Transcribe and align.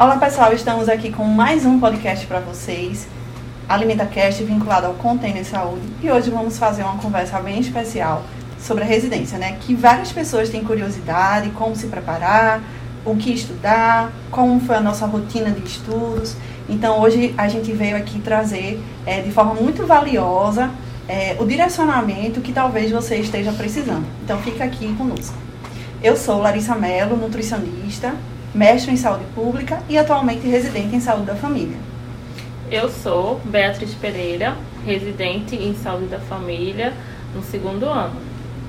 Olá 0.00 0.16
pessoal, 0.16 0.50
estamos 0.54 0.88
aqui 0.88 1.12
com 1.12 1.24
mais 1.24 1.66
um 1.66 1.78
podcast 1.78 2.26
para 2.26 2.40
vocês, 2.40 3.06
AlimentaCast, 3.68 4.42
vinculado 4.44 4.86
ao 4.86 4.94
Container 4.94 5.44
Saúde. 5.44 5.86
E 6.02 6.10
hoje 6.10 6.30
vamos 6.30 6.56
fazer 6.56 6.84
uma 6.84 6.96
conversa 6.96 7.38
bem 7.40 7.60
especial 7.60 8.22
sobre 8.58 8.82
a 8.82 8.86
residência, 8.86 9.36
né? 9.36 9.58
Que 9.60 9.74
várias 9.74 10.10
pessoas 10.10 10.48
têm 10.48 10.64
curiosidade, 10.64 11.50
como 11.50 11.76
se 11.76 11.88
preparar, 11.88 12.62
o 13.04 13.14
que 13.14 13.30
estudar, 13.30 14.10
como 14.30 14.58
foi 14.60 14.76
a 14.76 14.80
nossa 14.80 15.04
rotina 15.04 15.50
de 15.50 15.62
estudos. 15.66 16.34
Então 16.66 16.98
hoje 16.98 17.34
a 17.36 17.46
gente 17.46 17.70
veio 17.70 17.94
aqui 17.94 18.20
trazer 18.20 18.82
é, 19.04 19.20
de 19.20 19.30
forma 19.30 19.52
muito 19.52 19.86
valiosa 19.86 20.70
é, 21.06 21.36
o 21.38 21.44
direcionamento 21.44 22.40
que 22.40 22.54
talvez 22.54 22.90
você 22.90 23.16
esteja 23.16 23.52
precisando. 23.52 24.06
Então 24.24 24.38
fica 24.38 24.64
aqui 24.64 24.94
conosco. 24.94 25.36
Eu 26.02 26.16
sou 26.16 26.40
Larissa 26.40 26.74
Mello, 26.74 27.18
nutricionista, 27.18 28.14
mestre 28.54 28.92
em 28.92 28.96
saúde 28.96 29.24
pública 29.34 29.80
e 29.88 29.96
atualmente 29.96 30.46
residente 30.46 30.94
em 30.94 31.00
saúde 31.00 31.26
da 31.26 31.34
família. 31.34 31.76
Eu 32.70 32.88
sou 32.88 33.40
Beatriz 33.44 33.94
Pereira, 33.94 34.56
residente 34.84 35.56
em 35.56 35.74
saúde 35.74 36.06
da 36.06 36.20
família 36.20 36.92
no 37.34 37.42
segundo 37.42 37.86
ano. 37.86 38.14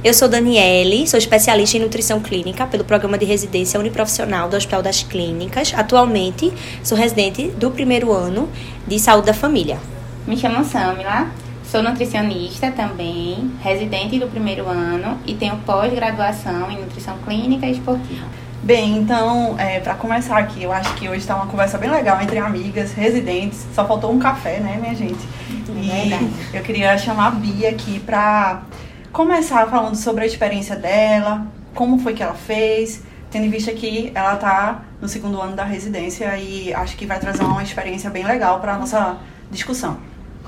Eu 0.03 0.15
sou 0.15 0.27
Daniele, 0.27 1.07
sou 1.07 1.19
especialista 1.19 1.77
em 1.77 1.79
nutrição 1.79 2.19
clínica 2.19 2.65
pelo 2.65 2.83
programa 2.83 3.19
de 3.19 3.25
residência 3.25 3.79
uniprofissional 3.79 4.49
do 4.49 4.57
Hospital 4.57 4.81
das 4.81 5.03
Clínicas. 5.03 5.71
Atualmente, 5.75 6.51
sou 6.83 6.97
residente 6.97 7.49
do 7.49 7.69
primeiro 7.69 8.11
ano 8.11 8.49
de 8.87 8.97
saúde 8.97 9.27
da 9.27 9.33
família. 9.33 9.77
Me 10.25 10.35
chamo 10.35 10.65
Samila, 10.65 11.29
sou 11.63 11.83
nutricionista 11.83 12.71
também, 12.71 13.51
residente 13.61 14.17
do 14.17 14.27
primeiro 14.27 14.67
ano 14.67 15.19
e 15.27 15.35
tenho 15.35 15.57
pós-graduação 15.57 16.71
em 16.71 16.81
nutrição 16.81 17.15
clínica 17.23 17.67
e 17.67 17.73
esportiva. 17.73 18.40
Bem, 18.63 18.97
então, 18.97 19.59
é, 19.59 19.79
para 19.79 19.95
começar 19.95 20.37
aqui, 20.37 20.61
eu 20.61 20.71
acho 20.71 20.93
que 20.93 21.09
hoje 21.09 21.17
está 21.17 21.35
uma 21.35 21.47
conversa 21.47 21.79
bem 21.79 21.89
legal 21.89 22.21
entre 22.21 22.37
amigas, 22.37 22.93
residentes. 22.93 23.65
Só 23.73 23.87
faltou 23.87 24.11
um 24.11 24.19
café, 24.19 24.59
né, 24.59 24.77
minha 24.79 24.93
gente? 24.93 25.19
E 25.49 25.89
Verdade. 25.89 26.29
eu 26.53 26.61
queria 26.61 26.95
chamar 26.95 27.27
a 27.27 27.31
Bia 27.31 27.69
aqui 27.69 27.99
para 27.99 28.61
começar 29.11 29.65
falando 29.67 29.95
sobre 29.95 30.25
a 30.25 30.27
experiência 30.27 30.75
dela, 30.75 31.47
como 31.73 31.97
foi 31.97 32.13
que 32.13 32.21
ela 32.21 32.35
fez, 32.35 33.03
tendo 33.31 33.45
em 33.45 33.49
vista 33.49 33.71
que 33.71 34.11
ela 34.13 34.35
está 34.35 34.83
no 35.01 35.07
segundo 35.07 35.41
ano 35.41 35.55
da 35.55 35.63
residência 35.63 36.37
e 36.37 36.71
acho 36.71 36.95
que 36.95 37.07
vai 37.07 37.19
trazer 37.19 37.43
uma 37.43 37.63
experiência 37.63 38.11
bem 38.11 38.23
legal 38.23 38.59
para 38.59 38.77
nossa 38.77 39.17
discussão. 39.49 39.97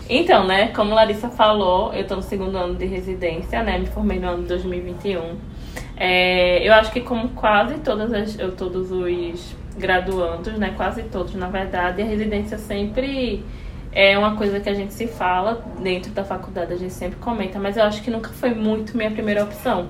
Então, 0.08 0.46
né, 0.46 0.68
como 0.68 0.94
Larissa 0.94 1.30
falou, 1.30 1.92
eu 1.94 2.02
estou 2.02 2.18
no 2.18 2.24
segundo 2.24 2.56
ano 2.58 2.76
de 2.76 2.86
residência, 2.86 3.64
né, 3.64 3.80
me 3.80 3.88
formei 3.88 4.20
no 4.20 4.28
ano 4.28 4.44
de 4.44 4.50
2021. 4.50 5.53
É, 5.96 6.68
eu 6.68 6.74
acho 6.74 6.92
que 6.92 7.02
como 7.02 7.30
quase 7.30 7.76
todas 7.80 8.14
as, 8.14 8.36
todos 8.58 8.92
os 8.92 9.56
graduandos, 9.78 10.54
né, 10.58 10.74
quase 10.76 11.04
todos, 11.04 11.34
na 11.36 11.50
verdade, 11.50 12.02
a 12.02 12.06
residência 12.06 12.58
sempre 12.58 13.44
é 13.92 14.18
uma 14.18 14.36
coisa 14.36 14.60
que 14.60 14.70
a 14.70 14.74
gente 14.74 14.94
se 14.94 15.08
fala 15.08 15.64
dentro 15.80 16.12
da 16.12 16.24
faculdade, 16.24 16.74
a 16.74 16.78
gente 16.78 16.94
sempre 16.94 17.18
comenta, 17.20 17.60
mas 17.60 17.78
eu 17.78 17.84
acho 17.84 18.02
que 18.02 18.10
nunca 18.10 18.30
foi 18.30 18.54
muito 18.54 18.98
minha 18.98 19.12
primeira 19.12 19.44
opção. 19.44 19.88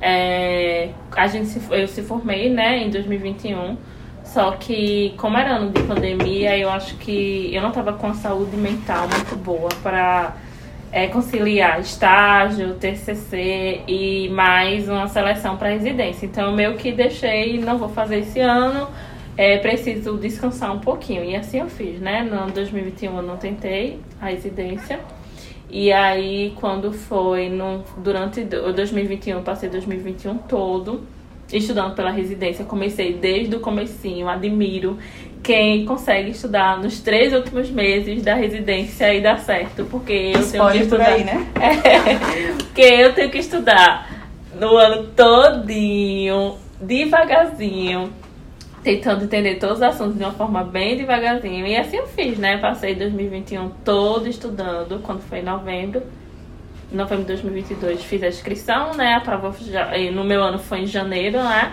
É, 0.00 0.90
a 1.14 1.26
gente 1.26 1.46
se, 1.48 1.60
eu 1.70 1.86
se 1.88 2.02
formei, 2.02 2.50
né, 2.50 2.78
em 2.78 2.90
2021, 2.90 3.76
só 4.24 4.52
que 4.52 5.14
como 5.16 5.36
era 5.36 5.56
ano 5.56 5.70
de 5.70 5.82
pandemia, 5.82 6.58
eu 6.58 6.70
acho 6.70 6.96
que 6.96 7.54
eu 7.54 7.62
não 7.62 7.68
estava 7.68 7.92
com 7.92 8.08
a 8.08 8.14
saúde 8.14 8.56
mental 8.56 9.06
muito 9.08 9.36
boa 9.36 9.68
para 9.82 10.34
é, 10.96 11.08
conciliar 11.08 11.78
estágio, 11.78 12.72
TCC 12.76 13.82
e 13.86 14.30
mais 14.30 14.88
uma 14.88 15.06
seleção 15.06 15.58
para 15.58 15.68
residência. 15.68 16.24
Então, 16.24 16.52
meio 16.52 16.74
que 16.74 16.90
deixei, 16.90 17.60
não 17.60 17.76
vou 17.76 17.90
fazer 17.90 18.20
esse 18.20 18.40
ano, 18.40 18.88
é, 19.36 19.58
preciso 19.58 20.16
descansar 20.16 20.74
um 20.74 20.78
pouquinho. 20.78 21.22
E 21.22 21.36
assim 21.36 21.58
eu 21.58 21.68
fiz, 21.68 22.00
né? 22.00 22.22
No 22.22 22.36
ano 22.36 22.52
2021 22.52 23.14
eu 23.14 23.22
não 23.22 23.36
tentei 23.36 24.00
a 24.18 24.30
residência. 24.30 24.98
E 25.68 25.92
aí, 25.92 26.54
quando 26.56 26.90
foi 26.90 27.50
no, 27.50 27.84
durante 27.98 28.40
o 28.40 28.72
2021, 28.72 29.36
eu 29.36 29.42
passei 29.42 29.68
2021 29.68 30.38
todo 30.38 31.02
estudando 31.52 31.94
pela 31.94 32.10
residência. 32.10 32.64
Comecei 32.64 33.12
desde 33.12 33.54
o 33.54 33.60
comecinho, 33.60 34.30
admiro 34.30 34.96
quem 35.46 35.84
consegue 35.84 36.30
estudar 36.30 36.76
nos 36.82 36.98
três 36.98 37.32
últimos 37.32 37.70
meses 37.70 38.20
da 38.20 38.34
residência 38.34 39.14
e 39.14 39.20
dá 39.20 39.36
certo, 39.36 39.84
porque 39.84 40.12
eu 40.12 40.32
tenho 40.32 40.42
que 40.42 40.44
Spoiler 40.56 40.82
estudar. 40.82 41.06
aí, 41.06 41.24
né? 41.24 41.46
É, 41.62 42.52
porque 42.64 42.82
eu 42.82 43.12
tenho 43.14 43.30
que 43.30 43.38
estudar 43.38 44.10
no 44.58 44.76
ano 44.76 45.06
todinho, 45.14 46.56
devagarzinho, 46.80 48.12
tentando 48.82 49.22
entender 49.22 49.54
todos 49.60 49.76
os 49.76 49.82
assuntos 49.84 50.18
de 50.18 50.24
uma 50.24 50.32
forma 50.32 50.64
bem 50.64 50.96
devagarzinho. 50.96 51.64
E 51.64 51.76
assim 51.76 51.98
eu 51.98 52.08
fiz, 52.08 52.36
né? 52.38 52.56
Passei 52.56 52.96
2021 52.96 53.70
todo 53.84 54.26
estudando, 54.26 55.00
quando 55.00 55.20
foi 55.20 55.38
em 55.38 55.44
novembro. 55.44 56.02
Em 56.92 56.96
novembro 56.96 57.22
de 57.22 57.28
2022 57.28 58.02
fiz 58.02 58.20
a 58.24 58.28
inscrição, 58.28 58.94
né? 58.94 59.14
A 59.14 59.20
prova 59.20 59.54
já, 59.60 59.92
no 60.12 60.24
meu 60.24 60.42
ano 60.42 60.58
foi 60.58 60.80
em 60.80 60.86
janeiro, 60.86 61.38
né? 61.38 61.72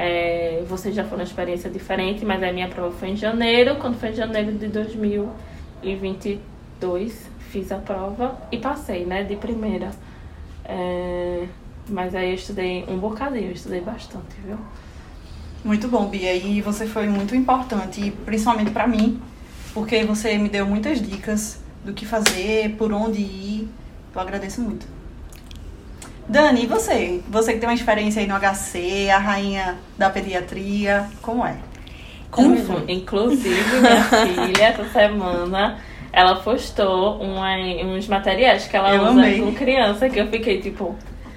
É, 0.00 0.62
vocês 0.68 0.94
já 0.94 1.02
foram 1.02 1.22
uma 1.22 1.24
experiência 1.24 1.68
diferente, 1.68 2.24
mas 2.24 2.40
a 2.40 2.52
minha 2.52 2.68
prova 2.68 2.96
foi 2.96 3.08
em 3.08 3.16
janeiro. 3.16 3.74
Quando 3.80 3.98
foi 3.98 4.10
em 4.10 4.14
janeiro 4.14 4.52
de 4.52 4.68
2022, 4.68 7.28
fiz 7.50 7.72
a 7.72 7.78
prova 7.78 8.40
e 8.52 8.58
passei, 8.58 9.04
né? 9.04 9.24
De 9.24 9.34
primeira. 9.34 9.90
É, 10.64 11.48
mas 11.88 12.14
aí 12.14 12.28
eu 12.28 12.36
estudei 12.36 12.84
um 12.88 12.96
bocadinho, 12.96 13.46
eu 13.46 13.52
estudei 13.52 13.80
bastante, 13.80 14.36
viu? 14.46 14.56
Muito 15.64 15.88
bom, 15.88 16.06
Bia. 16.06 16.32
E 16.32 16.62
você 16.62 16.86
foi 16.86 17.08
muito 17.08 17.34
importante, 17.34 18.12
principalmente 18.24 18.70
para 18.70 18.86
mim, 18.86 19.20
porque 19.74 20.04
você 20.04 20.38
me 20.38 20.48
deu 20.48 20.64
muitas 20.64 21.02
dicas 21.02 21.60
do 21.84 21.92
que 21.92 22.06
fazer, 22.06 22.76
por 22.76 22.92
onde 22.92 23.18
ir. 23.18 23.68
Eu 24.14 24.20
agradeço 24.20 24.62
muito. 24.62 24.86
Dani, 26.28 26.64
e 26.64 26.66
você? 26.66 27.20
Você 27.28 27.54
que 27.54 27.58
tem 27.58 27.68
uma 27.68 27.74
experiência 27.74 28.20
aí 28.20 28.28
no 28.28 28.34
HC, 28.38 29.08
a 29.10 29.18
rainha 29.18 29.78
da 29.96 30.10
pediatria, 30.10 31.06
como 31.22 31.44
é? 31.46 31.54
Como? 32.30 32.54
Inclusive, 32.86 33.80
minha 33.80 34.04
filha, 34.54 34.64
essa 34.64 34.84
semana, 34.90 35.78
ela 36.12 36.36
postou 36.36 37.18
uma- 37.22 37.56
uns 37.86 38.06
materiais 38.06 38.66
que 38.66 38.76
ela 38.76 38.94
Eu 38.94 39.02
usa 39.02 39.10
amei. 39.12 39.40
com 39.40 39.54
criança, 39.54 40.08
que 40.10 40.18
eu 40.20 40.26
fiquei 40.28 40.60
tipo, 40.60 40.94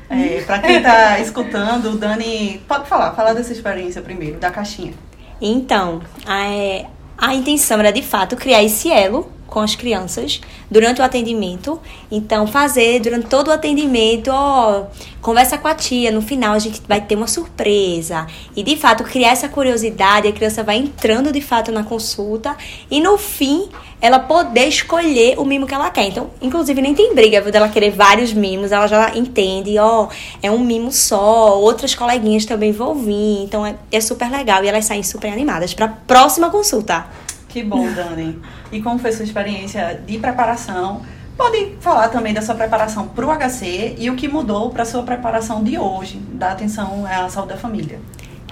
É, 0.10 0.42
pra 0.46 0.60
quem 0.60 0.82
tá 0.82 1.20
escutando, 1.20 1.98
Dani, 1.98 2.62
pode 2.68 2.86
falar, 2.90 3.14
fala 3.14 3.34
dessa 3.34 3.54
experiência 3.54 4.02
primeiro, 4.02 4.38
da 4.40 4.52
caixinha. 4.52 4.94
Então, 5.40 6.02
a, 6.26 6.46
é, 6.48 6.86
a 7.18 7.34
intenção 7.34 7.80
era 7.80 7.92
de 7.94 8.02
fato 8.02 8.36
criar 8.36 8.62
esse 8.62 8.92
elo 8.92 9.32
com 9.52 9.60
as 9.60 9.76
crianças 9.76 10.40
durante 10.72 11.02
o 11.02 11.04
atendimento. 11.04 11.78
Então, 12.10 12.48
fazer 12.48 13.02
durante 13.02 13.28
todo 13.28 13.50
o 13.50 13.52
atendimento, 13.52 14.32
ó, 14.32 14.86
conversa 15.22 15.58
com 15.58 15.68
a 15.68 15.76
tia, 15.76 16.10
no 16.10 16.22
final 16.22 16.54
a 16.54 16.60
gente 16.60 16.82
vai 16.88 17.02
ter 17.02 17.16
uma 17.16 17.28
surpresa. 17.28 18.26
E 18.56 18.64
de 18.64 18.78
fato, 18.78 19.04
criar 19.04 19.32
essa 19.32 19.50
curiosidade, 19.50 20.26
a 20.26 20.32
criança 20.32 20.64
vai 20.64 20.78
entrando 20.78 21.34
de 21.34 21.42
fato 21.42 21.70
na 21.70 21.84
consulta 21.84 22.56
e 22.90 23.02
no 23.02 23.18
fim 23.18 23.68
ela 24.00 24.20
poder 24.20 24.68
escolher 24.68 25.38
o 25.38 25.44
mimo 25.44 25.68
que 25.68 25.74
ela 25.74 25.90
quer. 25.90 26.06
Então, 26.06 26.30
inclusive, 26.42 26.82
nem 26.82 26.96
tem 26.96 27.14
briga 27.14 27.42
viu, 27.42 27.52
dela 27.52 27.68
querer 27.68 27.92
vários 27.92 28.32
mimos, 28.32 28.72
ela 28.72 28.88
já 28.88 29.14
entende, 29.18 29.78
ó, 29.78 30.08
é 30.42 30.50
um 30.50 30.60
mimo 30.60 30.94
só, 30.94 31.60
outras 31.60 31.94
coleguinhas 31.94 32.46
também 32.46 32.72
vão 32.72 32.96
vir. 32.96 33.44
Então, 33.44 33.66
é, 33.66 33.76
é 33.92 34.00
super 34.00 34.32
legal 34.32 34.64
e 34.64 34.70
elas 34.70 34.86
saem 34.86 35.04
super 35.04 35.30
animadas 35.30 35.74
para 35.74 35.88
a 35.88 35.90
próxima 35.90 36.50
consulta. 36.50 37.06
Que 37.50 37.62
bom, 37.62 37.86
Dani. 37.92 38.40
E 38.72 38.82
como 38.82 38.98
foi 39.00 39.12
sua 39.12 39.26
experiência 39.26 40.02
de 40.06 40.18
preparação? 40.18 41.02
Pode 41.38 41.76
falar 41.80 42.10
também 42.10 42.34
da 42.34 42.42
sua 42.42 42.56
preparação 42.56 43.08
para 43.08 43.26
o 43.26 43.30
HC 43.30 43.96
e 43.98 44.10
o 44.10 44.16
que 44.16 44.28
mudou 44.28 44.70
para 44.70 44.86
sua 44.86 45.04
preparação 45.04 45.64
de 45.64 45.78
hoje, 45.78 46.18
da 46.34 46.52
atenção 46.52 47.06
à 47.06 47.28
saúde 47.30 47.54
da 47.54 47.58
família. 47.58 48.00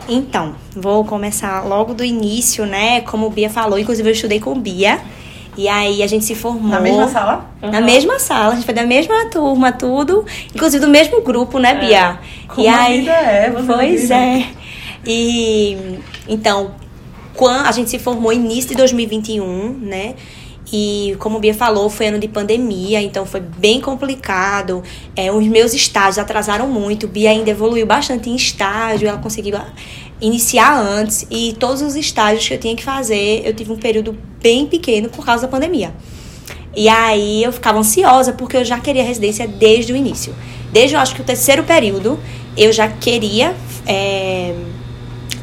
Então, 0.08 0.56
vou 0.76 1.06
começar 1.06 1.62
logo 1.66 1.94
do 1.94 2.04
início, 2.04 2.66
né? 2.66 3.02
Como 3.02 3.28
o 3.28 3.30
Bia 3.30 3.50
falou, 3.50 3.78
inclusive 3.78 4.10
eu 4.10 4.14
estudei 4.14 4.40
com 4.40 4.52
o 4.54 4.56
Bia. 4.56 5.00
E 5.58 5.68
aí 5.68 6.02
a 6.02 6.08
gente 6.08 6.24
se 6.26 6.36
formou. 6.36 6.72
Na 6.72 6.80
mesma 6.80 7.08
sala? 7.08 7.46
Na 7.62 7.82
mesma 7.82 8.18
sala, 8.18 8.54
a 8.54 8.56
gente 8.56 8.66
foi 8.66 8.74
da 8.74 8.86
mesma 8.86 9.26
turma, 9.30 9.72
tudo. 9.72 10.26
Inclusive 10.56 10.84
do 10.84 10.90
mesmo 10.90 11.22
grupo, 11.22 11.60
né, 11.60 11.76
Bia? 11.76 12.18
Como 12.48 12.66
e 12.66 12.68
a 12.68 12.82
aí, 12.82 13.00
vida 13.02 13.12
é, 13.12 13.50
você 13.52 13.68
Pois 13.68 14.12
é. 14.12 14.46
E 15.06 16.00
então, 16.28 16.72
quando 17.40 17.66
a 17.66 17.72
gente 17.72 17.90
se 17.90 17.98
formou 17.98 18.34
início 18.34 18.72
de 18.72 18.76
2021, 18.76 19.72
né? 19.80 20.16
E 20.74 21.16
como 21.20 21.38
a 21.38 21.40
Bia 21.40 21.54
falou, 21.54 21.90
foi 21.90 22.08
ano 22.08 22.20
de 22.20 22.28
pandemia, 22.28 23.02
então 23.02 23.26
foi 23.26 23.40
bem 23.40 23.80
complicado. 23.80 24.84
É, 25.16 25.32
os 25.32 25.48
meus 25.48 25.74
estágios 25.74 26.18
atrasaram 26.18 26.68
muito. 26.68 27.08
Bia 27.08 27.30
ainda 27.30 27.50
evoluiu 27.50 27.86
bastante 27.86 28.30
em 28.30 28.36
estágio, 28.36 29.08
ela 29.08 29.20
conseguiu 29.20 29.56
ah, 29.56 29.72
iniciar 30.20 30.78
antes. 30.78 31.26
E 31.32 31.56
todos 31.58 31.82
os 31.82 31.96
estágios 31.96 32.46
que 32.46 32.56
eu 32.56 32.60
tinha 32.60 32.76
que 32.76 32.84
fazer, 32.84 33.42
eu 33.46 33.54
tive 33.54 33.72
um 33.72 33.78
período 33.78 34.18
bem 34.44 34.66
pequeno 34.68 35.08
por 35.08 35.26
causa 35.26 35.44
da 35.44 35.48
pandemia. 35.48 35.94
E 36.76 36.90
aí 36.90 37.42
eu 37.42 37.54
ficava 37.54 37.80
ansiosa 37.80 38.34
porque 38.34 38.58
eu 38.58 38.66
já 38.66 38.82
queria 38.82 39.02
residência 39.02 39.48
desde 39.48 39.94
o 39.94 39.96
início. 39.96 40.36
Desde 40.74 40.94
eu 40.94 41.00
acho 41.00 41.16
que 41.16 41.22
o 41.22 41.24
terceiro 41.24 41.64
período, 41.64 42.20
eu 42.58 42.74
já 42.74 42.90
queria 42.90 43.56
é, 43.88 44.54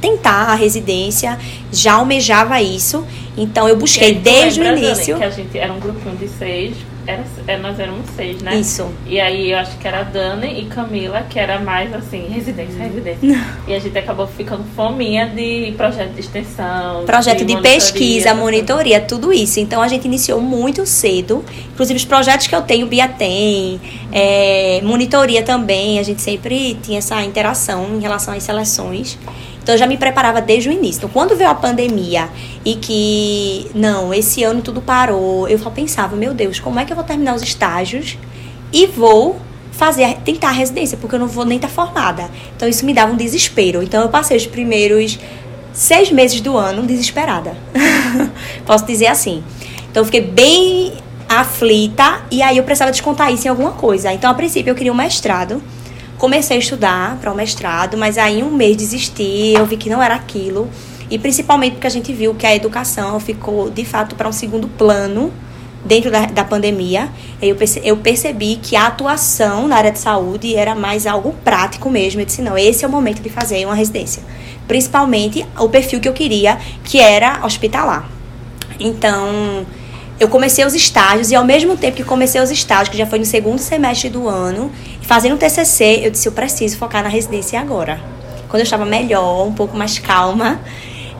tentar 0.06 0.52
a 0.52 0.54
residência, 0.54 1.38
já 1.72 1.94
almejava 1.94 2.60
isso. 2.60 3.04
Então 3.36 3.68
eu 3.68 3.76
busquei 3.76 4.08
aí, 4.08 4.14
desde 4.14 4.60
o 4.60 4.64
lembra, 4.64 4.80
início. 4.80 5.16
que 5.16 5.24
a 5.24 5.30
gente 5.30 5.58
era 5.58 5.72
um 5.72 5.80
grupinho 5.80 6.16
de 6.16 6.28
seis. 6.28 6.74
Era, 7.06 7.22
é, 7.46 7.56
nós 7.56 7.78
éramos 7.78 8.04
seis, 8.16 8.42
né? 8.42 8.56
Isso. 8.56 8.84
E 9.06 9.20
aí 9.20 9.52
eu 9.52 9.58
acho 9.58 9.78
que 9.78 9.86
era 9.86 10.00
a 10.00 10.02
Dani 10.02 10.60
e 10.60 10.64
Camila, 10.64 11.22
que 11.30 11.38
era 11.38 11.60
mais 11.60 11.94
assim, 11.94 12.26
residência, 12.28 12.82
residência. 12.82 13.46
E 13.68 13.74
a 13.74 13.78
gente 13.78 13.96
acabou 13.96 14.26
ficando 14.26 14.64
fominha 14.74 15.26
de 15.26 15.72
projeto 15.76 16.14
de 16.14 16.20
extensão. 16.20 17.04
Projeto 17.04 17.44
de, 17.44 17.52
monitoria, 17.52 17.74
pesquisa, 17.74 18.28
essas 18.30 18.38
monitoria, 18.40 19.00
tudo 19.00 19.32
isso. 19.32 19.60
Então 19.60 19.82
a 19.82 19.88
gente 19.88 20.04
iniciou 20.04 20.40
muito 20.40 20.84
cedo. 20.84 21.44
Inclusive 21.72 21.96
os 21.96 22.04
projetos 22.04 22.48
que 22.48 22.54
eu 22.54 22.62
tenho, 22.62 22.86
Bia 22.88 23.06
tem, 23.06 23.80
é, 24.10 24.80
monitoria 24.82 25.42
também. 25.42 26.00
A 26.00 26.02
gente 26.02 26.22
sempre 26.22 26.76
tinha 26.82 26.98
essa 26.98 27.22
interação 27.22 27.96
em 27.96 28.00
relação 28.00 28.34
às 28.34 28.42
seleções. 28.42 29.16
Então 29.66 29.74
eu 29.74 29.78
já 29.80 29.86
me 29.88 29.96
preparava 29.96 30.40
desde 30.40 30.68
o 30.68 30.72
início. 30.72 30.98
Então 30.98 31.10
quando 31.10 31.34
veio 31.34 31.50
a 31.50 31.54
pandemia 31.56 32.28
e 32.64 32.76
que, 32.76 33.66
não, 33.74 34.14
esse 34.14 34.44
ano 34.44 34.62
tudo 34.62 34.80
parou, 34.80 35.48
eu 35.48 35.58
só 35.58 35.70
pensava, 35.70 36.14
meu 36.14 36.32
Deus, 36.32 36.60
como 36.60 36.78
é 36.78 36.84
que 36.84 36.92
eu 36.92 36.94
vou 36.94 37.04
terminar 37.04 37.34
os 37.34 37.42
estágios 37.42 38.16
e 38.72 38.86
vou 38.86 39.40
fazer, 39.72 40.18
tentar 40.24 40.50
a 40.50 40.52
residência, 40.52 40.96
porque 40.96 41.16
eu 41.16 41.18
não 41.18 41.26
vou 41.26 41.44
nem 41.44 41.56
estar 41.56 41.66
formada. 41.66 42.30
Então 42.54 42.68
isso 42.68 42.86
me 42.86 42.94
dava 42.94 43.12
um 43.12 43.16
desespero. 43.16 43.82
Então 43.82 44.02
eu 44.02 44.08
passei 44.08 44.36
os 44.36 44.46
primeiros 44.46 45.18
seis 45.72 46.12
meses 46.12 46.40
do 46.40 46.56
ano 46.56 46.86
desesperada. 46.86 47.56
Posso 48.64 48.86
dizer 48.86 49.08
assim. 49.08 49.42
Então 49.90 50.02
eu 50.02 50.04
fiquei 50.04 50.20
bem 50.20 50.92
aflita 51.28 52.20
e 52.30 52.40
aí 52.40 52.56
eu 52.56 52.62
precisava 52.62 52.92
descontar 52.92 53.32
isso 53.32 53.48
em 53.48 53.50
alguma 53.50 53.72
coisa. 53.72 54.12
Então 54.12 54.30
a 54.30 54.34
princípio 54.34 54.70
eu 54.70 54.76
queria 54.76 54.92
um 54.92 54.96
mestrado. 54.96 55.60
Comecei 56.18 56.56
a 56.56 56.60
estudar 56.60 57.18
para 57.18 57.30
o 57.30 57.34
mestrado, 57.34 57.96
mas 57.96 58.16
aí 58.16 58.42
um 58.42 58.50
mês 58.50 58.76
desisti, 58.76 59.52
eu 59.54 59.66
vi 59.66 59.76
que 59.76 59.90
não 59.90 60.02
era 60.02 60.14
aquilo. 60.14 60.68
E 61.10 61.18
principalmente 61.18 61.74
porque 61.74 61.86
a 61.86 61.90
gente 61.90 62.12
viu 62.12 62.34
que 62.34 62.46
a 62.46 62.54
educação 62.54 63.20
ficou 63.20 63.70
de 63.70 63.84
fato 63.84 64.16
para 64.16 64.28
um 64.28 64.32
segundo 64.32 64.66
plano 64.66 65.32
dentro 65.84 66.10
da, 66.10 66.26
da 66.26 66.44
pandemia. 66.44 67.08
Eu, 67.40 67.56
eu 67.82 67.96
percebi 67.98 68.56
que 68.56 68.74
a 68.74 68.86
atuação 68.86 69.68
na 69.68 69.76
área 69.76 69.92
de 69.92 69.98
saúde 69.98 70.54
era 70.56 70.74
mais 70.74 71.06
algo 71.06 71.34
prático 71.44 71.88
mesmo. 71.88 72.20
Eu 72.20 72.26
disse, 72.26 72.42
não, 72.42 72.58
esse 72.58 72.84
é 72.84 72.88
o 72.88 72.90
momento 72.90 73.20
de 73.20 73.28
fazer 73.30 73.64
uma 73.64 73.74
residência. 73.74 74.22
Principalmente 74.66 75.46
o 75.58 75.68
perfil 75.68 76.00
que 76.00 76.08
eu 76.08 76.12
queria, 76.12 76.58
que 76.82 76.98
era 76.98 77.44
hospitalar. 77.44 78.08
Então, 78.80 79.64
eu 80.18 80.28
comecei 80.28 80.64
os 80.64 80.74
estágios 80.74 81.30
e 81.30 81.34
ao 81.34 81.44
mesmo 81.44 81.76
tempo 81.76 81.96
que 81.96 82.04
comecei 82.04 82.40
os 82.40 82.50
estágios, 82.50 82.88
que 82.88 82.96
já 82.96 83.06
foi 83.06 83.18
no 83.18 83.24
segundo 83.24 83.58
semestre 83.58 84.08
do 84.08 84.28
ano, 84.28 84.72
fazendo 85.06 85.34
o 85.34 85.38
TCC, 85.38 86.00
eu 86.04 86.10
disse, 86.10 86.28
eu 86.28 86.32
preciso 86.32 86.76
focar 86.76 87.02
na 87.02 87.08
residência 87.08 87.60
agora. 87.60 88.00
Quando 88.48 88.60
eu 88.60 88.64
estava 88.64 88.84
melhor, 88.84 89.46
um 89.46 89.52
pouco 89.52 89.76
mais 89.76 89.98
calma, 89.98 90.60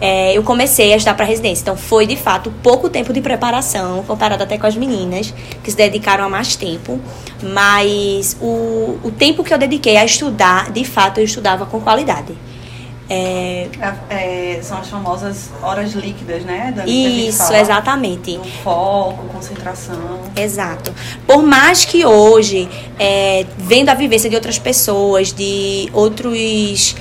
é, 0.01 0.37
eu 0.37 0.43
comecei 0.43 0.93
a 0.93 0.97
estudar 0.97 1.15
para 1.15 1.25
residência. 1.25 1.63
Então, 1.63 1.77
foi 1.77 2.07
de 2.07 2.17
fato 2.17 2.53
pouco 2.63 2.89
tempo 2.89 3.13
de 3.13 3.21
preparação, 3.21 4.03
comparado 4.05 4.43
até 4.43 4.59
com 4.59 4.67
as 4.67 4.77
meninas, 4.77 5.33
que 5.63 5.71
se 5.71 5.77
dedicaram 5.77 6.25
a 6.25 6.29
mais 6.29 6.57
tempo. 6.57 7.01
Mas 7.43 8.37
o, 8.41 8.99
o 9.03 9.11
tempo 9.17 9.43
que 9.43 9.55
eu 9.55 9.59
dediquei 9.59 9.97
a 9.97 10.05
estudar, 10.05 10.71
de 10.71 10.85
fato, 10.85 11.19
eu 11.19 11.25
estudava 11.25 11.67
com 11.67 11.81
qualidade. 11.81 12.37
É, 13.09 13.69
É, 14.11 14.57
é, 14.57 14.63
são 14.63 14.79
as 14.79 14.89
famosas 14.89 15.51
horas 15.63 15.93
líquidas, 15.93 16.45
né? 16.45 16.73
Dani, 16.75 16.91
que 16.91 17.07
a 17.07 17.11
gente 17.11 17.29
isso, 17.29 17.39
fala. 17.39 17.61
exatamente. 17.61 18.41
Foco, 18.65 19.29
concentração. 19.29 20.21
Exato. 20.35 20.93
Por 21.27 21.43
mais 21.43 21.85
que 21.85 22.05
hoje, 22.05 22.69
é, 22.99 23.47
vendo 23.59 23.89
a 23.91 23.95
vivência 23.95 24.29
de 24.29 24.35
outras 24.35 24.59
pessoas, 24.59 25.33
de 25.33 25.89
outros 25.93 26.97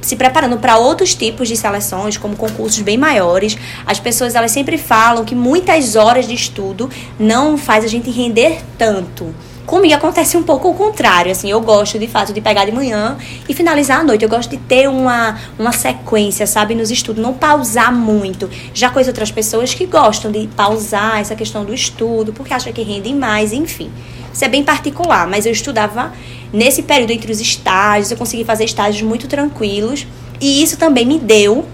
se 0.00 0.16
preparando 0.16 0.56
para 0.58 0.78
outros 0.78 1.14
tipos 1.14 1.48
de 1.48 1.56
seleções, 1.56 2.16
como 2.16 2.36
concursos 2.36 2.80
bem 2.80 2.96
maiores, 2.96 3.58
as 3.84 3.98
pessoas 4.00 4.34
elas 4.34 4.50
sempre 4.52 4.78
falam 4.78 5.24
que 5.24 5.34
muitas 5.34 5.96
horas 5.96 6.26
de 6.26 6.34
estudo 6.34 6.88
não 7.18 7.58
faz 7.58 7.84
a 7.84 7.88
gente 7.88 8.10
render 8.10 8.62
tanto. 8.78 9.34
Comigo 9.68 9.94
acontece 9.94 10.34
um 10.34 10.42
pouco 10.42 10.70
o 10.70 10.74
contrário, 10.74 11.30
assim, 11.30 11.50
eu 11.50 11.60
gosto 11.60 11.98
de 11.98 12.08
fato 12.08 12.32
de 12.32 12.40
pegar 12.40 12.64
de 12.64 12.72
manhã 12.72 13.18
e 13.46 13.52
finalizar 13.52 14.00
à 14.00 14.02
noite. 14.02 14.22
Eu 14.22 14.28
gosto 14.30 14.48
de 14.48 14.56
ter 14.56 14.88
uma, 14.88 15.38
uma 15.58 15.72
sequência, 15.72 16.46
sabe, 16.46 16.74
nos 16.74 16.90
estudos, 16.90 17.22
não 17.22 17.34
pausar 17.34 17.94
muito. 17.94 18.48
Já 18.72 18.88
conheço 18.88 19.10
outras 19.10 19.30
pessoas 19.30 19.74
que 19.74 19.84
gostam 19.84 20.32
de 20.32 20.48
pausar 20.56 21.20
essa 21.20 21.36
questão 21.36 21.66
do 21.66 21.74
estudo, 21.74 22.32
porque 22.32 22.54
acham 22.54 22.72
que 22.72 22.80
rendem 22.80 23.14
mais, 23.14 23.52
enfim. 23.52 23.90
Isso 24.32 24.42
é 24.42 24.48
bem 24.48 24.64
particular, 24.64 25.26
mas 25.26 25.44
eu 25.44 25.52
estudava 25.52 26.14
nesse 26.50 26.82
período 26.82 27.10
entre 27.10 27.30
os 27.30 27.38
estágios, 27.38 28.10
eu 28.10 28.16
consegui 28.16 28.44
fazer 28.44 28.64
estágios 28.64 29.02
muito 29.02 29.28
tranquilos 29.28 30.06
e 30.40 30.62
isso 30.62 30.78
também 30.78 31.04
me 31.04 31.18
deu 31.18 31.66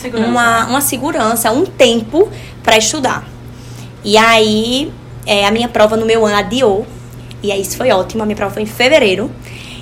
Segurança. 0.00 0.28
uma, 0.28 0.66
uma 0.66 0.80
segurança, 0.80 1.50
um 1.50 1.66
tempo 1.66 2.28
para 2.62 2.78
estudar. 2.78 3.26
E 4.04 4.16
aí, 4.16 4.92
é, 5.26 5.44
a 5.44 5.50
minha 5.50 5.68
prova 5.68 5.96
no 5.96 6.06
meu 6.06 6.24
ano 6.24 6.36
adiou. 6.36 6.86
E 7.44 7.52
aí, 7.52 7.60
isso 7.60 7.76
foi 7.76 7.90
ótimo. 7.90 8.22
A 8.22 8.26
minha 8.26 8.36
prova 8.36 8.54
foi 8.54 8.62
em 8.62 8.66
fevereiro. 8.66 9.30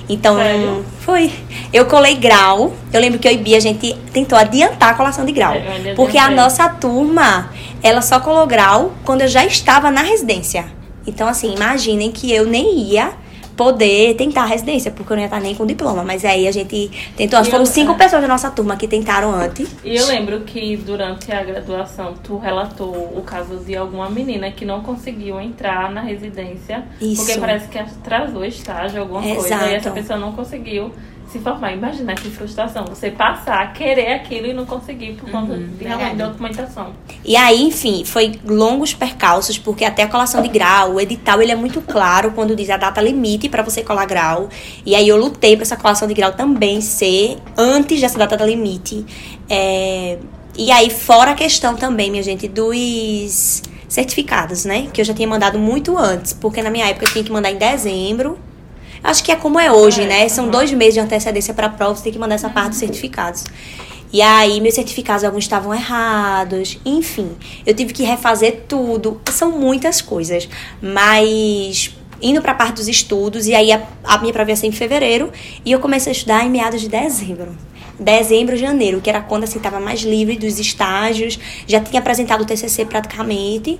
Então, 0.09 0.35
Sério? 0.35 0.85
foi. 0.99 1.31
Eu 1.71 1.85
colei 1.85 2.15
grau. 2.15 2.73
Eu 2.91 2.99
lembro 2.99 3.19
que 3.19 3.27
eu 3.27 3.31
e 3.31 3.37
Bia, 3.37 3.57
a 3.57 3.61
gente 3.61 3.93
tentou 4.11 4.37
adiantar 4.37 4.89
a 4.89 4.93
colação 4.95 5.25
de 5.25 5.31
grau. 5.31 5.53
É, 5.53 5.93
porque 5.95 6.17
a 6.17 6.29
nossa 6.29 6.67
turma, 6.67 7.49
ela 7.81 8.01
só 8.01 8.19
colou 8.19 8.45
grau 8.45 8.91
quando 9.05 9.21
eu 9.21 9.27
já 9.27 9.45
estava 9.45 9.89
na 9.89 10.01
residência. 10.01 10.65
Então, 11.07 11.27
assim, 11.27 11.53
imaginem 11.53 12.11
que 12.11 12.31
eu 12.33 12.45
nem 12.45 12.79
ia 12.79 13.13
poder 13.55 14.15
tentar 14.15 14.43
a 14.43 14.45
residência, 14.45 14.91
porque 14.91 15.11
eu 15.11 15.15
não 15.15 15.21
ia 15.21 15.27
estar 15.27 15.39
nem 15.39 15.55
com 15.55 15.65
diploma. 15.65 16.03
Mas 16.03 16.25
aí 16.25 16.47
a 16.47 16.51
gente 16.51 16.91
tentou. 17.15 17.39
E 17.39 17.45
Foram 17.45 17.65
cinco 17.65 17.95
pessoas 17.95 18.21
da 18.21 18.27
nossa 18.27 18.49
turma 18.49 18.75
que 18.75 18.87
tentaram 18.87 19.33
antes. 19.33 19.69
E 19.83 19.95
eu 19.95 20.07
lembro 20.07 20.41
que 20.41 20.75
durante 20.77 21.31
a 21.31 21.43
graduação 21.43 22.13
tu 22.23 22.37
relatou 22.37 22.93
o 23.15 23.21
caso 23.21 23.57
de 23.57 23.75
alguma 23.75 24.09
menina 24.09 24.51
que 24.51 24.65
não 24.65 24.81
conseguiu 24.81 25.39
entrar 25.39 25.91
na 25.91 26.01
residência 26.01 26.83
Isso. 26.99 27.25
porque 27.25 27.39
parece 27.39 27.67
que 27.67 27.77
atrasou 27.77 28.43
estágio, 28.45 29.01
alguma 29.01 29.21
coisa, 29.21 29.47
Exato. 29.47 29.65
e 29.65 29.73
essa 29.73 29.91
pessoa 29.91 30.19
não 30.19 30.31
conseguiu 30.33 30.91
se 31.33 31.39
formar. 31.39 31.73
Imagina 31.73 32.13
que 32.15 32.29
frustração, 32.29 32.85
você 32.85 33.09
passar, 33.11 33.73
querer 33.73 34.13
aquilo 34.13 34.47
e 34.47 34.53
não 34.53 34.65
conseguir 34.65 35.13
por 35.13 35.29
conta 35.29 35.57
de 35.57 35.83
realmente 35.83 36.15
da 36.15 36.27
documentação. 36.27 36.93
E 37.25 37.35
aí, 37.35 37.63
enfim, 37.63 38.05
foi 38.05 38.39
longos 38.45 38.93
percalços, 38.93 39.57
porque 39.57 39.83
até 39.83 40.03
a 40.03 40.07
colação 40.07 40.41
de 40.41 40.47
grau, 40.47 40.93
o 40.93 41.01
edital, 41.01 41.41
ele 41.41 41.51
é 41.51 41.55
muito 41.55 41.81
claro 41.81 42.31
quando 42.31 42.55
diz 42.55 42.69
a 42.69 42.77
data 42.77 43.01
limite 43.01 43.49
para 43.49 43.63
você 43.63 43.83
colar 43.83 44.05
grau. 44.05 44.47
E 44.85 44.95
aí 44.95 45.07
eu 45.07 45.17
lutei 45.17 45.55
para 45.55 45.63
essa 45.63 45.75
colação 45.75 46.07
de 46.07 46.13
grau 46.13 46.31
também 46.33 46.79
ser 46.79 47.37
antes 47.57 47.99
dessa 47.99 48.17
data 48.17 48.37
da 48.37 48.45
limite. 48.45 49.05
É, 49.49 50.19
E 50.55 50.71
aí, 50.71 50.89
fora 50.91 51.31
a 51.31 51.35
questão 51.35 51.75
também, 51.75 52.11
minha 52.11 52.21
gente, 52.21 52.47
dos 52.47 53.63
certificados, 53.87 54.65
né? 54.65 54.87
Que 54.93 55.01
eu 55.01 55.05
já 55.05 55.13
tinha 55.13 55.27
mandado 55.27 55.57
muito 55.57 55.97
antes, 55.97 56.31
porque 56.33 56.61
na 56.61 56.69
minha 56.69 56.87
época 56.87 57.05
eu 57.05 57.11
tinha 57.11 57.23
que 57.23 57.31
mandar 57.31 57.51
em 57.51 57.57
dezembro. 57.57 58.37
Acho 59.03 59.23
que 59.23 59.31
é 59.31 59.35
como 59.35 59.59
é 59.59 59.71
hoje, 59.71 60.03
É, 60.03 60.07
né? 60.07 60.29
São 60.29 60.45
aham. 60.45 60.51
dois 60.51 60.71
meses 60.71 60.93
de 60.93 60.99
antecedência 61.01 61.53
para 61.53 61.67
a 61.67 61.69
prova, 61.69 61.95
você 61.95 62.03
tem 62.03 62.13
que 62.13 62.19
mandar 62.19 62.35
essa 62.35 62.49
parte 62.49 62.69
dos 62.69 62.79
certificados. 62.79 63.43
E 64.11 64.21
aí, 64.21 64.61
meus 64.61 64.75
certificados, 64.75 65.23
alguns 65.23 65.43
estavam 65.43 65.73
errados. 65.73 66.79
Enfim, 66.85 67.31
eu 67.65 67.73
tive 67.73 67.93
que 67.93 68.03
refazer 68.03 68.61
tudo. 68.67 69.19
São 69.31 69.51
muitas 69.51 70.01
coisas. 70.01 70.47
Mas, 70.79 71.95
indo 72.21 72.39
para 72.41 72.51
a 72.51 72.55
parte 72.55 72.75
dos 72.75 72.87
estudos, 72.87 73.47
e 73.47 73.55
aí 73.55 73.71
a, 73.71 73.81
a 74.03 74.19
minha 74.19 74.31
prova 74.31 74.51
ia 74.51 74.55
ser 74.55 74.67
em 74.67 74.71
fevereiro, 74.71 75.31
e 75.65 75.71
eu 75.71 75.79
comecei 75.79 76.11
a 76.11 76.15
estudar 76.15 76.45
em 76.45 76.49
meados 76.49 76.79
de 76.79 76.89
dezembro. 76.89 77.57
Dezembro, 77.99 78.55
janeiro, 78.55 79.01
que 79.01 79.09
era 79.09 79.19
quando 79.21 79.43
assim 79.45 79.57
estava 79.57 79.79
mais 79.79 80.01
livre 80.01 80.37
dos 80.37 80.59
estágios, 80.59 81.39
já 81.67 81.79
tinha 81.79 81.99
apresentado 81.99 82.41
o 82.41 82.45
TCC 82.45 82.85
praticamente. 82.85 83.79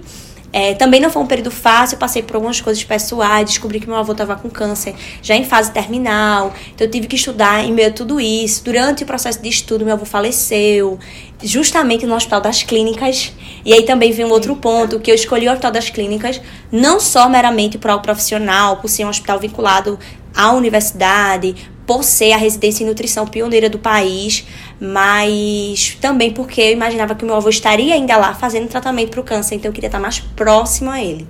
É, 0.53 0.75
também 0.75 1.01
não 1.01 1.09
foi 1.09 1.23
um 1.23 1.25
período 1.25 1.49
fácil, 1.49 1.95
eu 1.95 1.99
passei 1.99 2.21
por 2.21 2.35
algumas 2.35 2.61
coisas 2.61 2.83
pessoais, 2.83 3.49
descobri 3.49 3.79
que 3.79 3.87
meu 3.87 3.97
avô 3.97 4.11
estava 4.11 4.35
com 4.35 4.51
câncer 4.51 4.93
já 5.19 5.35
em 5.35 5.43
fase 5.43 5.71
terminal, 5.71 6.53
então 6.75 6.85
eu 6.85 6.91
tive 6.91 7.07
que 7.07 7.15
estudar 7.15 7.65
em 7.65 7.73
meio 7.73 7.87
a 7.87 7.91
tudo 7.91 8.21
isso. 8.21 8.63
Durante 8.63 9.01
o 9.01 9.05
processo 9.07 9.41
de 9.41 9.49
estudo, 9.49 9.83
meu 9.83 9.95
avô 9.95 10.05
faleceu, 10.05 10.99
justamente 11.41 12.05
no 12.05 12.13
Hospital 12.13 12.39
das 12.39 12.61
Clínicas. 12.61 13.33
E 13.65 13.73
aí 13.73 13.81
também 13.81 14.11
vem 14.11 14.25
um 14.25 14.29
outro 14.29 14.55
ponto, 14.55 14.99
que 14.99 15.09
eu 15.09 15.15
escolhi 15.15 15.47
o 15.47 15.51
Hospital 15.51 15.71
das 15.71 15.89
Clínicas 15.89 16.39
não 16.71 16.99
só 16.99 17.27
meramente 17.27 17.79
por 17.79 17.89
algo 17.89 18.03
profissional, 18.03 18.77
por 18.77 18.89
ser 18.89 19.05
um 19.05 19.09
hospital 19.09 19.39
vinculado 19.39 19.97
à 20.35 20.51
universidade, 20.51 21.55
por 21.85 22.03
ser 22.03 22.31
a 22.31 22.37
residência 22.37 22.83
em 22.83 22.87
nutrição 22.87 23.27
pioneira 23.27 23.69
do 23.69 23.77
país, 23.77 24.45
mas 24.83 25.97
também 26.01 26.31
porque 26.33 26.59
eu 26.59 26.71
imaginava 26.73 27.15
que 27.15 27.23
meu 27.23 27.35
avô 27.35 27.47
estaria 27.47 27.93
ainda 27.93 28.17
lá 28.17 28.33
fazendo 28.33 28.67
tratamento 28.67 29.11
para 29.11 29.21
o 29.21 29.23
câncer, 29.23 29.55
então 29.55 29.69
eu 29.69 29.73
queria 29.73 29.87
estar 29.87 29.99
mais 29.99 30.19
próximo 30.19 30.91
a 30.91 31.01
ele. 31.01 31.25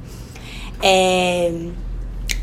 É... 0.81 1.51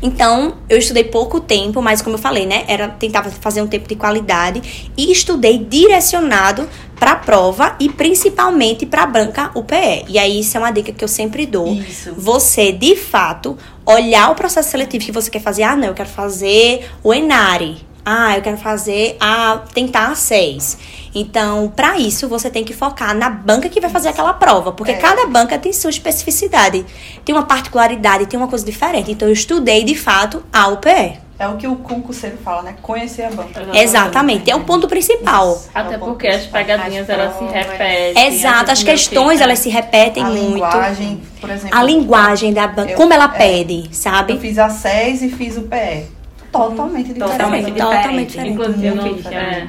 Então, 0.01 0.55
eu 0.69 0.77
estudei 0.77 1.03
pouco 1.03 1.41
tempo, 1.41 1.81
mas 1.81 2.01
como 2.01 2.15
eu 2.15 2.19
falei, 2.19 2.45
né, 2.45 2.63
era 2.65 2.87
tentava 2.87 3.29
fazer 3.29 3.61
um 3.61 3.67
tempo 3.67 3.89
de 3.89 3.95
qualidade 3.95 4.89
e 4.97 5.11
estudei 5.11 5.57
direcionado 5.59 6.67
para 6.95 7.11
a 7.11 7.15
prova 7.15 7.75
e 7.79 7.89
principalmente 7.89 8.85
para 8.85 9.03
a 9.03 9.05
banca 9.05 9.51
UPE. 9.53 10.05
E 10.07 10.17
aí 10.17 10.39
isso 10.39 10.55
é 10.55 10.59
uma 10.61 10.71
dica 10.71 10.93
que 10.93 11.03
eu 11.03 11.09
sempre 11.09 11.45
dou. 11.45 11.73
Isso. 11.73 12.13
Você, 12.17 12.71
de 12.71 12.95
fato, 12.95 13.57
olhar 13.85 14.31
o 14.31 14.35
processo 14.35 14.69
seletivo 14.71 15.05
que 15.05 15.11
você 15.11 15.29
quer 15.29 15.41
fazer. 15.41 15.63
Ah, 15.63 15.75
não, 15.75 15.89
eu 15.89 15.93
quero 15.93 16.09
fazer 16.09 16.89
o 17.03 17.13
ENARE 17.13 17.91
ah, 18.05 18.35
eu 18.35 18.41
quero 18.41 18.57
fazer 18.57 19.15
a 19.19 19.61
tentar 19.73 20.07
a 20.07 20.15
6. 20.15 20.77
Então, 21.13 21.71
para 21.75 21.97
isso, 21.99 22.27
você 22.27 22.49
tem 22.49 22.63
que 22.63 22.73
focar 22.73 23.13
na 23.15 23.29
banca 23.29 23.67
que 23.67 23.81
vai 23.81 23.89
fazer 23.89 24.09
aquela 24.09 24.33
prova, 24.33 24.71
porque 24.71 24.93
É. 24.93 24.95
cada 24.97 25.25
banca 25.27 25.57
tem 25.57 25.73
sua 25.73 25.89
especificidade, 25.89 26.85
tem 27.25 27.35
uma 27.35 27.43
particularidade, 27.43 28.25
tem 28.27 28.39
uma 28.39 28.47
coisa 28.47 28.65
diferente. 28.65 29.11
Então, 29.11 29.27
eu 29.27 29.33
estudei 29.33 29.83
de 29.83 29.95
fato 29.95 30.43
a 30.53 30.67
UPE. 30.69 31.19
É 31.37 31.47
o 31.47 31.57
que 31.57 31.67
o 31.67 31.75
concurseiro 31.77 32.37
fala, 32.37 32.61
né? 32.61 32.75
Conhecer 32.83 33.23
a 33.23 33.31
banca. 33.31 33.65
Exatamente, 33.73 34.49
é 34.51 34.55
o 34.55 34.59
ponto 34.59 34.87
principal. 34.87 35.53
Isso. 35.55 35.69
Até 35.73 35.95
É 35.95 35.97
o 35.97 35.99
ponto 35.99 36.09
porque 36.11 36.27
as 36.27 36.35
principal. 36.45 36.61
pegadinhas 36.61 37.09
As 37.09 37.17
elas 37.17 37.35
se 37.37 37.43
repetem. 37.45 38.27
Exato, 38.27 38.71
as 38.71 38.83
questões 38.83 39.41
elas 39.41 39.57
se 39.57 39.67
repetem 39.69 40.23
A 40.23 40.27
muito. 40.27 40.53
linguagem, 40.53 41.21
por 41.41 41.49
exemplo. 41.49 41.75
A 41.77 41.83
linguagem 41.83 42.53
da 42.53 42.67
banca, 42.67 42.91
Eu- 42.91 42.95
como 42.97 43.11
ela 43.11 43.25
é. 43.25 43.37
pede, 43.37 43.85
Eu 43.87 43.93
sabe? 43.93 44.37
fiz 44.39 44.59
a 44.59 44.69
SES 44.69 45.23
e 45.23 45.29
fiz 45.29 45.57
o 45.57 45.63
PE. 45.63 46.05
Totalmente 46.51 47.07
diferente. 47.13 47.31
Totalmente, 47.37 47.71
totalmente 47.71 48.27
diferente. 48.27 48.53
Inclusive, 48.53 48.85
eu 48.87 48.95
não, 48.95 49.03
Muito 49.05 49.27
é, 49.29 49.67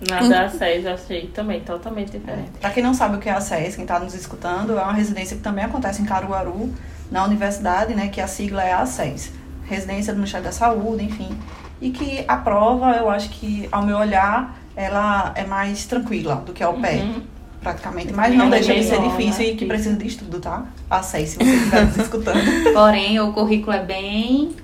na 0.00 0.20
da 0.28 0.48
6 0.48 0.84
eu 0.84 0.92
achei 0.92 1.26
também 1.28 1.60
totalmente 1.60 2.12
diferente. 2.12 2.50
Para 2.60 2.70
quem 2.70 2.82
não 2.82 2.92
sabe 2.92 3.16
o 3.16 3.18
que 3.18 3.28
é 3.28 3.32
a 3.32 3.40
SES, 3.40 3.76
quem 3.76 3.84
está 3.84 3.98
nos 3.98 4.14
escutando, 4.14 4.78
é 4.78 4.82
uma 4.82 4.92
residência 4.92 5.36
que 5.36 5.42
também 5.42 5.64
acontece 5.64 6.02
em 6.02 6.04
Caruaru, 6.04 6.70
na 7.10 7.24
universidade, 7.24 7.94
né? 7.94 8.08
Que 8.08 8.20
a 8.20 8.26
sigla 8.26 8.62
é 8.62 8.72
a 8.72 8.84
SES. 8.84 9.32
Residência 9.64 10.12
do 10.12 10.18
Ministério 10.18 10.44
da 10.44 10.52
Saúde, 10.52 11.04
enfim. 11.04 11.36
E 11.80 11.90
que 11.90 12.24
a 12.28 12.36
prova, 12.36 12.92
eu 12.92 13.08
acho 13.08 13.30
que, 13.30 13.68
ao 13.72 13.82
meu 13.84 13.96
olhar, 13.96 14.58
ela 14.74 15.32
é 15.34 15.44
mais 15.44 15.86
tranquila 15.86 16.36
do 16.36 16.52
que 16.52 16.62
a 16.62 16.68
UPE. 16.68 16.88
Uhum. 16.88 17.22
Praticamente, 17.60 18.12
mas 18.12 18.34
não 18.36 18.46
É 18.46 18.50
deixa 18.50 18.74
de 18.74 18.84
ser 18.84 19.00
difícil 19.00 19.44
né? 19.44 19.52
e 19.52 19.56
que 19.56 19.66
precisa 19.66 19.96
de 19.96 20.06
estudo, 20.06 20.38
tá? 20.38 20.66
A 20.88 21.02
SES, 21.02 21.30
se 21.30 21.38
você 21.38 21.50
estiver 21.50 21.86
nos 21.86 21.96
escutando. 21.96 22.38
Porém, 22.72 23.18
o 23.18 23.32
currículo 23.32 23.72
é 23.72 23.82
bem 23.82 24.54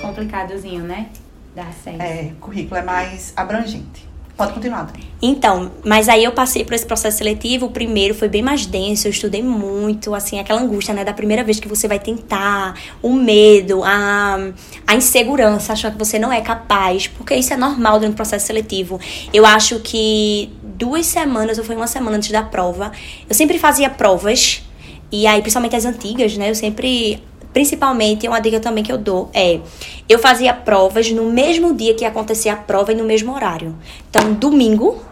complicadozinho, 0.00 0.84
né? 0.84 1.08
Da 1.54 1.64
SES. 1.64 1.98
É, 1.98 2.30
o 2.32 2.36
currículo 2.36 2.76
é 2.76 2.82
mais 2.82 3.34
abrangente. 3.36 4.08
Pode 4.38 4.52
continuar. 4.52 4.92
Então, 5.20 5.72
mas 5.84 6.08
aí 6.08 6.22
eu 6.22 6.30
passei 6.30 6.64
por 6.64 6.72
esse 6.72 6.86
processo 6.86 7.18
seletivo. 7.18 7.66
O 7.66 7.70
primeiro 7.72 8.14
foi 8.14 8.28
bem 8.28 8.40
mais 8.40 8.66
denso, 8.66 9.08
eu 9.08 9.10
estudei 9.10 9.42
muito, 9.42 10.14
assim, 10.14 10.38
aquela 10.38 10.60
angústia, 10.60 10.94
né, 10.94 11.04
da 11.04 11.12
primeira 11.12 11.42
vez 11.42 11.58
que 11.58 11.66
você 11.66 11.88
vai 11.88 11.98
tentar, 11.98 12.78
o 13.02 13.12
medo, 13.12 13.82
a, 13.82 14.38
a 14.86 14.94
insegurança, 14.94 15.72
achar 15.72 15.90
que 15.90 15.98
você 15.98 16.20
não 16.20 16.32
é 16.32 16.40
capaz, 16.40 17.08
porque 17.08 17.34
isso 17.34 17.52
é 17.52 17.56
normal 17.56 17.98
durante 17.98 18.12
o 18.12 18.16
processo 18.16 18.46
seletivo. 18.46 19.00
Eu 19.34 19.44
acho 19.44 19.80
que 19.80 20.52
duas 20.62 21.04
semanas, 21.06 21.58
ou 21.58 21.64
foi 21.64 21.74
uma 21.74 21.88
semana 21.88 22.16
antes 22.16 22.30
da 22.30 22.44
prova, 22.44 22.92
eu 23.28 23.34
sempre 23.34 23.58
fazia 23.58 23.90
provas, 23.90 24.62
e 25.10 25.26
aí, 25.26 25.40
principalmente 25.40 25.74
as 25.74 25.84
antigas, 25.84 26.36
né, 26.36 26.48
eu 26.48 26.54
sempre 26.54 27.20
Principalmente, 27.52 28.28
uma 28.28 28.40
dica 28.40 28.60
também 28.60 28.84
que 28.84 28.92
eu 28.92 28.98
dou 28.98 29.30
é: 29.32 29.60
eu 30.08 30.18
fazia 30.18 30.52
provas 30.52 31.10
no 31.10 31.30
mesmo 31.30 31.74
dia 31.74 31.94
que 31.94 32.04
ia 32.04 32.08
acontecer 32.08 32.48
a 32.48 32.56
prova 32.56 32.92
e 32.92 32.94
no 32.94 33.04
mesmo 33.04 33.34
horário. 33.34 33.74
Então, 34.08 34.32
domingo 34.34 35.02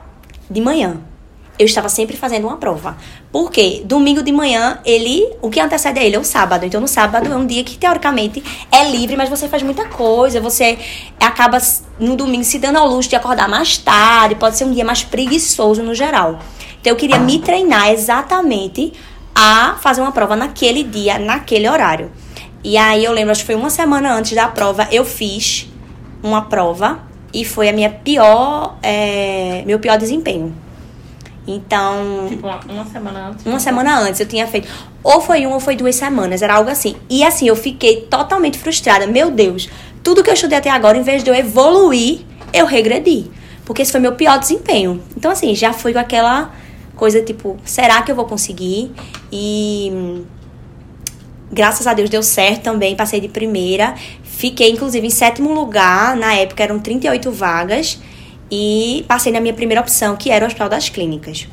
de 0.49 0.61
manhã, 0.61 1.01
eu 1.59 1.65
estava 1.65 1.89
sempre 1.89 2.17
fazendo 2.17 2.47
uma 2.47 2.59
prova. 2.59 2.97
Por 3.33 3.51
quê? 3.51 3.83
Domingo 3.85 4.23
de 4.23 4.31
manhã, 4.31 4.79
ele, 4.85 5.27
o 5.41 5.49
que 5.49 5.59
antecede 5.59 5.99
a 5.99 6.05
ele 6.05 6.17
é 6.17 6.19
o 6.19 6.25
sábado. 6.25 6.65
Então, 6.65 6.81
no 6.81 6.89
sábado 6.89 7.33
é 7.33 7.37
um 7.37 7.47
dia 7.47 7.65
que 7.65 7.79
teoricamente 7.79 8.43
é 8.71 8.91
livre, 8.91 9.17
mas 9.17 9.29
você 9.29 9.49
faz 9.49 9.63
muita 9.63 9.87
coisa. 9.87 10.41
Você 10.41 10.79
acaba 11.19 11.59
no 11.99 12.15
domingo 12.15 12.45
se 12.45 12.59
dando 12.59 12.77
ao 12.77 12.87
luxo 12.87 13.09
de 13.09 13.17
acordar 13.17 13.49
mais 13.49 13.79
tarde, 13.79 14.35
pode 14.35 14.57
ser 14.57 14.65
um 14.65 14.73
dia 14.73 14.85
mais 14.85 15.03
preguiçoso 15.03 15.83
no 15.83 15.95
geral. 15.95 16.39
Então, 16.81 16.93
eu 16.93 16.97
queria 16.97 17.19
me 17.19 17.39
treinar 17.39 17.91
exatamente 17.91 18.93
a 19.35 19.77
fazer 19.81 20.03
uma 20.03 20.13
prova 20.13 20.37
naquele 20.37 20.83
dia, 20.83 21.19
naquele 21.19 21.69
horário. 21.69 22.11
E 22.65 22.77
aí 22.77 23.05
eu 23.05 23.13
lembro, 23.13 23.31
acho 23.33 23.41
que 23.43 23.47
foi 23.47 23.55
uma 23.55 23.71
semana 23.71 24.15
antes 24.15 24.33
da 24.33 24.49
prova, 24.49 24.89
eu 24.91 25.05
fiz 25.05 25.69
uma 26.23 26.43
prova 26.43 27.01
e 27.33 27.45
foi 27.45 27.69
a 27.69 27.73
minha 27.73 27.91
pior, 27.91 28.77
é, 28.83 29.63
meu 29.67 29.79
pior 29.79 29.99
desempenho. 29.99 30.55
Então, 31.47 32.27
Tipo, 32.29 32.47
uma, 32.49 32.61
uma 32.69 32.85
semana 32.87 33.29
antes. 33.29 33.47
uma 33.47 33.61
semana 33.61 34.01
antes 34.01 34.19
eu 34.19 34.27
tinha 34.27 34.47
feito, 34.49 34.69
ou 35.03 35.21
foi 35.21 35.47
uma 35.47 35.55
ou 35.55 35.61
foi 35.61 35.77
duas 35.77 35.95
semanas, 35.95 36.43
era 36.43 36.55
algo 36.55 36.69
assim. 36.69 36.97
E 37.09 37.23
assim, 37.23 37.47
eu 37.47 37.55
fiquei 37.55 38.01
totalmente 38.03 38.59
frustrada. 38.59 39.07
Meu 39.07 39.31
Deus, 39.31 39.69
tudo 40.03 40.25
que 40.25 40.31
eu 40.31 40.35
estudei 40.35 40.59
até 40.59 40.71
agora, 40.71 40.99
em 40.99 41.03
vez 41.03 41.23
de 41.23 41.31
eu 41.31 41.35
evoluir, 41.35 42.23
eu 42.53 42.67
regredi. 42.67 43.31
Porque 43.65 43.83
esse 43.83 43.93
foi 43.93 44.01
meu 44.01 44.13
pior 44.13 44.39
desempenho. 44.39 45.01
Então, 45.17 45.31
assim, 45.31 45.55
já 45.55 45.73
foi 45.73 45.93
com 45.93 45.99
aquela 46.01 46.53
coisa 46.97 47.21
tipo, 47.23 47.57
será 47.65 48.03
que 48.03 48.11
eu 48.11 48.17
vou 48.17 48.25
conseguir? 48.25 48.91
E 49.31 50.25
graças 51.51 51.87
a 51.87 51.95
Deus 51.95 52.11
deu 52.11 52.23
certo 52.23 52.63
também, 52.63 52.95
passei 52.97 53.21
de 53.21 53.29
primeira. 53.29 53.95
Fiquei, 54.23 54.71
inclusive, 54.71 55.07
em 55.07 55.11
sétimo 55.11 55.53
lugar. 55.55 56.17
Na 56.17 56.35
época 56.35 56.63
eram 56.63 56.79
38 56.79 57.31
vagas. 57.31 57.99
E 58.51 59.05
passei 59.09 59.33
na 59.33 59.41
minha 59.41 59.55
primeira 59.55 59.81
opção, 59.81 60.17
que 60.17 60.31
era 60.31 60.45
o 60.45 60.47
Hospital 60.47 60.69
das 60.69 60.89
Clínicas. 60.89 61.49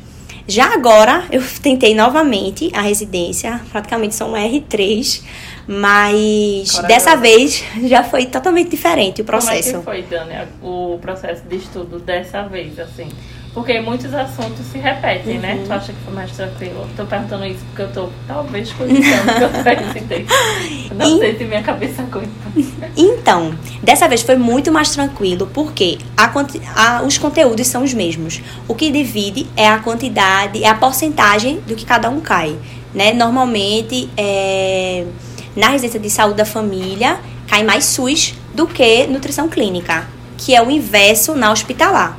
Já 0.47 0.73
agora, 0.73 1.25
eu 1.31 1.41
tentei 1.62 1.95
novamente 1.95 2.69
a 2.73 2.81
residência, 2.81 3.62
praticamente 3.71 4.13
são 4.13 4.31
um 4.31 4.35
R3, 4.35 5.21
mas 5.65 6.71
Corajosa. 6.71 6.88
dessa 6.88 7.15
vez 7.15 7.63
já 7.88 8.03
foi 8.03 8.25
totalmente 8.25 8.69
diferente 8.69 9.21
o 9.21 9.25
Como 9.25 9.38
é 9.38 9.41
processo. 9.41 9.77
que 9.79 9.83
foi, 9.83 10.01
Dani, 10.03 10.33
o 10.62 11.00
processo 11.01 11.43
de 11.47 11.55
estudo 11.55 12.00
dessa 12.00 12.43
vez, 12.43 12.77
assim? 12.77 13.07
Porque 13.53 13.79
muitos 13.81 14.12
assuntos 14.15 14.65
se 14.72 14.79
repetem, 14.79 15.38
né? 15.38 15.53
Uhum. 15.53 15.65
Tu 15.67 15.74
acha 15.74 15.93
que 15.93 16.00
foi 16.03 16.13
mais 16.13 16.31
tranquilo? 16.31 16.88
Tô 16.98 17.05
perguntando 17.05 17.45
isso 17.45 17.60
porque 17.67 17.81
eu 17.83 17.91
tô, 17.91 18.10
talvez, 18.27 18.72
cogitando 18.74 19.03
que 19.03 19.43
eu 19.43 19.63
residei. 19.93 20.25
Não 20.95 21.15
E- 21.15 21.19
sei 21.19 21.38
se 21.38 21.43
minha 21.43 21.62
cabeça 21.62 22.01
aguenta. 22.01 22.29
Então, 22.98 23.53
dessa 23.83 24.07
vez 24.07 24.24
foi 24.24 24.38
muito 24.38 24.72
mais 24.72 24.89
tranquilo, 24.89 25.48
porque 25.53 26.00
a 26.17 26.31
a- 26.75 27.03
os 27.03 27.17
conteúdos 27.19 27.67
são 27.67 27.83
os 27.83 27.93
mesmos. 27.93 28.41
O 28.67 28.74
que 28.74 28.89
divide 28.91 29.45
é 29.55 29.67
a 29.67 29.77
quantidade, 29.77 30.63
é 30.63 30.67
a 30.67 30.74
porcentagem 30.74 31.60
do 31.67 31.75
que 31.75 31.86
cada 31.86 32.10
um 32.10 32.19
cai. 32.22 32.57
Né? 32.91 33.13
Normalmente, 33.13 34.10
é, 34.17 35.05
na 35.55 35.67
residência 35.69 36.00
de 36.00 36.10
saúde 36.10 36.38
da 36.38 36.45
família, 36.45 37.19
cai 37.48 37.62
mais 37.63 37.86
SUS 37.86 38.33
do 38.53 38.65
que 38.65 39.05
nutrição 39.07 39.48
clínica, 39.48 40.07
que 40.39 40.55
é 40.55 40.62
o 40.62 40.72
inverso 40.72 41.36
na 41.36 41.51
hospitalar. 41.51 42.17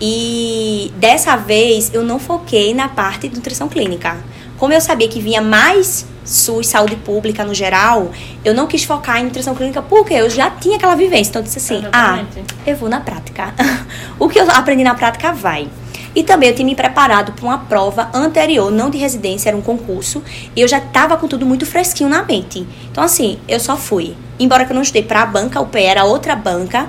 E 0.00 0.92
dessa 0.96 1.36
vez 1.36 1.92
eu 1.94 2.02
não 2.02 2.18
foquei 2.18 2.74
na 2.74 2.88
parte 2.88 3.28
de 3.28 3.36
nutrição 3.36 3.68
clínica. 3.68 4.16
Como 4.58 4.72
eu 4.72 4.80
sabia 4.80 5.08
que 5.08 5.20
vinha 5.20 5.40
mais 5.40 6.06
SUS, 6.24 6.68
saúde 6.68 6.96
pública 6.96 7.44
no 7.44 7.54
geral, 7.54 8.10
eu 8.44 8.54
não 8.54 8.66
quis 8.66 8.84
focar 8.84 9.20
em 9.20 9.24
nutrição 9.24 9.54
clínica 9.54 9.82
porque 9.82 10.14
eu 10.14 10.30
já 10.30 10.50
tinha 10.50 10.76
aquela 10.76 10.94
vivência. 10.94 11.30
Então 11.30 11.42
eu 11.42 11.44
disse 11.44 11.58
assim: 11.58 11.84
ah, 11.92 12.18
Exatamente. 12.18 12.54
eu 12.66 12.76
vou 12.76 12.88
na 12.88 13.00
prática. 13.00 13.54
o 14.18 14.28
que 14.28 14.38
eu 14.38 14.50
aprendi 14.50 14.82
na 14.82 14.94
prática 14.94 15.32
vai. 15.32 15.68
E 16.14 16.22
também 16.22 16.48
eu 16.48 16.54
tinha 16.54 16.64
me 16.64 16.76
preparado 16.76 17.32
para 17.32 17.44
uma 17.44 17.58
prova 17.58 18.08
anterior, 18.14 18.70
não 18.70 18.88
de 18.88 18.96
residência, 18.96 19.48
era 19.48 19.56
um 19.56 19.60
concurso, 19.60 20.22
e 20.54 20.60
eu 20.60 20.68
já 20.68 20.78
estava 20.78 21.16
com 21.16 21.26
tudo 21.26 21.44
muito 21.44 21.66
fresquinho 21.66 22.08
na 22.08 22.22
mente. 22.22 22.64
Então, 22.90 23.02
assim, 23.02 23.38
eu 23.48 23.58
só 23.58 23.76
fui. 23.76 24.14
Embora 24.38 24.64
que 24.64 24.70
eu 24.70 24.76
não 24.76 24.82
estudei 24.82 25.02
para 25.02 25.22
a 25.22 25.26
banca, 25.26 25.60
o 25.60 25.66
P 25.66 25.82
era 25.82 26.04
outra 26.04 26.36
banca, 26.36 26.88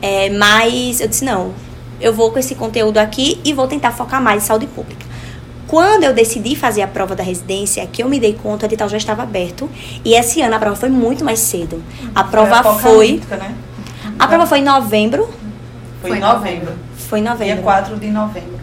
é, 0.00 0.30
mas 0.30 1.00
eu 1.00 1.08
disse: 1.08 1.24
não, 1.24 1.52
eu 2.00 2.12
vou 2.12 2.30
com 2.30 2.38
esse 2.38 2.54
conteúdo 2.54 2.98
aqui 2.98 3.40
e 3.44 3.52
vou 3.52 3.66
tentar 3.66 3.92
focar 3.92 4.22
mais 4.22 4.42
em 4.42 4.46
saúde 4.46 4.66
pública. 4.66 5.04
Quando 5.66 6.04
eu 6.04 6.12
decidi 6.12 6.54
fazer 6.54 6.82
a 6.82 6.86
prova 6.86 7.14
da 7.16 7.22
residência, 7.22 7.86
que 7.86 8.02
eu 8.02 8.08
me 8.08 8.20
dei 8.20 8.34
conta, 8.34 8.66
o 8.66 8.68
edital 8.68 8.88
já 8.88 8.96
estava 8.98 9.22
aberto. 9.22 9.68
E 10.04 10.14
esse 10.14 10.40
ano 10.42 10.54
a 10.54 10.58
prova 10.58 10.76
foi 10.76 10.88
muito 10.90 11.24
mais 11.24 11.38
cedo. 11.40 11.82
A 12.14 12.22
prova 12.22 12.62
foi. 12.62 12.70
apocalíptica, 13.16 13.36
Né? 13.36 13.54
A 14.18 14.26
prova 14.28 14.46
foi 14.46 14.58
em 14.58 14.64
novembro. 14.64 15.28
Foi, 16.00 16.10
Foi 16.10 16.18
em 16.18 16.20
em 16.20 16.24
novembro. 16.24 16.72
Foi 16.96 17.18
em 17.18 17.22
Dia 17.22 17.32
novembro. 17.32 17.62
4 17.64 17.96
de 17.96 18.10
novembro. 18.10 18.60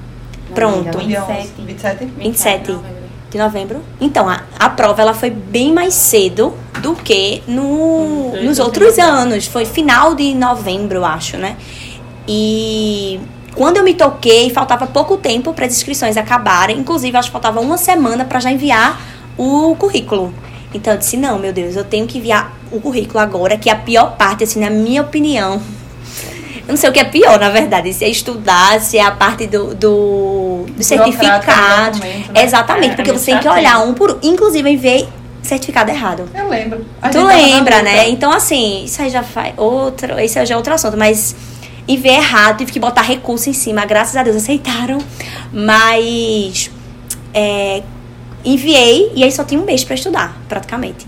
Pronto. 0.54 1.00
Dia 1.00 1.22
27. 1.22 1.50
11, 1.60 1.66
27? 1.66 2.06
27. 2.18 2.64
de 2.66 2.72
novembro. 2.74 3.02
De 3.32 3.38
novembro. 3.38 3.82
Então, 4.00 4.30
a, 4.30 4.42
a 4.60 4.70
prova 4.70 5.02
ela 5.02 5.14
foi 5.14 5.30
bem 5.30 5.74
mais 5.74 5.94
cedo 5.94 6.54
do 6.82 6.94
que 6.96 7.42
no, 7.48 7.64
Hum, 7.64 8.44
nos 8.44 8.58
foi 8.58 8.66
outros 8.66 9.00
anos. 9.00 9.48
Foi 9.48 9.66
final 9.66 10.14
de 10.16 10.34
novembro, 10.36 10.98
eu 11.00 11.06
acho, 11.06 11.38
né? 11.38 11.58
E 12.28 13.20
quando 13.56 13.78
eu 13.78 13.84
me 13.84 13.94
toquei, 13.94 14.50
faltava 14.50 14.88
pouco 14.88 15.18
tempo 15.18 15.54
para 15.54 15.66
as 15.66 15.74
inscrições 15.74 16.18
acabarem. 16.18 16.78
Inclusive, 16.80 17.16
acho 17.18 17.30
que 17.30 17.34
faltava 17.34 17.60
uma 17.60 17.78
semana 17.78 18.26
para 18.26 18.40
já 18.40 18.52
enviar 18.52 19.02
o 19.38 19.76
currículo. 19.76 20.34
Então 20.74 20.94
eu 20.94 21.00
disse, 21.00 21.18
não, 21.18 21.38
meu 21.38 21.52
Deus, 21.52 21.76
eu 21.76 21.84
tenho 21.84 22.08
que 22.08 22.18
enviar 22.18 22.54
o 22.72 22.80
currículo 22.80 23.20
agora, 23.20 23.58
que 23.58 23.70
é 23.70 23.74
a 23.74 23.76
pior 23.76 24.16
parte, 24.16 24.44
assim, 24.44 24.60
na 24.60 24.70
minha 24.70 25.02
opinião. 25.02 25.62
Eu 26.62 26.70
não 26.70 26.78
sei 26.78 26.90
o 26.90 26.94
que 26.94 27.00
é 27.00 27.04
pior, 27.04 27.38
na 27.40 27.50
verdade, 27.50 27.92
se 27.94 28.06
é 28.06 28.10
estudar, 28.10 28.80
se 28.80 28.98
é 28.98 29.04
a 29.04 29.12
parte 29.12 29.48
do, 29.48 29.74
do, 29.76 30.66
do 30.70 30.84
certificado. 30.84 31.98
documento, 31.98 32.32
né? 32.32 32.44
Exatamente, 32.44 32.94
É, 32.94 32.96
porque 32.96 33.12
você 33.12 33.32
tem 33.32 33.40
que 33.40 33.50
olhar 33.50 33.80
um 33.80 33.94
por 33.94 34.12
um. 34.12 34.18
Inclusive, 34.22 34.70
eu 34.70 34.74
enviei 34.74 35.10
certificado 35.42 35.92
errado. 35.92 36.30
Eu 36.34 36.48
lembro. 36.48 36.86
Tu 37.12 37.22
lembra, 37.22 37.82
né? 37.82 38.08
Então, 38.10 38.32
assim, 38.32 38.86
isso 38.86 39.02
aí 39.02 39.10
já 39.10 39.24
faz 39.24 39.54
outro. 39.58 40.18
Isso 40.20 40.40
aí 40.40 40.46
já 40.46 40.54
é 40.54 40.58
outro 40.58 40.74
assunto, 40.74 40.96
mas 40.96 41.36
enviei 41.88 42.16
errado, 42.16 42.60
tive 42.60 42.72
que 42.72 42.80
botar 42.80 43.02
recurso 43.02 43.50
em 43.50 43.54
cima. 43.54 43.86
Graças 43.86 44.16
a 44.16 44.24
Deus 44.24 44.36
aceitaram. 44.36 45.00
Mas 45.52 46.72
é, 47.34 47.84
enviei 48.44 49.12
e 49.16 49.24
aí 49.24 49.32
só 49.32 49.44
tinha 49.44 49.60
um 49.60 49.66
mês 49.66 49.84
pra 49.84 49.96
estudar, 49.96 50.38
praticamente. 50.48 51.08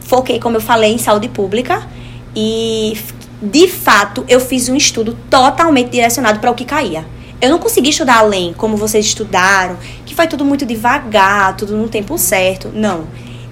Foquei, 0.00 0.38
como 0.38 0.56
eu 0.56 0.60
falei, 0.60 0.92
em 0.92 0.98
saúde 0.98 1.28
pública 1.28 1.86
e 2.34 2.98
de 3.40 3.68
fato 3.68 4.24
eu 4.28 4.40
fiz 4.40 4.68
um 4.68 4.76
estudo 4.76 5.16
totalmente 5.30 5.90
direcionado 5.90 6.40
para 6.40 6.50
o 6.50 6.54
que 6.54 6.64
caía. 6.64 7.04
Eu 7.40 7.50
não 7.50 7.58
consegui 7.58 7.90
estudar 7.90 8.18
além, 8.18 8.52
como 8.52 8.76
vocês 8.76 9.06
estudaram, 9.06 9.76
que 10.04 10.14
foi 10.14 10.26
tudo 10.26 10.44
muito 10.44 10.66
devagar, 10.66 11.56
tudo 11.56 11.76
no 11.76 11.88
tempo 11.88 12.18
certo. 12.18 12.70
Não. 12.74 13.06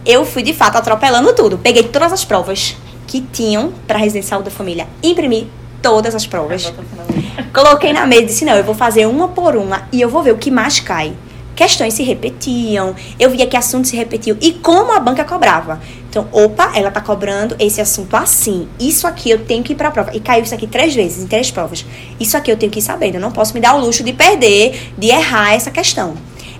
Eu 0.05 0.25
fui 0.25 0.43
de 0.43 0.53
fato 0.53 0.77
atropelando 0.77 1.33
tudo. 1.35 1.59
Peguei 1.59 1.85
todas 1.85 2.13
as 2.13 2.25
provas 2.25 2.77
que 3.07 3.21
tinham 3.21 3.73
para 3.87 4.05
de 4.05 4.23
saúde 4.23 4.47
da 4.47 4.51
família, 4.51 4.89
imprimi 5.03 5.49
todas 5.83 6.15
as 6.15 6.27
provas. 6.27 6.73
Coloquei 7.53 7.93
na 7.93 8.07
mesa 8.07 8.23
e 8.23 8.27
disse: 8.27 8.45
não, 8.45 8.55
eu 8.55 8.65
vou 8.65 8.75
fazer 8.75 9.07
uma 9.07 9.29
por 9.29 9.57
uma 9.57 9.83
e 9.93 10.01
eu 10.01 10.09
vou 10.09 10.23
ver 10.23 10.33
o 10.33 10.39
que 10.39 10.51
mais 10.51 10.81
cai. 10.81 11.13
Questões 11.55 11.95
se 11.95 12.03
repetiam, 12.03 12.95
eu 13.19 13.31
via 13.31 13.47
que 13.47 13.57
assuntos 13.57 13.89
se 13.91 13.97
repetiam 13.97 14.37
e 14.43 14.53
como 14.53 14.93
a 14.93 15.01
banca 15.01 15.25
cobrava. 15.25 15.81
Então, 16.11 16.29
opa, 16.31 16.73
ela 16.75 16.91
tá 16.91 17.01
cobrando 17.01 17.57
esse 17.59 17.81
assunto 17.81 18.15
assim. 18.15 18.69
Isso 18.79 19.07
aqui 19.07 19.31
eu 19.31 19.39
tenho 19.45 19.63
que 19.63 19.73
ir 19.73 19.77
pra 19.77 19.91
prova. 19.91 20.11
E 20.15 20.21
caiu 20.21 20.43
isso 20.43 20.55
aqui 20.55 20.67
três 20.67 20.95
vezes, 20.95 21.25
em 21.25 21.27
três 21.27 21.51
provas. 21.51 21.85
Isso 22.21 22.37
aqui 22.37 22.51
eu 22.51 22.59
tenho 22.59 22.71
que 22.71 22.79
ir 22.79 22.83
sabendo. 22.83 23.15
Eu 23.15 23.21
não 23.23 23.33
posso 23.33 23.55
me 23.55 23.61
dar 23.61 23.75
o 23.75 23.81
luxo 23.81 24.03
de 24.05 24.13
perder, 24.13 24.93
de 24.99 25.09
errar 25.09 25.55
essa 25.55 25.71
questão. 25.71 26.15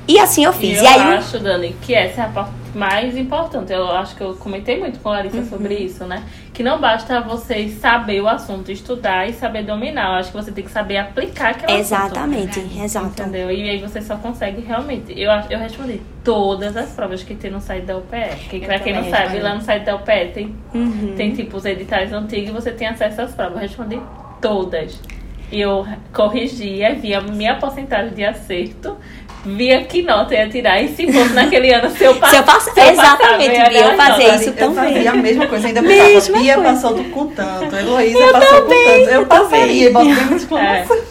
E 0.09 0.19
assim 0.19 0.45
eu 0.45 0.53
E 0.53 0.55
fiz. 0.55 0.79
eu 0.79 0.85
E, 0.85 0.87
aí, 0.87 1.01
um 1.01 1.09
acho, 1.19 1.39
Dani, 1.41 1.77
que 1.83 1.93
essa 1.95 2.23
é 2.23 2.25
a 2.25 2.29
parte 2.29 2.53
mais 2.75 3.17
importante. 3.19 3.73
Eu 3.73 3.91
acho 3.91 4.15
que 4.15 4.23
eu 4.23 4.35
comentei 4.35 4.79
muito 4.79 4.99
com 5.01 5.09
a 5.11 5.13
Larissa 5.13 5.39
Uhum. 5.39 5.49
sobre 5.51 5.75
isso, 5.75 6.05
né? 6.05 6.23
Que 6.57 6.63
não 6.63 6.81
basta 6.81 7.21
você 7.21 7.69
saber 7.69 8.23
o 8.23 8.27
assunto, 8.27 8.73
estudar 8.73 9.29
e 9.29 9.35
saber 9.35 9.63
dominar. 9.63 10.07
Eu 10.07 10.15
acho 10.21 10.31
que 10.31 10.37
você 10.39 10.51
tem 10.51 10.65
que 10.65 10.71
saber 10.71 10.97
aplicar 10.97 11.51
assunto. 11.51 11.71
exatamente, 11.71 12.61
exato. 12.83 13.09
Entendeu? 13.09 13.51
E 13.51 13.69
aí 13.69 13.79
você 13.79 14.01
só 14.01 14.17
consegue 14.17 14.63
realmente. 14.63 15.13
Eu, 15.21 15.31
eu 15.51 15.59
respondi 15.59 16.01
todas 16.25 16.75
as 16.75 16.89
provas 16.93 17.23
que 17.23 17.35
tem 17.35 17.51
no 17.51 17.61
site 17.61 17.85
da 17.85 17.99
UPE. 17.99 18.49
Que 18.49 18.61
pra 18.61 18.79
quem 18.79 18.95
não 18.95 19.03
também 19.03 19.11
sabe, 19.15 19.23
respondi. 19.35 19.43
lá 19.45 19.55
no 19.55 19.61
site 19.61 19.85
da 19.85 19.97
UPE 19.97 20.31
tem, 20.33 20.57
Uhum. 20.73 21.15
tem 21.15 21.33
tipo 21.35 21.59
os 21.59 21.65
editais 21.67 22.11
antigos 22.13 22.49
e 22.49 22.53
você 22.53 22.73
tem 22.73 22.89
acesso 22.89 23.21
às 23.21 23.35
provas. 23.35 23.57
Eu 23.57 23.61
respondi 23.61 24.01
todas. 24.41 24.99
E 25.51 25.61
eu 25.61 25.87
corrigia, 26.13 26.95
via 26.95 27.21
minha 27.21 27.55
porcentagem 27.57 28.13
de 28.15 28.25
acerto, 28.25 28.97
via 29.45 29.85
que 29.85 30.03
nota 30.03 30.35
eu 30.35 30.41
ia 30.41 30.49
tirar. 30.51 30.83
E 30.83 30.89
se 30.89 31.07
fosse 31.13 31.33
naquele 31.35 31.73
ano, 31.73 31.89
se 31.97 32.03
eu, 32.03 32.17
pass... 32.17 32.31
Se 32.35 32.37
eu 32.37 32.43
passo- 32.43 32.75
se 32.75 32.81
eu 32.81 32.85
exatamente, 32.89 33.57
passava, 33.57 33.73
eu 33.77 33.97
fazia 33.97 34.35
isso 34.37 34.49
Eu 34.49 34.55
também. 34.57 34.95
fazia 34.95 35.11
a 35.13 35.15
mesma 35.15 35.47
coisa, 35.47 35.69
ainda 35.69 35.83
Mesma 35.83 36.21
botava. 36.21 36.39
Bia 36.43 36.59
passou 36.61 36.95
do- 36.95 37.05
com 37.11 37.27
tanto, 37.29 37.77
Heloísa 37.77 38.33
passou 38.33 38.63
com 38.63 38.69
tanto. 38.69 39.11
Eu 39.11 39.27
passaria, 39.27 39.93
botei 39.93 40.13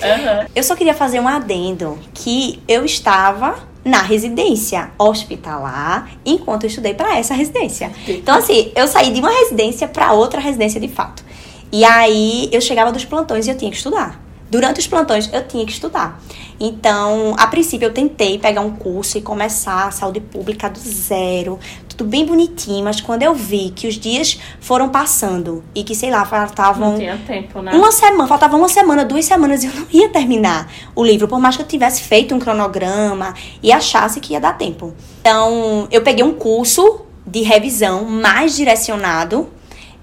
É, 0.01 0.11
aham. 0.11 0.45
Eu 0.53 0.63
só 0.63 0.75
queria 0.75 0.93
fazer 0.93 1.19
um 1.21 1.27
adendo 1.29 1.97
que 2.13 2.61
eu 2.67 2.83
estava 2.83 3.55
na 3.85 4.01
residência 4.01 4.89
hospitalar 4.97 6.09
enquanto 6.25 6.63
eu 6.63 6.67
estudei 6.67 6.93
para 6.93 7.17
essa 7.17 7.33
residência. 7.33 7.91
Então 8.07 8.35
assim, 8.35 8.71
eu 8.75 8.87
saí 8.87 9.11
de 9.13 9.19
uma 9.21 9.29
residência 9.29 9.87
para 9.87 10.11
outra 10.11 10.41
residência 10.41 10.79
de 10.81 10.87
fato. 10.89 11.23
E 11.71 11.83
aí 11.85 12.49
eu 12.51 12.59
chegava 12.61 12.91
dos 12.91 13.05
plantões 13.05 13.47
e 13.47 13.49
eu 13.51 13.57
tinha 13.57 13.69
que 13.71 13.77
estudar. 13.77 14.19
Durante 14.49 14.79
os 14.79 14.87
plantões 14.87 15.29
eu 15.33 15.45
tinha 15.47 15.65
que 15.65 15.71
estudar. 15.71 16.21
Então, 16.59 17.35
a 17.37 17.47
princípio 17.47 17.87
eu 17.87 17.93
tentei 17.93 18.37
pegar 18.37 18.61
um 18.61 18.71
curso 18.71 19.17
e 19.17 19.21
começar 19.21 19.87
a 19.87 19.91
saúde 19.91 20.19
pública 20.19 20.69
do 20.69 20.79
zero, 20.79 21.59
tudo 21.89 22.09
bem 22.09 22.25
bonitinho, 22.25 22.83
mas 22.83 22.99
quando 22.99 23.23
eu 23.23 23.33
vi 23.33 23.71
que 23.73 23.87
os 23.87 23.95
dias 23.95 24.39
foram 24.59 24.89
passando 24.89 25.63
e 25.73 25.83
que, 25.83 25.95
sei 25.95 26.11
lá, 26.11 26.25
faltavam 26.25 26.91
Não 26.91 26.97
tinha 26.97 27.17
tempo, 27.25 27.61
né? 27.61 27.71
uma 27.73 27.91
semana, 27.91 28.27
faltava 28.27 28.57
uma 28.57 28.67
semana, 28.67 29.05
duas 29.05 29.25
semanas 29.25 29.63
e 29.63 29.67
eu 29.67 29.73
não 29.73 29.87
ia 29.91 30.09
terminar 30.09 30.71
o 30.93 31.03
livro, 31.03 31.27
por 31.27 31.39
mais 31.39 31.55
que 31.55 31.61
eu 31.61 31.67
tivesse 31.67 32.03
feito 32.03 32.35
um 32.35 32.39
cronograma 32.39 33.33
e 33.63 33.71
achasse 33.71 34.19
que 34.19 34.33
ia 34.33 34.39
dar 34.39 34.57
tempo. 34.57 34.93
Então, 35.21 35.87
eu 35.89 36.01
peguei 36.01 36.23
um 36.23 36.33
curso 36.33 37.01
de 37.25 37.41
revisão 37.41 38.05
mais 38.05 38.55
direcionado 38.55 39.49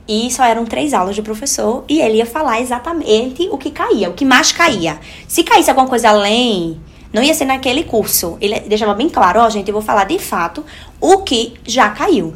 e 0.06 0.30
só 0.30 0.44
eram 0.44 0.64
três 0.64 0.92
aulas 0.92 1.16
do 1.16 1.22
professor 1.22 1.84
e 1.88 2.00
ele 2.00 2.18
ia 2.18 2.26
falar 2.26 2.60
exatamente 2.60 3.48
o 3.50 3.58
que 3.58 3.70
caía, 3.70 4.10
o 4.10 4.14
que 4.14 4.24
mais 4.24 4.52
caía. 4.52 4.98
Se 5.28 5.42
caísse 5.42 5.70
alguma 5.70 5.88
coisa 5.88 6.10
além, 6.10 6.80
não 7.12 7.22
ia 7.22 7.34
ser 7.34 7.44
naquele 7.44 7.84
curso. 7.84 8.36
Ele 8.40 8.58
deixava 8.60 8.94
bem 8.94 9.08
claro, 9.08 9.40
ó, 9.40 9.48
gente, 9.48 9.68
eu 9.68 9.74
vou 9.74 9.82
falar 9.82 10.04
de 10.04 10.18
fato 10.18 10.64
o 11.00 11.18
que 11.18 11.54
já 11.64 11.90
caiu. 11.90 12.34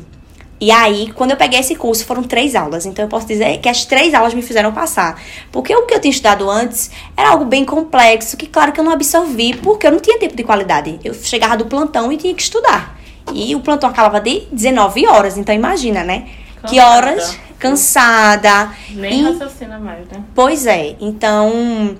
E 0.58 0.70
aí, 0.70 1.12
quando 1.12 1.32
eu 1.32 1.36
peguei 1.36 1.60
esse 1.60 1.74
curso, 1.76 2.06
foram 2.06 2.22
três 2.22 2.54
aulas. 2.54 2.86
Então, 2.86 3.04
eu 3.04 3.08
posso 3.10 3.26
dizer 3.26 3.58
que 3.58 3.68
as 3.68 3.84
três 3.84 4.14
aulas 4.14 4.32
me 4.32 4.40
fizeram 4.40 4.72
passar. 4.72 5.20
Porque 5.52 5.74
o 5.74 5.84
que 5.84 5.94
eu 5.94 6.00
tinha 6.00 6.10
estudado 6.10 6.48
antes 6.48 6.90
era 7.14 7.28
algo 7.28 7.44
bem 7.44 7.62
complexo, 7.62 8.38
que 8.38 8.46
claro 8.46 8.72
que 8.72 8.80
eu 8.80 8.84
não 8.84 8.92
absorvi, 8.92 9.54
porque 9.54 9.86
eu 9.86 9.92
não 9.92 10.00
tinha 10.00 10.18
tempo 10.18 10.34
de 10.34 10.42
qualidade. 10.42 10.98
Eu 11.04 11.12
chegava 11.12 11.58
do 11.58 11.66
plantão 11.66 12.10
e 12.10 12.16
tinha 12.16 12.34
que 12.34 12.40
estudar. 12.40 12.98
E 13.34 13.54
o 13.54 13.60
plantão 13.60 13.90
acabava 13.90 14.18
de 14.18 14.44
19 14.50 15.06
horas, 15.06 15.36
então 15.36 15.54
imagina, 15.54 16.02
né? 16.02 16.26
Que 16.66 16.76
Cansada. 16.76 16.96
horas 16.96 17.38
cansada. 17.58 18.70
Nem 18.90 19.20
E- 19.20 19.24
raciocina 19.24 19.78
mais, 19.78 20.06
né? 20.08 20.22
Pois 20.34 20.66
é, 20.66 20.96
então 21.00 21.96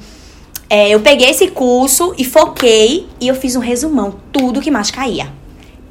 é, 0.69 0.91
eu 0.91 1.01
peguei 1.01 1.31
esse 1.31 1.49
curso 1.49 2.15
e 2.19 2.25
foquei 2.25 3.09
e 3.21 3.29
eu 3.29 3.35
fiz 3.35 3.57
um 3.57 3.61
resumão, 3.61 4.15
tudo 4.33 4.61
que 4.61 4.71
mais 4.71 4.91
caía. 4.91 5.29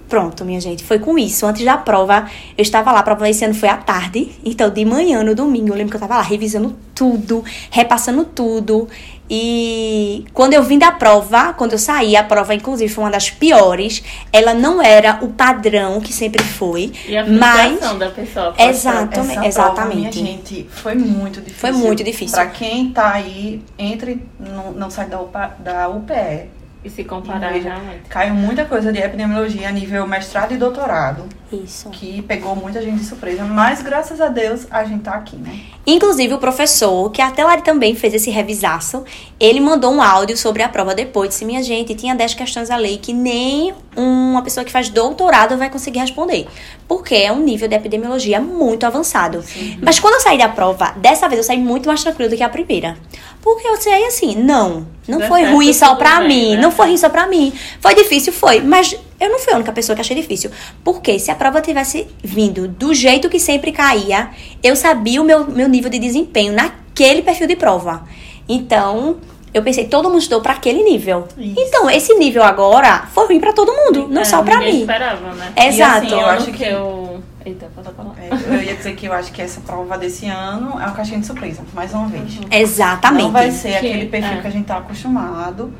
Pronto, 0.07 0.45
minha 0.45 0.61
gente, 0.61 0.83
foi 0.83 0.99
com 0.99 1.17
isso. 1.17 1.47
Antes 1.47 1.65
da 1.65 1.77
prova, 1.77 2.29
eu 2.55 2.61
estava 2.61 2.91
lá, 2.91 2.99
a 2.99 3.03
prova 3.03 3.27
esse 3.27 3.43
ano 3.43 3.55
foi 3.55 3.67
à 3.69 3.75
tarde, 3.77 4.29
então 4.45 4.69
de 4.69 4.85
manhã, 4.85 5.23
no 5.23 5.33
domingo, 5.33 5.69
eu 5.69 5.73
lembro 5.75 5.89
que 5.89 5.95
eu 5.95 6.05
estava 6.05 6.17
lá 6.17 6.21
revisando 6.21 6.75
tudo, 6.93 7.43
repassando 7.71 8.23
tudo. 8.23 8.87
E 9.29 10.25
quando 10.33 10.53
eu 10.53 10.61
vim 10.63 10.77
da 10.77 10.91
prova, 10.91 11.53
quando 11.53 11.71
eu 11.71 11.79
saí, 11.79 12.15
a 12.15 12.23
prova 12.23 12.53
inclusive 12.53 12.93
foi 12.93 13.03
uma 13.03 13.11
das 13.11 13.29
piores. 13.29 14.03
Ela 14.31 14.53
não 14.53 14.81
era 14.81 15.19
o 15.21 15.29
padrão 15.29 15.99
que 15.99 16.13
sempre 16.13 16.43
foi, 16.43 16.91
E 17.07 17.17
a 17.17 17.25
mas 17.25 17.69
frustração 17.69 17.97
da 17.97 18.09
pessoa. 18.09 18.53
Exato. 18.57 19.19
Essa 19.19 19.45
Exatamente. 19.45 19.53
Prova, 19.53 19.95
minha 19.95 20.11
gente, 20.11 20.67
foi 20.69 20.95
muito 20.95 21.39
difícil. 21.41 21.59
Foi 21.59 21.71
muito 21.71 22.03
difícil. 22.03 22.35
Pra 22.35 22.47
quem 22.47 22.91
tá 22.91 23.13
aí, 23.13 23.61
entre 23.77 24.21
no, 24.39 24.71
no 24.71 24.91
site 24.91 25.09
da, 25.09 25.19
UPA, 25.19 25.55
da 25.59 25.89
UPE. 25.89 26.54
E 26.85 26.89
se 26.91 27.03
comparar 27.03 27.51
Veja, 27.51 27.69
realmente. 27.69 28.07
Caiu 28.07 28.35
muita 28.35 28.63
coisa 28.63 28.93
de 28.93 28.99
epidemiologia 28.99 29.67
a 29.67 29.71
nível 29.71 30.05
mestrado 30.05 30.53
e 30.53 30.57
doutorado, 30.57 31.23
isso. 31.51 31.89
que 31.89 32.21
pegou 32.21 32.55
muita 32.55 32.79
gente 32.79 32.99
de 32.99 33.05
surpresa, 33.05 33.43
mas 33.43 33.81
graças 33.81 34.21
a 34.21 34.27
Deus 34.27 34.67
a 34.69 34.83
gente 34.83 35.01
tá 35.01 35.13
aqui, 35.13 35.35
né? 35.35 35.61
Inclusive, 35.87 36.35
o 36.35 36.37
professor, 36.37 37.11
que 37.11 37.23
até 37.23 37.43
lá 37.43 37.59
também 37.59 37.95
fez 37.95 38.13
esse 38.13 38.29
revisaço, 38.29 39.03
ele 39.39 39.59
mandou 39.59 39.91
um 39.91 39.99
áudio 39.99 40.37
sobre 40.37 40.61
a 40.61 40.69
prova 40.69 40.93
depois. 40.93 41.29
Disse: 41.29 41.43
Minha 41.43 41.63
gente, 41.63 41.95
tinha 41.95 42.13
10 42.13 42.35
questões 42.35 42.69
a 42.69 42.77
lei 42.77 42.97
que 42.97 43.13
nem 43.13 43.73
uma 43.95 44.41
pessoa 44.41 44.63
que 44.63 44.71
faz 44.71 44.89
doutorado 44.89 45.57
vai 45.57 45.69
conseguir 45.69 45.99
responder. 45.99 46.47
Porque 46.87 47.15
é 47.15 47.31
um 47.31 47.39
nível 47.39 47.67
de 47.67 47.75
epidemiologia 47.75 48.39
muito 48.39 48.85
avançado. 48.85 49.43
Mas 49.81 49.99
quando 49.99 50.15
eu 50.15 50.19
saí 50.21 50.37
da 50.37 50.49
prova, 50.49 50.93
dessa 50.97 51.27
vez 51.27 51.39
eu 51.39 51.43
saí 51.43 51.57
muito 51.57 51.87
mais 51.87 52.03
tranquila 52.03 52.29
do 52.29 52.35
que 52.35 52.43
a 52.43 52.49
primeira. 52.49 52.97
Porque 53.41 53.67
eu 53.67 53.75
saí 53.81 54.03
assim: 54.05 54.35
não, 54.35 54.87
não 55.07 55.21
foi 55.21 55.41
certo, 55.41 55.53
ruim 55.55 55.73
só 55.73 55.95
pra 55.95 56.19
bem, 56.19 56.27
mim. 56.27 56.55
né? 56.55 56.61
Não 56.61 56.71
foi 56.71 56.87
ruim 56.87 56.97
só 56.97 57.09
pra 57.09 57.27
mim. 57.27 57.53
Foi 57.79 57.95
difícil, 57.95 58.33
foi. 58.33 58.61
Mas 58.61 58.97
eu 59.19 59.29
não 59.29 59.39
fui 59.39 59.53
a 59.53 59.55
única 59.55 59.71
pessoa 59.71 59.95
que 59.95 60.01
achei 60.01 60.15
difícil. 60.15 60.51
Porque 60.83 61.17
se 61.19 61.31
a 61.31 61.35
prova 61.35 61.61
tivesse 61.61 62.07
vindo 62.23 62.67
do 62.67 62.93
jeito 62.93 63.29
que 63.29 63.39
sempre 63.39 63.71
caía, 63.71 64.29
eu 64.61 64.75
sabia 64.75 65.21
o 65.21 65.25
meu, 65.25 65.45
meu 65.47 65.67
nível 65.67 65.89
de 65.89 65.99
desempenho 65.99 66.53
naquele 66.53 67.21
perfil 67.21 67.47
de 67.47 67.55
prova. 67.55 68.03
Então, 68.47 69.17
eu 69.55 69.63
pensei, 69.63 69.87
todo 69.87 70.09
mundo 70.09 70.19
estudou 70.19 70.41
pra 70.41 70.53
aquele 70.53 70.83
nível. 70.83 71.27
Isso. 71.37 71.55
Então, 71.57 71.89
esse 71.89 72.13
nível 72.15 72.43
agora 72.43 73.07
foi 73.13 73.25
ruim 73.27 73.39
pra 73.39 73.53
todo 73.53 73.71
mundo, 73.71 74.07
não 74.09 74.21
É, 74.21 74.25
só 74.25 74.43
pra 74.43 74.57
ninguém 74.57 74.73
mim. 74.73 74.79
esperava, 74.81 75.33
né? 75.33 75.53
Exato. 75.55 76.03
E 76.03 76.07
assim, 76.07 76.19
eu 76.21 76.27
acho 76.27 76.51
que 76.51 76.63
eu. 76.63 77.23
Eita, 77.45 77.69
pode 77.75 77.89
falar. 77.93 78.15
É, 78.19 78.29
eu 78.55 78.61
ia 78.63 78.75
dizer 78.75 78.95
que 78.95 79.05
eu 79.05 79.13
acho 79.13 79.31
que 79.31 79.41
essa 79.41 79.61
prova 79.61 79.97
desse 79.97 80.25
ano 80.25 80.71
é 80.71 80.83
uma 80.85 80.91
caixinha 80.91 81.19
de 81.19 81.25
surpresa, 81.27 81.61
mais 81.73 81.93
uma 81.93 82.07
vez. 82.07 82.39
Exatamente. 82.51 83.23
Não 83.23 83.31
vai 83.31 83.51
ser 83.51 83.69
Que- 83.79 83.87
aquele 83.87 84.05
perfil 84.07 84.37
é. 84.37 84.41
que 84.41 84.47
a 84.47 84.49
gente 84.49 84.65
tá 84.65 84.77
acostumado. 84.77 85.71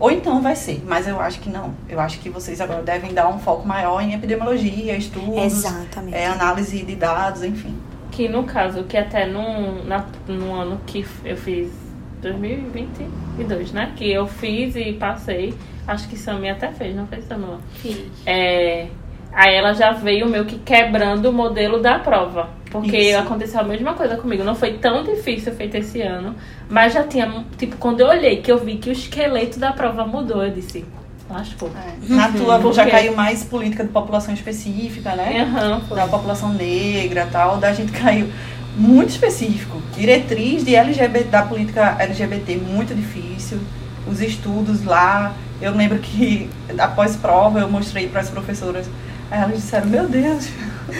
Ou 0.00 0.10
então 0.12 0.40
vai 0.40 0.54
ser, 0.54 0.82
mas 0.86 1.08
eu 1.08 1.20
acho 1.20 1.40
que 1.40 1.50
não. 1.50 1.74
Eu 1.88 1.98
acho 1.98 2.20
que 2.20 2.30
vocês 2.30 2.60
agora 2.60 2.82
devem 2.82 3.12
dar 3.12 3.28
um 3.28 3.38
foco 3.40 3.66
maior 3.66 4.00
em 4.00 4.14
epidemiologia, 4.14 4.96
estudos, 4.96 5.36
Exatamente. 5.44 6.16
é, 6.16 6.26
análise 6.28 6.82
de 6.84 6.94
dados, 6.94 7.42
enfim. 7.42 7.74
Que 8.12 8.28
no 8.28 8.44
caso, 8.44 8.84
que 8.84 8.96
até 8.96 9.26
no, 9.26 9.84
na, 9.84 10.04
no 10.28 10.54
ano 10.54 10.80
que 10.86 11.04
eu 11.24 11.36
fiz 11.36 11.68
2022, 12.20 13.72
né? 13.72 13.92
Que 13.96 14.10
eu 14.12 14.26
fiz 14.26 14.76
e 14.76 14.92
passei. 14.92 15.54
Acho 15.86 16.08
que 16.08 16.16
Sammy 16.16 16.50
até 16.50 16.70
fez, 16.70 16.94
não 16.94 17.06
fez 17.06 17.24
Samila? 17.24 17.58
Fiz. 17.74 18.06
É, 18.26 18.88
aí 19.32 19.54
ela 19.54 19.72
já 19.72 19.92
veio 19.92 20.28
meio 20.28 20.44
que 20.44 20.58
quebrando 20.58 21.26
o 21.26 21.32
modelo 21.32 21.80
da 21.80 21.98
prova. 21.98 22.50
Porque 22.70 22.98
Isso. 22.98 23.18
aconteceu 23.18 23.60
a 23.60 23.64
mesma 23.64 23.94
coisa 23.94 24.16
comigo. 24.16 24.44
Não 24.44 24.54
foi 24.54 24.74
tão 24.74 25.02
difícil 25.02 25.52
feito 25.54 25.76
esse 25.76 26.02
ano. 26.02 26.34
Mas 26.68 26.92
já 26.92 27.02
tinha, 27.04 27.44
tipo, 27.56 27.76
quando 27.76 28.00
eu 28.00 28.08
olhei 28.08 28.42
que 28.42 28.52
eu 28.52 28.58
vi 28.58 28.76
que 28.76 28.90
o 28.90 28.92
esqueleto 28.92 29.58
da 29.58 29.72
prova 29.72 30.06
mudou, 30.06 30.44
eu 30.44 30.50
disse, 30.50 30.84
lascou. 31.30 31.70
É. 31.70 32.14
Na 32.14 32.30
tua 32.30 32.72
já 32.72 32.84
caiu 32.84 33.14
mais 33.16 33.44
política 33.44 33.84
de 33.84 33.90
população 33.90 34.34
específica, 34.34 35.14
né? 35.14 35.42
Aham, 35.42 35.80
foi. 35.88 35.96
Da 35.96 36.06
população 36.06 36.52
negra 36.52 37.26
e 37.26 37.30
tal. 37.30 37.56
Da 37.56 37.72
gente 37.72 37.92
caiu 37.98 38.28
muito 38.78 39.10
específico. 39.10 39.82
Diretriz 39.94 40.64
de 40.64 40.74
LGBT, 40.74 41.24
da 41.28 41.42
política 41.42 41.96
LGBT 41.98 42.56
muito 42.56 42.94
difícil. 42.94 43.58
Os 44.06 44.20
estudos 44.22 44.84
lá. 44.84 45.34
Eu 45.60 45.74
lembro 45.74 45.98
que 45.98 46.48
após 46.78 47.16
prova 47.16 47.58
eu 47.60 47.68
mostrei 47.68 48.08
para 48.08 48.20
as 48.20 48.30
professoras. 48.30 48.86
Aí 49.30 49.40
elas 49.42 49.56
disseram, 49.56 49.86
meu 49.88 50.08
Deus, 50.08 50.48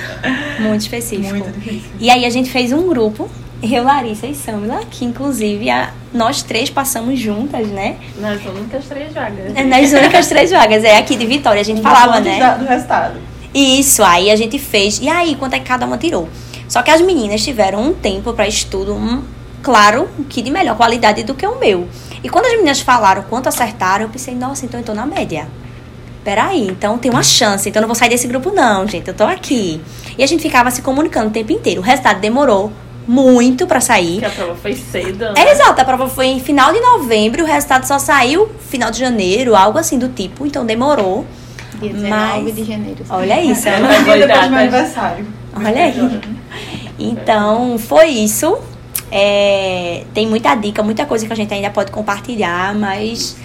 Muito 0.61 0.81
específico. 0.83 1.29
muito 1.31 1.51
difícil. 1.51 1.89
E 1.99 2.11
aí 2.11 2.27
a 2.27 2.31
gente 2.31 2.51
fez 2.51 2.73
um 2.75 2.87
grupo, 2.89 3.27
eu, 3.63 3.83
Larissa 3.85 4.27
e 4.27 4.35
Samila, 4.35 4.81
que 4.91 5.05
inclusive 5.05 5.71
a, 5.71 5.93
nós 6.13 6.43
três 6.43 6.69
passamos 6.69 7.19
juntas, 7.19 7.69
né? 7.69 7.97
Nas 8.21 8.45
únicas 8.45 8.85
três 8.87 9.15
vagas. 9.15 9.57
É 9.57 9.65
Nas 9.65 9.91
únicas 9.93 10.27
três 10.29 10.51
vagas, 10.51 10.85
é 10.85 10.99
aqui 10.99 11.17
de 11.17 11.25
Vitória, 11.27 11.61
a 11.61 11.65
gente 11.65 11.81
falava, 11.81 12.21
né? 12.21 12.39
da- 12.39 12.55
do 12.59 12.67
resultado. 12.67 13.19
Isso, 13.55 14.03
aí 14.05 14.31
a 14.31 14.37
gente 14.37 14.59
fez. 14.59 14.99
E 15.01 15.09
aí, 15.09 15.35
quanto 15.35 15.55
é 15.55 15.59
que 15.59 15.65
cada 15.65 15.87
uma 15.87 15.97
tirou? 15.97 16.29
Só 16.69 16.83
que 16.83 16.91
as 16.91 17.01
meninas 17.01 17.43
tiveram 17.43 17.81
um 17.83 17.93
tempo 17.95 18.33
para 18.35 18.47
estudo, 18.47 18.95
um, 18.95 19.23
claro, 19.63 20.09
que 20.29 20.43
de 20.43 20.51
melhor 20.51 20.77
qualidade 20.77 21.23
do 21.25 21.35
que 21.35 21.47
o 21.47 21.59
meu. 21.59 21.89
E 22.23 22.29
quando 22.29 22.47
as 22.47 22.53
meninas 22.53 22.81
falaram 22.81 23.23
quanto 23.23 23.49
acertaram, 23.49 24.05
eu 24.05 24.09
pensei, 24.11 24.35
nossa, 24.35 24.65
então 24.67 24.79
eu 24.81 24.85
tô 24.85 24.93
na 24.95 25.07
média. 25.07 25.49
Peraí, 26.25 26.67
então 26.69 26.99
tem 26.99 27.11
uma 27.11 27.23
chance, 27.23 27.69
então 27.69 27.81
eu 27.81 27.83
não 27.83 27.89
vou 27.89 27.95
sair 27.95 28.11
desse 28.11 28.27
grupo, 28.29 28.51
não, 28.53 28.87
gente. 28.87 29.09
Eu 29.09 29.15
tô 29.15 29.25
aqui. 29.25 29.81
E 30.19 30.23
a 30.23 30.27
gente 30.27 30.43
ficava 30.43 30.71
se 30.71 30.83
comunicando 30.83 31.29
o 31.29 31.31
tempo 31.31 31.53
inteiro. 31.53 31.81
O 31.81 31.85
resultado 31.85 32.21
demorou 32.21 32.71
muito 33.07 33.67
para 33.67 33.81
sair. 33.81 34.19
Que 34.19 34.25
a 34.27 34.31
prova 34.31 34.55
foi 34.57 34.75
cedo. 34.75 35.25
né? 35.25 35.35
É 35.37 35.53
exato, 35.53 35.81
a 35.81 35.85
prova 35.85 36.07
foi 36.09 36.27
em 36.27 36.41
final 36.41 36.71
de 36.73 36.81
novembro, 36.81 37.45
o 37.45 37.47
resultado 37.47 37.87
só 37.87 37.99
saiu 37.99 38.51
final 38.69 38.91
de 38.91 38.99
janeiro, 38.99 39.57
algo 39.57 39.79
assim 39.79 39.99
do 39.99 40.09
tipo, 40.11 40.45
então 40.45 40.67
demorou. 40.67 41.25
Dia 41.81 41.93
19 41.95 42.11
Mas- 42.43 42.55
de 42.57 42.65
janeiro. 42.65 43.05
Olha 43.09 43.43
isso, 43.43 43.67
É, 43.69 43.81
né? 43.81 43.89
um 44.01 44.05
Foi 44.05 44.19
depois 44.19 44.43
do 44.45 44.51
meu 44.51 44.59
aniversário. 44.61 45.27
Olha 45.57 45.85
aí. 45.85 46.21
Então, 46.99 47.79
foi 47.79 48.09
isso. 48.09 48.59
É, 49.11 50.05
tem 50.13 50.27
muita 50.27 50.55
dica, 50.55 50.83
muita 50.83 51.07
coisa 51.07 51.27
que 51.27 51.33
a 51.33 51.37
gente 51.37 51.53
ainda 51.55 51.71
pode 51.71 51.91
compartilhar, 51.91 52.75
mas 52.75 53.37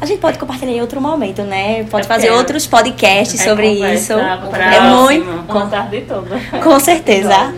a 0.00 0.06
gente 0.06 0.18
pode 0.20 0.38
compartilhar 0.38 0.72
em 0.72 0.80
outro 0.80 1.00
momento, 1.00 1.42
né? 1.42 1.84
Pode 1.90 2.06
É 2.06 2.08
fazer 2.08 2.30
outros 2.30 2.66
podcasts 2.66 3.38
É 3.40 3.44
sobre 3.44 3.68
isso. 3.94 4.14
pra- 4.14 4.74
É 4.74 4.80
muito. 4.80 5.46
Com 5.46 5.58
a 5.58 5.66
tarde 5.66 6.02
toda. 6.08 6.40
Com 6.62 6.80
certeza. 6.80 7.54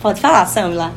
Pode 0.00 0.20
falar, 0.20 0.46
Samila. 0.46 0.92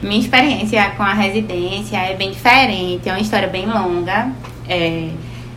Minha 0.00 0.20
experiência 0.20 0.90
com 0.96 1.02
a 1.02 1.12
residência 1.12 1.96
é 1.98 2.14
bem 2.14 2.30
diferente, 2.30 3.08
é 3.08 3.12
uma 3.12 3.20
história 3.20 3.48
bem 3.48 3.66
longa. 3.66 4.30
É, 4.68 5.08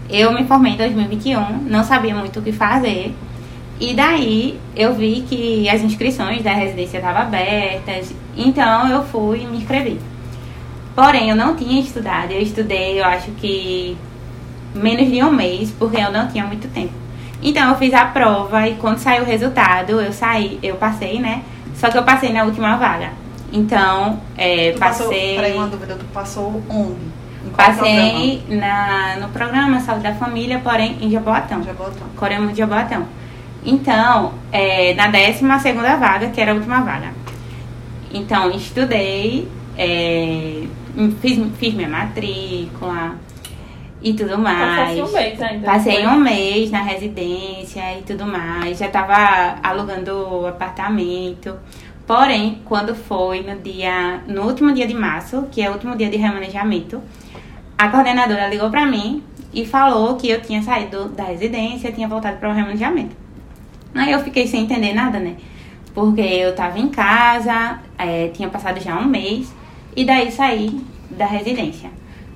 eu 0.09 0.33
me 0.33 0.43
formei 0.45 0.73
em 0.73 0.77
2021, 0.77 1.59
não 1.67 1.83
sabia 1.83 2.13
muito 2.15 2.39
o 2.39 2.41
que 2.41 2.51
fazer. 2.51 3.13
E 3.81 3.95
daí 3.95 4.59
eu 4.75 4.93
vi 4.93 5.25
que 5.27 5.67
as 5.67 5.81
inscrições 5.81 6.43
da 6.43 6.53
residência 6.53 6.99
estavam 6.99 7.23
abertas, 7.23 8.13
então 8.37 8.87
eu 8.87 9.03
fui 9.03 9.41
e 9.41 9.47
me 9.47 9.57
inscrevi. 9.57 9.99
Porém, 10.95 11.31
eu 11.31 11.35
não 11.35 11.55
tinha 11.55 11.81
estudado, 11.81 12.31
eu 12.31 12.39
estudei, 12.39 12.99
eu 12.99 13.05
acho 13.05 13.31
que 13.31 13.97
menos 14.75 15.09
de 15.09 15.23
um 15.23 15.31
mês, 15.31 15.71
porque 15.71 15.97
eu 15.97 16.11
não 16.11 16.27
tinha 16.27 16.45
muito 16.45 16.67
tempo. 16.67 16.93
Então 17.41 17.69
eu 17.71 17.75
fiz 17.75 17.91
a 17.95 18.05
prova 18.05 18.67
e 18.67 18.75
quando 18.75 18.99
saiu 18.99 19.23
o 19.23 19.25
resultado, 19.25 19.99
eu 19.99 20.13
saí, 20.13 20.59
eu 20.61 20.75
passei, 20.75 21.19
né? 21.19 21.41
Só 21.73 21.89
que 21.89 21.97
eu 21.97 22.03
passei 22.03 22.31
na 22.31 22.43
última 22.43 22.77
vaga. 22.77 23.09
Então, 23.51 24.19
é, 24.37 24.73
Tu 24.73 24.79
passou, 24.79 25.07
passei. 25.07 25.35
peraí, 25.37 25.55
uma 25.55 25.65
dúvida, 25.67 25.95
tu 25.95 26.05
passou 26.13 26.61
onde? 26.69 27.11
Passei 27.57 28.43
na, 28.47 29.17
no 29.19 29.29
programa 29.29 29.79
Saúde 29.79 30.03
da 30.03 30.13
Família, 30.13 30.59
porém 30.63 30.97
em 31.01 31.09
Jaboatão. 31.09 31.63
programa? 31.63 31.89
Botou. 31.89 32.07
Coremos 32.15 32.51
de 32.51 32.59
Jaboatão. 32.59 33.07
Então, 33.63 34.33
é, 34.51 34.93
na 34.95 35.07
12 35.07 35.43
vaga, 35.43 36.29
que 36.29 36.41
era 36.41 36.51
a 36.51 36.55
última 36.55 36.81
vaga. 36.81 37.13
Então, 38.13 38.51
estudei, 38.51 39.47
é, 39.77 40.63
fiz, 41.21 41.39
fiz 41.57 41.73
minha 41.73 41.87
matrícula 41.87 43.15
e 44.01 44.13
tudo 44.13 44.37
mais. 44.37 44.79
Passasse 44.79 45.01
um 45.01 45.13
mês 45.13 45.41
ainda. 45.41 45.65
Passei 45.65 46.07
um 46.07 46.19
mês 46.19 46.71
na 46.71 46.81
residência 46.81 47.99
e 47.99 48.01
tudo 48.01 48.25
mais. 48.25 48.79
Já 48.79 48.89
tava 48.89 49.59
alugando 49.61 50.47
apartamento. 50.47 51.55
Porém, 52.07 52.61
quando 52.65 52.95
foi 52.95 53.41
no 53.41 53.59
dia, 53.61 54.21
no 54.27 54.43
último 54.43 54.73
dia 54.73 54.87
de 54.87 54.93
março, 54.93 55.47
que 55.51 55.61
é 55.61 55.69
o 55.69 55.73
último 55.73 55.95
dia 55.95 56.09
de 56.09 56.17
remanejamento, 56.17 57.01
a 57.77 57.87
coordenadora 57.89 58.49
ligou 58.49 58.69
pra 58.69 58.85
mim 58.85 59.23
e 59.53 59.65
falou 59.65 60.15
que 60.15 60.29
eu 60.29 60.41
tinha 60.41 60.61
saído 60.61 61.09
da 61.09 61.25
residência 61.25 61.91
tinha 61.91 62.07
voltado 62.07 62.37
para 62.37 62.49
o 62.49 62.53
remanejamento. 62.53 63.20
Aí 63.93 64.11
eu 64.11 64.19
fiquei 64.19 64.47
sem 64.47 64.63
entender 64.63 64.93
nada, 64.93 65.19
né? 65.19 65.35
Porque 65.93 66.21
eu 66.21 66.55
tava 66.55 66.79
em 66.79 66.87
casa, 66.87 67.79
é, 67.97 68.29
tinha 68.29 68.49
passado 68.49 68.79
já 68.79 68.97
um 68.97 69.05
mês, 69.05 69.53
e 69.95 70.05
daí 70.05 70.31
saí 70.31 70.81
da 71.09 71.25
residência. 71.25 71.89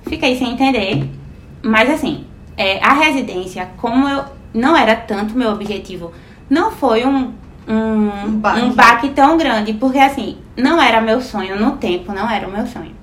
Fiquei 0.03 0.37
sem 0.37 0.51
entender, 0.51 1.09
mas 1.63 1.89
assim, 1.89 2.25
é, 2.57 2.83
a 2.83 2.93
residência, 2.93 3.69
como 3.77 4.07
eu 4.07 4.25
não 4.53 4.75
era 4.75 4.95
tanto 4.95 5.37
meu 5.37 5.51
objetivo, 5.51 6.11
não 6.49 6.71
foi 6.71 7.05
um, 7.05 7.33
um, 7.67 8.09
Um 8.25 8.31
baque. 8.39 8.61
um 8.61 8.73
baque 8.73 9.09
tão 9.09 9.37
grande, 9.37 9.73
porque 9.73 9.97
assim, 9.97 10.37
não 10.55 10.81
era 10.81 11.01
meu 11.01 11.21
sonho 11.21 11.59
no 11.59 11.77
tempo, 11.77 12.13
não 12.13 12.29
era 12.29 12.47
o 12.47 12.51
meu 12.51 12.67
sonho. 12.67 12.93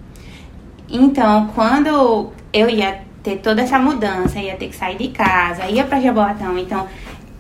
Então, 0.88 1.50
quando 1.54 2.30
eu 2.52 2.68
ia 2.68 3.00
ter 3.22 3.36
toda 3.36 3.62
essa 3.62 3.78
mudança, 3.78 4.38
ia 4.38 4.56
ter 4.56 4.68
que 4.68 4.76
sair 4.76 4.96
de 4.96 5.08
casa, 5.08 5.66
ia 5.66 5.84
pra 5.84 6.00
Jaboatão, 6.00 6.58
então 6.58 6.86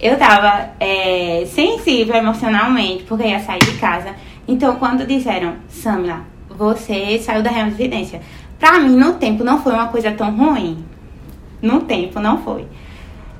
eu 0.02 0.18
tava 0.18 0.70
é, 0.80 1.44
sensível 1.46 2.16
emocionalmente, 2.16 3.04
porque 3.04 3.24
ia 3.24 3.38
sair 3.38 3.60
de 3.60 3.78
casa. 3.78 4.16
Então, 4.48 4.74
quando 4.74 5.06
disseram, 5.06 5.54
Samila, 5.68 6.22
você 6.50 7.20
saiu 7.20 7.40
da 7.40 7.50
residência, 7.50 8.20
pra 8.58 8.80
mim, 8.80 8.96
no 8.96 9.12
tempo, 9.14 9.44
não 9.44 9.62
foi 9.62 9.72
uma 9.72 9.86
coisa 9.86 10.10
tão 10.10 10.36
ruim. 10.36 10.84
No 11.62 11.82
tempo, 11.82 12.18
não 12.18 12.42
foi. 12.42 12.66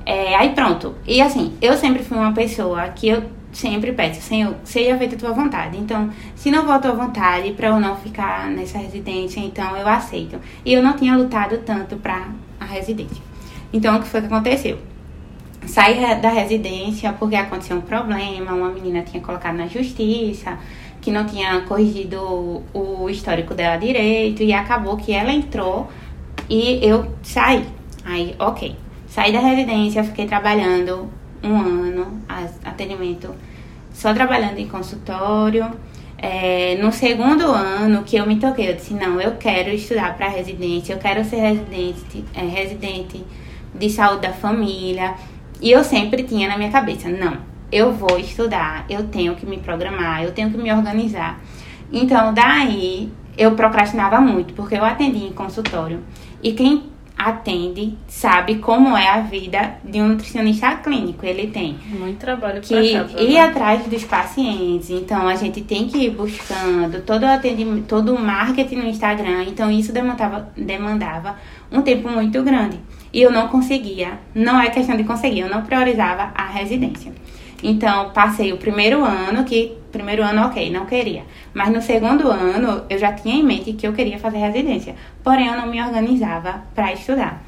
É, 0.05 0.35
aí 0.35 0.51
pronto. 0.51 0.95
E 1.05 1.21
assim, 1.21 1.53
eu 1.61 1.73
sempre 1.73 2.01
fui 2.01 2.17
uma 2.17 2.31
pessoa 2.31 2.87
que 2.89 3.09
eu 3.09 3.23
sempre 3.51 3.91
peço, 3.91 4.21
Senhor, 4.21 4.55
seja 4.63 4.97
feita 4.97 5.15
a 5.15 5.19
tua 5.19 5.31
vontade. 5.33 5.77
Então, 5.77 6.09
se 6.33 6.49
não 6.49 6.63
for 6.63 6.71
a 6.71 6.79
tua 6.79 6.93
vontade 6.93 7.51
pra 7.51 7.67
eu 7.67 7.79
não 7.79 7.97
ficar 7.97 8.47
nessa 8.47 8.77
residência, 8.77 9.41
então 9.41 9.75
eu 9.75 9.87
aceito. 9.87 10.39
E 10.65 10.71
eu 10.73 10.81
não 10.81 10.93
tinha 10.93 11.17
lutado 11.17 11.57
tanto 11.65 11.97
pra 11.97 12.29
a 12.57 12.65
residência. 12.65 13.21
Então, 13.73 13.97
o 13.97 14.01
que 14.01 14.07
foi 14.07 14.21
que 14.21 14.27
aconteceu? 14.27 14.92
Saí 15.65 15.93
re- 15.93 16.15
da 16.15 16.29
residência 16.29 17.13
porque 17.13 17.35
aconteceu 17.35 17.77
um 17.77 17.81
problema, 17.81 18.53
uma 18.53 18.69
menina 18.69 19.01
tinha 19.01 19.21
colocado 19.21 19.55
na 19.55 19.67
justiça, 19.67 20.57
que 21.01 21.11
não 21.11 21.25
tinha 21.25 21.61
corrigido 21.61 22.63
o, 22.73 23.09
histórico 23.09 23.53
dela 23.53 23.77
direito, 23.77 24.43
e 24.43 24.53
acabou 24.53 24.97
que 24.97 25.11
ela 25.11 25.31
entrou 25.31 25.89
e 26.49 26.79
eu 26.85 27.13
saí. 27.21 27.65
Aí, 28.05 28.35
ok. 28.39 28.75
Saí 29.07 29.31
da 29.31 29.39
residência, 29.39 30.03
fiquei 30.03 30.25
trabalhando 30.25 31.09
um 31.43 31.55
ano, 31.59 32.21
atendimento, 32.63 33.33
só 33.93 34.13
trabalhando 34.13 34.59
em 34.59 34.67
consultório. 34.67 35.69
É, 36.17 36.77
no 36.81 36.91
segundo 36.91 37.45
ano 37.51 38.03
que 38.03 38.15
eu 38.15 38.25
me 38.25 38.37
toquei, 38.37 38.69
eu 38.69 38.75
disse, 38.75 38.93
não, 38.93 39.19
eu 39.19 39.35
quero 39.35 39.69
estudar 39.69 40.15
para 40.15 40.29
residência, 40.29 40.93
eu 40.93 40.97
quero 40.97 41.23
ser 41.25 41.35
residente, 41.37 42.23
é, 42.33 42.41
residente 42.41 43.23
de 43.75 43.89
saúde 43.89 44.21
da 44.21 44.33
família. 44.33 45.15
E 45.63 45.71
eu 45.71 45.81
sempre 45.81 46.23
tinha 46.23 46.49
na 46.49 46.57
minha 46.57 46.69
cabeça, 46.69 47.07
não, 47.07 47.37
eu 47.71 47.93
vou 47.93 48.19
estudar, 48.19 48.85
eu 48.89 49.07
tenho 49.07 49.33
que 49.33 49.45
me 49.45 49.57
programar, 49.59 50.21
eu 50.21 50.33
tenho 50.33 50.51
que 50.51 50.57
me 50.57 50.69
organizar. 50.69 51.39
Então, 51.89 52.33
daí, 52.33 53.09
eu 53.37 53.51
procrastinava 53.53 54.19
muito, 54.19 54.53
porque 54.53 54.75
eu 54.75 54.83
atendia 54.83 55.25
em 55.25 55.31
consultório. 55.31 56.01
E 56.43 56.51
quem 56.51 56.91
atende 57.17 57.97
sabe 58.07 58.55
como 58.55 58.97
é 58.97 59.07
a 59.07 59.21
vida 59.21 59.75
de 59.85 60.01
um 60.01 60.09
nutricionista 60.09 60.75
clínico. 60.75 61.25
Ele 61.25 61.47
tem 61.47 61.77
Muito 61.87 62.17
trabalho 62.17 62.59
que 62.59 62.73
casa, 62.73 63.21
ir 63.21 63.33
né? 63.35 63.39
atrás 63.39 63.85
dos 63.85 64.03
pacientes. 64.03 64.89
Então 64.89 65.27
a 65.29 65.35
gente 65.35 65.61
tem 65.61 65.87
que 65.87 65.97
ir 65.97 66.09
buscando 66.09 67.01
todo 67.05 67.23
o 67.23 67.27
atendimento, 67.27 67.85
todo 67.87 68.13
o 68.13 68.19
marketing 68.19 68.75
no 68.75 68.87
Instagram. 68.87 69.43
Então 69.43 69.71
isso 69.71 69.93
demandava, 69.93 70.51
demandava 70.57 71.37
um 71.71 71.81
tempo 71.81 72.09
muito 72.09 72.43
grande. 72.43 72.79
E 73.13 73.21
eu 73.21 73.31
não 73.31 73.47
conseguia. 73.47 74.19
Não 74.33 74.59
é 74.59 74.69
questão 74.69 74.97
de 74.97 75.03
conseguir, 75.03 75.41
eu 75.41 75.49
não 75.49 75.61
priorizava 75.61 76.31
a 76.33 76.47
residência. 76.47 77.13
Então 77.61 78.09
passei 78.09 78.51
o 78.51 78.57
primeiro 78.57 79.05
ano 79.05 79.45
que 79.45 79.77
primeiro 79.91 80.23
ano 80.23 80.47
ok, 80.47 80.69
não 80.69 80.85
queria. 80.85 81.23
Mas 81.53 81.71
no 81.71 81.81
segundo 81.81 82.29
ano 82.29 82.83
eu 82.89 82.97
já 82.97 83.13
tinha 83.13 83.35
em 83.35 83.43
mente 83.43 83.73
que 83.73 83.87
eu 83.87 83.93
queria 83.93 84.19
fazer 84.19 84.39
residência. 84.39 84.95
Porém 85.23 85.47
eu 85.47 85.55
não 85.55 85.67
me 85.67 85.81
organizava 85.81 86.63
para 86.73 86.91
estudar. 86.91 87.41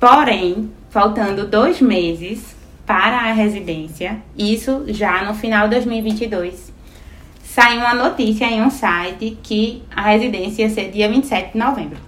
Porém, 0.00 0.72
faltando 0.88 1.46
dois 1.46 1.80
meses 1.80 2.56
para 2.86 3.18
a 3.18 3.32
residência, 3.32 4.20
isso 4.36 4.84
já 4.88 5.22
no 5.22 5.34
final 5.34 5.68
de 5.68 5.76
2022, 5.76 6.72
saiu 7.44 7.80
uma 7.80 7.94
notícia 7.94 8.46
em 8.46 8.62
um 8.62 8.70
site 8.70 9.38
que 9.42 9.82
a 9.94 10.02
residência 10.02 10.62
ia 10.62 10.70
ser 10.70 10.90
dia 10.90 11.08
27 11.08 11.52
de 11.52 11.58
novembro. 11.58 11.98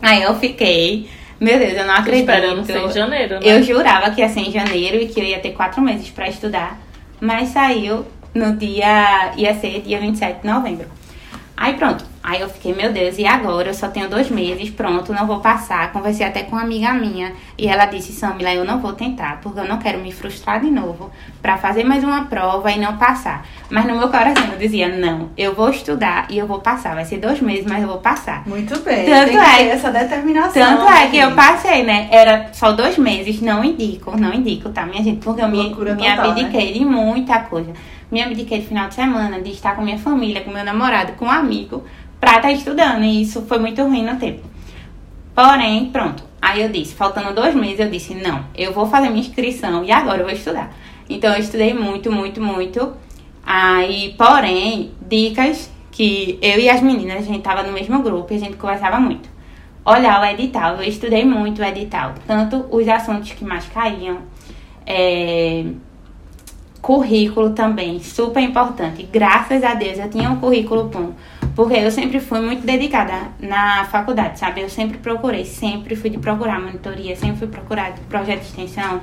Aí 0.00 0.22
eu 0.22 0.34
fiquei, 0.34 1.08
meu 1.40 1.58
Deus, 1.58 1.72
eu 1.72 1.86
não 1.86 1.94
acredito. 1.94 2.30
Esperando 2.30 2.64
ser 2.64 2.78
em 2.78 2.90
janeiro, 2.92 3.34
né? 3.34 3.40
Eu 3.42 3.62
jurava 3.62 4.10
que 4.10 4.20
ia 4.20 4.28
ser 4.28 4.40
em 4.40 4.52
janeiro 4.52 4.96
e 4.96 5.06
que 5.06 5.20
eu 5.20 5.24
ia 5.24 5.38
ter 5.40 5.52
quatro 5.52 5.80
meses 5.82 6.10
para 6.10 6.28
estudar, 6.28 6.78
mas 7.20 7.48
saiu 7.48 8.06
no 8.34 8.56
dia, 8.56 9.32
ia 9.36 9.54
ser 9.54 9.80
dia 9.80 10.00
27 10.00 10.40
de 10.40 10.46
novembro. 10.46 10.86
Aí 11.56 11.74
pronto, 11.74 12.04
aí 12.24 12.40
eu 12.40 12.48
fiquei, 12.48 12.74
meu 12.74 12.90
Deus, 12.90 13.18
e 13.18 13.26
agora? 13.26 13.68
Eu 13.68 13.74
só 13.74 13.88
tenho 13.88 14.08
dois 14.08 14.30
meses, 14.30 14.70
pronto, 14.70 15.12
não 15.12 15.26
vou 15.26 15.40
passar. 15.40 15.92
Conversei 15.92 16.26
até 16.26 16.42
com 16.42 16.56
uma 16.56 16.62
amiga 16.62 16.92
minha 16.94 17.34
e 17.58 17.68
ela 17.68 17.84
disse, 17.84 18.12
Samila, 18.12 18.52
eu 18.54 18.64
não 18.64 18.80
vou 18.80 18.94
tentar, 18.94 19.40
porque 19.42 19.60
eu 19.60 19.68
não 19.68 19.78
quero 19.78 19.98
me 19.98 20.10
frustrar 20.10 20.58
de 20.58 20.70
novo 20.70 21.10
para 21.42 21.58
fazer 21.58 21.84
mais 21.84 22.02
uma 22.02 22.24
prova 22.24 22.72
e 22.72 22.78
não 22.78 22.96
passar. 22.96 23.46
Mas 23.68 23.84
no 23.84 23.98
meu 23.98 24.08
coração 24.08 24.46
eu 24.52 24.58
dizia, 24.58 24.88
não, 24.88 25.28
eu 25.36 25.54
vou 25.54 25.68
estudar 25.68 26.26
e 26.30 26.38
eu 26.38 26.46
vou 26.46 26.60
passar. 26.60 26.94
Vai 26.94 27.04
ser 27.04 27.18
dois 27.18 27.40
meses, 27.40 27.66
mas 27.66 27.82
eu 27.82 27.88
vou 27.88 27.98
passar. 27.98 28.46
Muito 28.48 28.80
bem. 28.80 29.04
Tanto 29.04 29.38
é- 29.38 29.68
essa 29.68 29.90
determinação. 29.90 30.52
Tanto 30.52 30.88
é 30.90 31.08
que 31.08 31.18
eu 31.18 31.28
gente. 31.28 31.36
passei, 31.36 31.82
né? 31.82 32.08
Era 32.10 32.48
só 32.54 32.72
dois 32.72 32.96
meses, 32.96 33.42
não 33.42 33.62
indico, 33.62 34.18
não 34.18 34.32
indico, 34.32 34.70
tá, 34.70 34.86
minha 34.86 35.02
gente? 35.02 35.22
Porque 35.22 35.42
eu 35.42 35.48
me, 35.48 35.58
Loucura 35.58 35.94
me 35.94 36.02
total, 36.02 36.30
abdiquei 36.30 36.72
de 36.72 36.84
muita 36.84 37.40
coisa. 37.40 37.70
Me 38.10 38.22
abdiquei 38.22 38.60
de 38.60 38.66
final 38.66 38.88
de 38.88 38.94
semana, 38.94 39.40
de 39.40 39.50
estar 39.50 39.74
com 39.74 39.82
minha 39.82 39.98
família, 39.98 40.42
com 40.42 40.50
meu 40.50 40.64
namorado, 40.64 41.12
com 41.14 41.24
um 41.24 41.30
amigo, 41.30 41.82
pra 42.24 42.36
estar 42.36 42.52
estudando. 42.52 43.04
E 43.04 43.20
isso 43.20 43.42
foi 43.42 43.58
muito 43.58 43.82
ruim 43.82 44.02
no 44.02 44.16
tempo. 44.16 44.42
Porém, 45.34 45.90
pronto. 45.90 46.24
Aí 46.40 46.62
eu 46.62 46.68
disse, 46.70 46.94
faltando 46.94 47.34
dois 47.34 47.54
meses, 47.54 47.80
eu 47.80 47.90
disse, 47.90 48.14
não, 48.14 48.46
eu 48.54 48.72
vou 48.72 48.86
fazer 48.86 49.08
minha 49.08 49.20
inscrição 49.20 49.84
e 49.84 49.92
agora 49.92 50.20
eu 50.20 50.24
vou 50.24 50.34
estudar. 50.34 50.72
Então 51.08 51.32
eu 51.34 51.40
estudei 51.40 51.74
muito, 51.74 52.10
muito, 52.10 52.40
muito. 52.40 52.94
Aí, 53.44 54.14
porém, 54.16 54.92
dicas 55.06 55.70
que 55.90 56.38
eu 56.40 56.58
e 56.58 56.68
as 56.68 56.80
meninas, 56.80 57.18
a 57.18 57.22
gente 57.22 57.42
tava 57.42 57.62
no 57.62 57.72
mesmo 57.72 58.02
grupo 58.02 58.32
e 58.32 58.36
a 58.36 58.40
gente 58.40 58.56
conversava 58.56 58.98
muito. 58.98 59.28
Olhar 59.84 60.20
o 60.20 60.24
edital, 60.24 60.76
eu 60.76 60.88
estudei 60.88 61.24
muito 61.24 61.60
o 61.60 61.64
edital. 61.64 62.14
Tanto 62.26 62.66
os 62.70 62.88
assuntos 62.88 63.32
que 63.32 63.44
mais 63.44 63.66
caíam, 63.66 64.18
é, 64.86 65.64
currículo 66.80 67.50
também, 67.50 68.00
super 68.00 68.42
importante. 68.42 69.08
Graças 69.10 69.62
a 69.62 69.74
Deus 69.74 69.98
eu 69.98 70.08
tinha 70.10 70.30
um 70.30 70.36
currículo 70.36 70.84
bom. 70.84 71.12
Porque 71.54 71.74
eu 71.74 71.90
sempre 71.90 72.18
fui 72.18 72.40
muito 72.40 72.66
dedicada 72.66 73.14
na 73.38 73.84
faculdade, 73.84 74.38
sabe? 74.38 74.60
Eu 74.60 74.68
sempre 74.68 74.98
procurei, 74.98 75.44
sempre 75.44 75.94
fui 75.94 76.10
de 76.10 76.18
procurar 76.18 76.60
monitoria, 76.60 77.14
sempre 77.14 77.36
fui 77.36 77.48
procurar 77.48 77.92
projeto 78.08 78.40
de 78.40 78.46
extensão. 78.46 79.00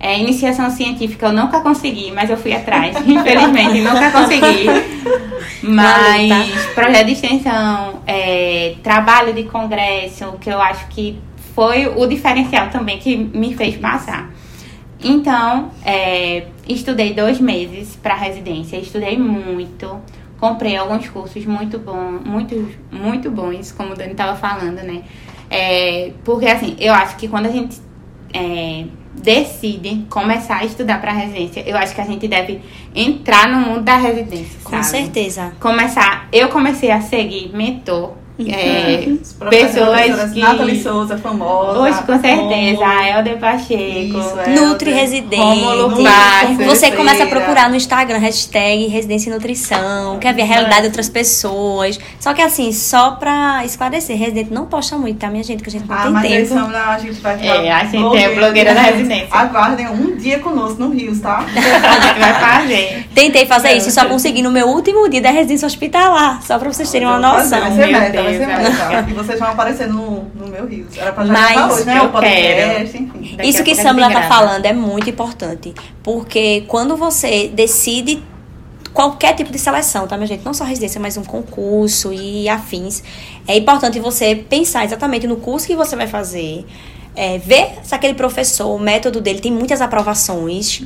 É, 0.00 0.16
iniciação 0.16 0.70
científica 0.70 1.26
eu 1.26 1.32
nunca 1.32 1.60
consegui, 1.60 2.12
mas 2.12 2.30
eu 2.30 2.36
fui 2.36 2.52
atrás. 2.52 2.96
Infelizmente, 3.04 3.80
nunca 3.80 4.10
consegui. 4.12 4.66
Mas 5.60 6.66
projeto 6.72 7.06
de 7.06 7.12
extensão, 7.12 8.00
é, 8.06 8.76
trabalho 8.80 9.32
de 9.32 9.42
congresso, 9.42 10.34
que 10.40 10.48
eu 10.48 10.60
acho 10.60 10.86
que 10.86 11.18
foi 11.52 11.88
o 11.88 12.06
diferencial 12.06 12.68
também 12.68 12.98
que 12.98 13.16
me 13.16 13.54
fez 13.56 13.76
passar. 13.76 14.30
Então, 15.02 15.70
é, 15.84 16.46
estudei 16.68 17.12
dois 17.12 17.40
meses 17.40 17.96
para 17.96 18.14
residência, 18.14 18.76
estudei 18.76 19.16
muito, 19.16 20.00
comprei 20.38 20.76
alguns 20.76 21.08
cursos 21.08 21.44
muito 21.44 21.78
bons, 21.78 22.22
muito, 22.24 22.70
muito 22.90 23.30
bons, 23.30 23.72
como 23.72 23.92
o 23.92 23.96
Dani 23.96 24.12
estava 24.12 24.36
falando, 24.36 24.82
né? 24.82 25.02
É, 25.50 26.12
porque 26.24 26.46
assim, 26.46 26.76
eu 26.78 26.92
acho 26.92 27.16
que 27.16 27.26
quando 27.28 27.46
a 27.46 27.50
gente 27.50 27.80
é, 28.32 28.84
decide 29.14 30.06
começar 30.08 30.58
a 30.58 30.64
estudar 30.64 31.00
para 31.00 31.12
residência, 31.12 31.60
eu 31.66 31.76
acho 31.76 31.94
que 31.94 32.00
a 32.00 32.04
gente 32.04 32.28
deve 32.28 32.60
entrar 32.94 33.48
no 33.48 33.60
mundo 33.60 33.82
da 33.82 33.96
residência, 33.96 34.58
Com 34.62 34.70
sabe? 34.70 34.84
certeza. 34.84 35.52
Começar, 35.58 36.28
eu 36.32 36.48
comecei 36.48 36.90
a 36.90 37.00
seguir 37.00 37.50
mentor, 37.54 38.14
é, 38.46 39.08
Os 39.20 39.32
professores, 39.32 40.06
pessoas 40.06 40.30
que 40.32 40.40
Nathalie 40.40 40.82
Souza, 40.82 41.18
famosa. 41.18 41.78
Hoje, 41.80 42.02
com 42.02 42.20
certeza, 42.20 42.36
Romulo. 42.36 42.84
a 42.84 43.08
Helder 43.08 43.38
Pacheco. 43.38 44.18
Isso, 44.18 44.34
é. 44.44 44.48
Nutri 44.50 44.90
Helder. 44.90 45.02
Residente. 45.02 46.02
Bastos, 46.02 46.66
Você 46.66 46.90
começa 46.92 47.24
a 47.24 47.26
procurar 47.26 47.68
no 47.68 47.76
Instagram 47.76 48.18
hashtag 48.18 48.86
Residência 48.86 49.30
e 49.30 49.32
Nutrição, 49.32 50.18
quer 50.18 50.32
ver 50.34 50.42
a 50.42 50.44
realidade 50.44 50.82
de 50.82 50.86
outras 50.88 51.08
pessoas. 51.08 51.98
Só 52.20 52.32
que 52.34 52.42
assim, 52.42 52.72
só 52.72 53.12
pra 53.12 53.64
esclarecer, 53.64 54.16
Residente 54.16 54.52
não 54.52 54.66
posta 54.66 54.96
muito, 54.96 55.18
tá, 55.18 55.28
minha 55.28 55.42
gente? 55.42 55.62
Que 55.62 55.68
a 55.68 55.72
gente 55.72 55.86
não 55.88 55.96
Ah, 55.96 56.02
tem 56.02 56.12
mas 56.12 56.28
tempo. 56.28 56.46
Samla, 56.54 56.84
a 56.94 56.98
gente 56.98 57.20
vai 57.20 57.46
É, 57.46 57.72
a 57.72 57.84
gente 57.84 58.16
é 58.16 58.34
blogueira 58.34 58.74
da 58.74 58.80
residência. 58.82 59.28
Aguardem 59.30 59.88
um 59.88 60.16
dia 60.16 60.38
conosco 60.38 60.80
no 60.80 60.90
Rios, 60.90 61.20
tá? 61.20 61.44
A 61.48 62.00
gente 62.00 62.18
vai 62.20 62.34
fazer. 62.34 63.08
Tentei 63.14 63.46
fazer 63.46 63.72
isso 63.72 63.88
e 63.88 63.92
só 63.92 64.04
consegui 64.06 64.42
no 64.42 64.50
meu 64.50 64.66
último 64.68 65.08
dia 65.08 65.20
da 65.20 65.30
residência 65.30 65.66
hospitalar, 65.66 66.42
só 66.42 66.58
pra 66.58 66.72
vocês 66.72 66.90
terem 66.90 67.06
uma 67.06 67.18
vou 67.20 67.30
fazer, 67.38 67.56
noção. 67.56 67.76
Vai 67.76 67.86
ser 67.86 67.92
meta, 67.92 68.22
meta. 68.30 69.06
E 69.08 69.12
vocês 69.14 69.38
vão 69.38 69.48
aparecer 69.48 69.88
no, 69.88 70.24
no 70.34 70.48
meu 70.48 70.66
Rios. 70.66 70.96
Era 70.96 71.12
pra 71.12 71.24
já 71.24 71.32
Mas 71.32 71.72
hoje, 71.72 71.84
né? 71.86 71.98
eu 71.98 72.04
O 72.04 72.08
podcast, 72.10 72.38
quero. 72.68 72.82
enfim. 72.84 73.34
Daqui 73.36 73.48
Isso 73.48 73.62
que 73.64 73.74
Samla 73.74 74.10
tá 74.10 74.22
falando 74.22 74.64
é 74.66 74.72
muito 74.72 75.08
importante. 75.08 75.74
Porque 76.02 76.64
quando 76.68 76.96
você 76.96 77.48
decide 77.48 78.22
qualquer 78.92 79.34
tipo 79.34 79.52
de 79.52 79.58
seleção, 79.58 80.06
tá, 80.08 80.16
minha 80.16 80.26
gente? 80.26 80.44
Não 80.44 80.52
só 80.54 80.64
residência, 80.64 81.00
mas 81.00 81.16
um 81.16 81.24
concurso 81.24 82.12
e 82.12 82.48
afins. 82.48 83.02
É 83.46 83.56
importante 83.56 83.98
você 84.00 84.34
pensar 84.34 84.84
exatamente 84.84 85.26
no 85.26 85.36
curso 85.36 85.66
que 85.66 85.76
você 85.76 85.94
vai 85.96 86.06
fazer. 86.06 86.66
é, 87.14 87.36
ver 87.36 87.72
se 87.82 87.92
aquele 87.96 88.14
professor, 88.14 88.68
o 88.68 88.78
método 88.78 89.20
dele 89.20 89.40
tem 89.40 89.50
muitas 89.52 89.80
aprovações. 89.80 90.82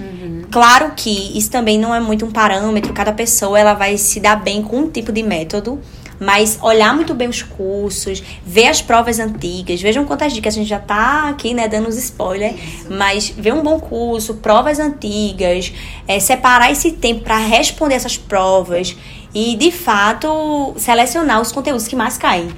Claro 0.51 0.93
que 0.97 1.37
isso 1.37 1.51
também 1.51 1.79
não 1.79 1.95
é 1.95 2.01
muito 2.01 2.25
um 2.25 2.31
parâmetro, 2.31 2.91
cada 2.95 3.13
pessoa 3.13 3.59
ela 3.61 3.75
vai 3.75 3.99
se 3.99 4.19
dar 4.19 4.37
bem 4.37 4.63
com 4.63 4.79
um 4.79 4.91
tipo 4.91 5.13
de 5.13 5.23
método. 5.23 5.79
Mas 6.23 6.59
olhar 6.63 6.95
muito 6.95 7.15
bem 7.15 7.29
os 7.29 7.43
cursos, 7.43 8.23
ver 8.47 8.69
as 8.69 8.81
provas 8.81 9.19
antigas, 9.19 9.83
vejam 9.83 10.05
quantas 10.05 10.33
dicas 10.33 10.55
a 10.55 10.59
gente 10.59 10.69
já 10.69 10.79
tá 10.79 11.29
aqui, 11.29 11.53
né, 11.53 11.67
dando 11.67 11.89
os 11.89 11.97
spoilers. 11.97 12.55
Mas 12.89 13.29
ver 13.31 13.53
um 13.53 13.63
bom 13.63 13.81
curso, 13.81 14.35
provas 14.35 14.79
antigas, 14.79 15.73
é, 16.07 16.21
separar 16.21 16.71
esse 16.71 16.93
tempo 16.93 17.23
para 17.23 17.39
responder 17.39 17.97
essas 17.97 18.17
provas 18.17 18.97
e, 19.35 19.57
de 19.57 19.73
fato, 19.73 20.75
selecionar 20.77 21.41
os 21.41 21.51
conteúdos 21.51 21.89
que 21.89 21.97
mais 21.97 22.17
caem. 22.17 22.51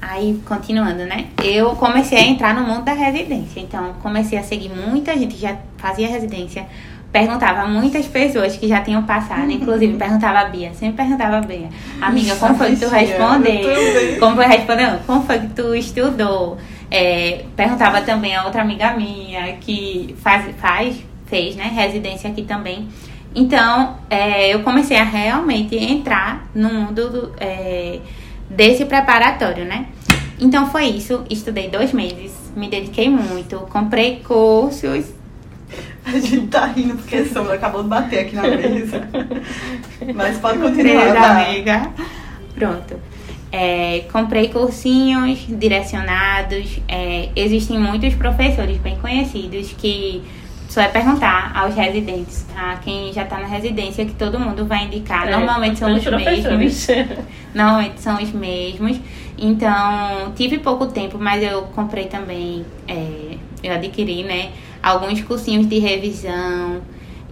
Aí, 0.00 0.40
continuando, 0.46 1.04
né? 1.04 1.26
Eu 1.44 1.76
comecei 1.76 2.16
a 2.16 2.22
entrar 2.22 2.54
no 2.54 2.66
mundo 2.66 2.84
da 2.84 2.94
residência. 2.94 3.60
Então, 3.60 3.94
comecei 4.02 4.38
a 4.38 4.42
seguir 4.42 4.70
muita 4.70 5.12
gente 5.16 5.34
que 5.34 5.40
já 5.42 5.58
fazia 5.76 6.08
residência. 6.08 6.66
Perguntava 7.12 7.62
a 7.62 7.66
muitas 7.66 8.06
pessoas 8.06 8.56
que 8.56 8.68
já 8.68 8.80
tinham 8.80 9.02
passado. 9.02 9.50
Inclusive, 9.50 9.96
perguntava 9.96 10.40
a 10.40 10.44
Bia. 10.44 10.72
Sempre 10.74 11.04
perguntava 11.04 11.38
a 11.38 11.40
Bia. 11.40 11.68
Amiga, 12.00 12.36
como 12.36 12.54
foi 12.54 12.70
que 12.70 12.76
tu 12.76 12.88
respondeu? 12.88 14.18
Como 14.20 14.36
foi 14.36 14.46
respondeu? 14.46 14.98
Como 15.06 15.22
foi 15.24 15.38
que 15.40 15.48
tu 15.48 15.74
estudou? 15.74 16.56
É, 16.90 17.44
perguntava 17.56 18.00
também 18.02 18.34
a 18.34 18.44
outra 18.44 18.62
amiga 18.62 18.92
minha 18.92 19.54
que 19.60 20.14
faz, 20.20 20.54
faz 20.56 21.10
fez, 21.26 21.56
né? 21.56 21.70
Residência 21.72 22.28
aqui 22.30 22.42
também. 22.42 22.88
Então, 23.34 23.96
é, 24.10 24.52
eu 24.52 24.62
comecei 24.62 24.96
a 24.96 25.04
realmente 25.04 25.76
entrar 25.76 26.48
no 26.52 26.68
mundo 26.68 27.08
do, 27.08 27.32
é, 27.38 28.00
desse 28.50 28.84
preparatório, 28.84 29.64
né? 29.64 29.86
Então 30.40 30.70
foi 30.70 30.86
isso, 30.86 31.22
estudei 31.30 31.68
dois 31.68 31.92
meses, 31.92 32.32
me 32.56 32.68
dediquei 32.68 33.08
muito, 33.08 33.58
comprei 33.70 34.20
cursos. 34.26 35.19
A 36.04 36.12
gente 36.12 36.46
tá 36.46 36.66
rindo 36.66 36.96
porque 36.96 37.16
a 37.16 37.26
Samla 37.26 37.54
acabou 37.54 37.82
de 37.82 37.88
bater 37.88 38.20
aqui 38.20 38.34
na 38.34 38.42
mesa. 38.42 39.08
Mas 40.14 40.38
pode 40.38 40.58
continuar, 40.58 41.12
tá? 41.12 41.46
amiga. 41.46 41.90
Pronto. 42.54 43.00
É, 43.52 44.04
comprei 44.12 44.48
cursinhos 44.48 45.40
direcionados. 45.48 46.80
é, 46.88 47.28
existem 47.34 47.78
muitos 47.78 48.14
professores 48.14 48.78
bem 48.78 48.96
conhecidos 48.96 49.72
que 49.72 50.22
só 50.70 50.80
é 50.80 50.86
perguntar 50.86 51.50
aos 51.52 51.74
residentes, 51.74 52.46
a 52.56 52.76
quem 52.76 53.12
já 53.12 53.24
está 53.24 53.38
na 53.38 53.48
residência, 53.48 54.04
que 54.06 54.14
todo 54.14 54.38
mundo 54.38 54.64
vai 54.64 54.84
indicar. 54.84 55.26
É, 55.26 55.36
Normalmente 55.36 55.80
são 55.80 55.92
os 55.92 56.04
mesmos. 56.04 56.86
Normalmente 57.52 58.00
são 58.00 58.22
os 58.22 58.30
mesmos. 58.30 59.00
Então, 59.36 60.32
tive 60.36 60.58
pouco 60.58 60.86
tempo, 60.86 61.18
mas 61.18 61.42
eu 61.42 61.62
comprei 61.74 62.04
também, 62.04 62.64
é, 62.86 63.36
eu 63.64 63.74
adquiri, 63.74 64.22
né, 64.22 64.50
alguns 64.82 65.20
cursinhos 65.22 65.66
de 65.66 65.78
revisão. 65.78 66.80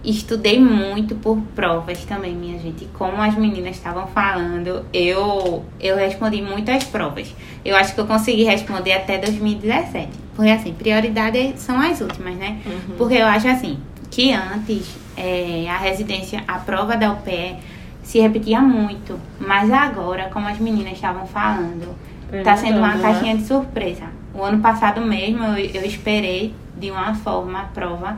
Estudei 0.03 0.59
muito 0.59 1.13
por 1.15 1.37
provas 1.53 2.05
também, 2.05 2.33
minha 2.33 2.57
gente. 2.57 2.85
Como 2.93 3.21
as 3.21 3.35
meninas 3.35 3.75
estavam 3.75 4.07
falando, 4.07 4.85
eu, 4.93 5.65
eu 5.79 5.97
respondi 5.97 6.41
muitas 6.41 6.85
provas. 6.85 7.35
Eu 7.65 7.75
acho 7.75 7.93
que 7.93 7.99
eu 7.99 8.07
consegui 8.07 8.43
responder 8.43 8.93
até 8.93 9.17
2017. 9.17 10.07
Porque, 10.35 10.49
assim, 10.51 10.73
prioridade 10.73 11.53
são 11.57 11.79
as 11.81 11.99
últimas, 11.99 12.35
né? 12.35 12.59
Uhum. 12.65 12.95
Porque 12.97 13.15
eu 13.15 13.25
acho, 13.25 13.49
assim, 13.49 13.77
que 14.09 14.31
antes 14.31 14.97
é, 15.17 15.67
a 15.69 15.77
residência, 15.77 16.43
a 16.47 16.59
prova 16.59 16.95
da 16.95 17.11
UPE 17.11 17.57
se 18.01 18.19
repetia 18.19 18.61
muito. 18.61 19.19
Mas 19.37 19.69
agora, 19.69 20.29
como 20.31 20.47
as 20.47 20.57
meninas 20.59 20.93
estavam 20.93 21.27
falando, 21.27 21.93
está 22.31 22.55
sendo 22.55 22.79
uma 22.79 22.95
né? 22.95 23.01
caixinha 23.01 23.35
de 23.35 23.43
surpresa. 23.43 24.18
O 24.39 24.43
ano 24.43 24.61
passado 24.61 25.01
mesmo 25.01 25.43
eu, 25.43 25.57
eu 25.57 25.85
esperei 25.85 26.55
de 26.77 26.89
uma 26.89 27.13
forma 27.13 27.59
a 27.59 27.63
prova 27.65 28.17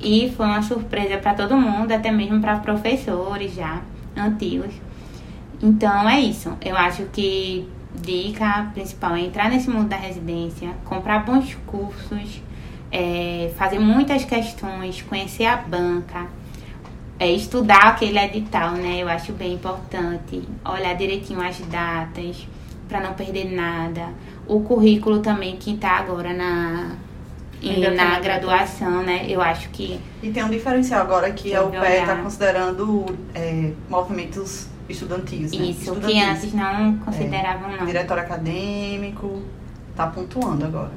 e 0.00 0.32
foi 0.34 0.46
uma 0.46 0.62
surpresa 0.62 1.18
para 1.18 1.34
todo 1.34 1.56
mundo, 1.56 1.92
até 1.92 2.10
mesmo 2.10 2.40
para 2.40 2.56
professores 2.56 3.54
já 3.54 3.82
antigos. 4.16 4.72
Então 5.62 6.08
é 6.08 6.20
isso. 6.20 6.56
Eu 6.64 6.74
acho 6.74 7.02
que 7.12 7.68
dica 7.94 8.70
principal 8.72 9.14
é 9.14 9.20
entrar 9.20 9.50
nesse 9.50 9.68
mundo 9.68 9.88
da 9.88 9.96
residência, 9.96 10.70
comprar 10.86 11.24
bons 11.24 11.54
cursos, 11.66 12.40
é, 12.90 13.52
fazer 13.56 13.78
muitas 13.78 14.24
questões, 14.24 15.02
conhecer 15.02 15.44
a 15.44 15.56
banca, 15.56 16.28
é, 17.18 17.30
estudar 17.30 17.88
aquele 17.88 18.18
edital, 18.18 18.72
né? 18.72 19.02
Eu 19.02 19.08
acho 19.08 19.32
bem 19.32 19.52
importante. 19.54 20.42
Olhar 20.64 20.94
direitinho 20.94 21.42
as 21.42 21.58
datas 21.60 22.46
para 22.88 23.00
não 23.00 23.12
perder 23.12 23.52
nada. 23.54 24.08
O 24.48 24.60
currículo 24.60 25.20
também 25.20 25.56
que 25.56 25.74
está 25.74 25.98
agora 25.98 26.32
na 26.32 26.96
e 27.60 27.90
na 27.90 28.20
graduação, 28.20 29.02
né? 29.02 29.26
Eu 29.28 29.42
acho 29.42 29.68
que. 29.70 30.00
E 30.22 30.30
tem 30.30 30.44
um 30.44 30.48
diferencial 30.48 31.02
agora 31.02 31.30
que 31.32 31.54
a 31.54 31.62
UPE 31.62 31.76
está 31.76 32.16
considerando 32.16 33.04
é, 33.34 33.72
movimentos 33.88 34.68
estudantis. 34.88 35.52
Né? 35.52 35.66
Isso, 35.66 35.80
estudantis. 35.80 36.06
que 36.06 36.20
antes 36.20 36.54
não 36.54 36.98
consideravam, 36.98 37.72
é, 37.72 37.76
não. 37.76 37.86
Diretor 37.86 38.18
acadêmico, 38.18 39.42
está 39.90 40.06
pontuando 40.06 40.64
agora. 40.64 40.92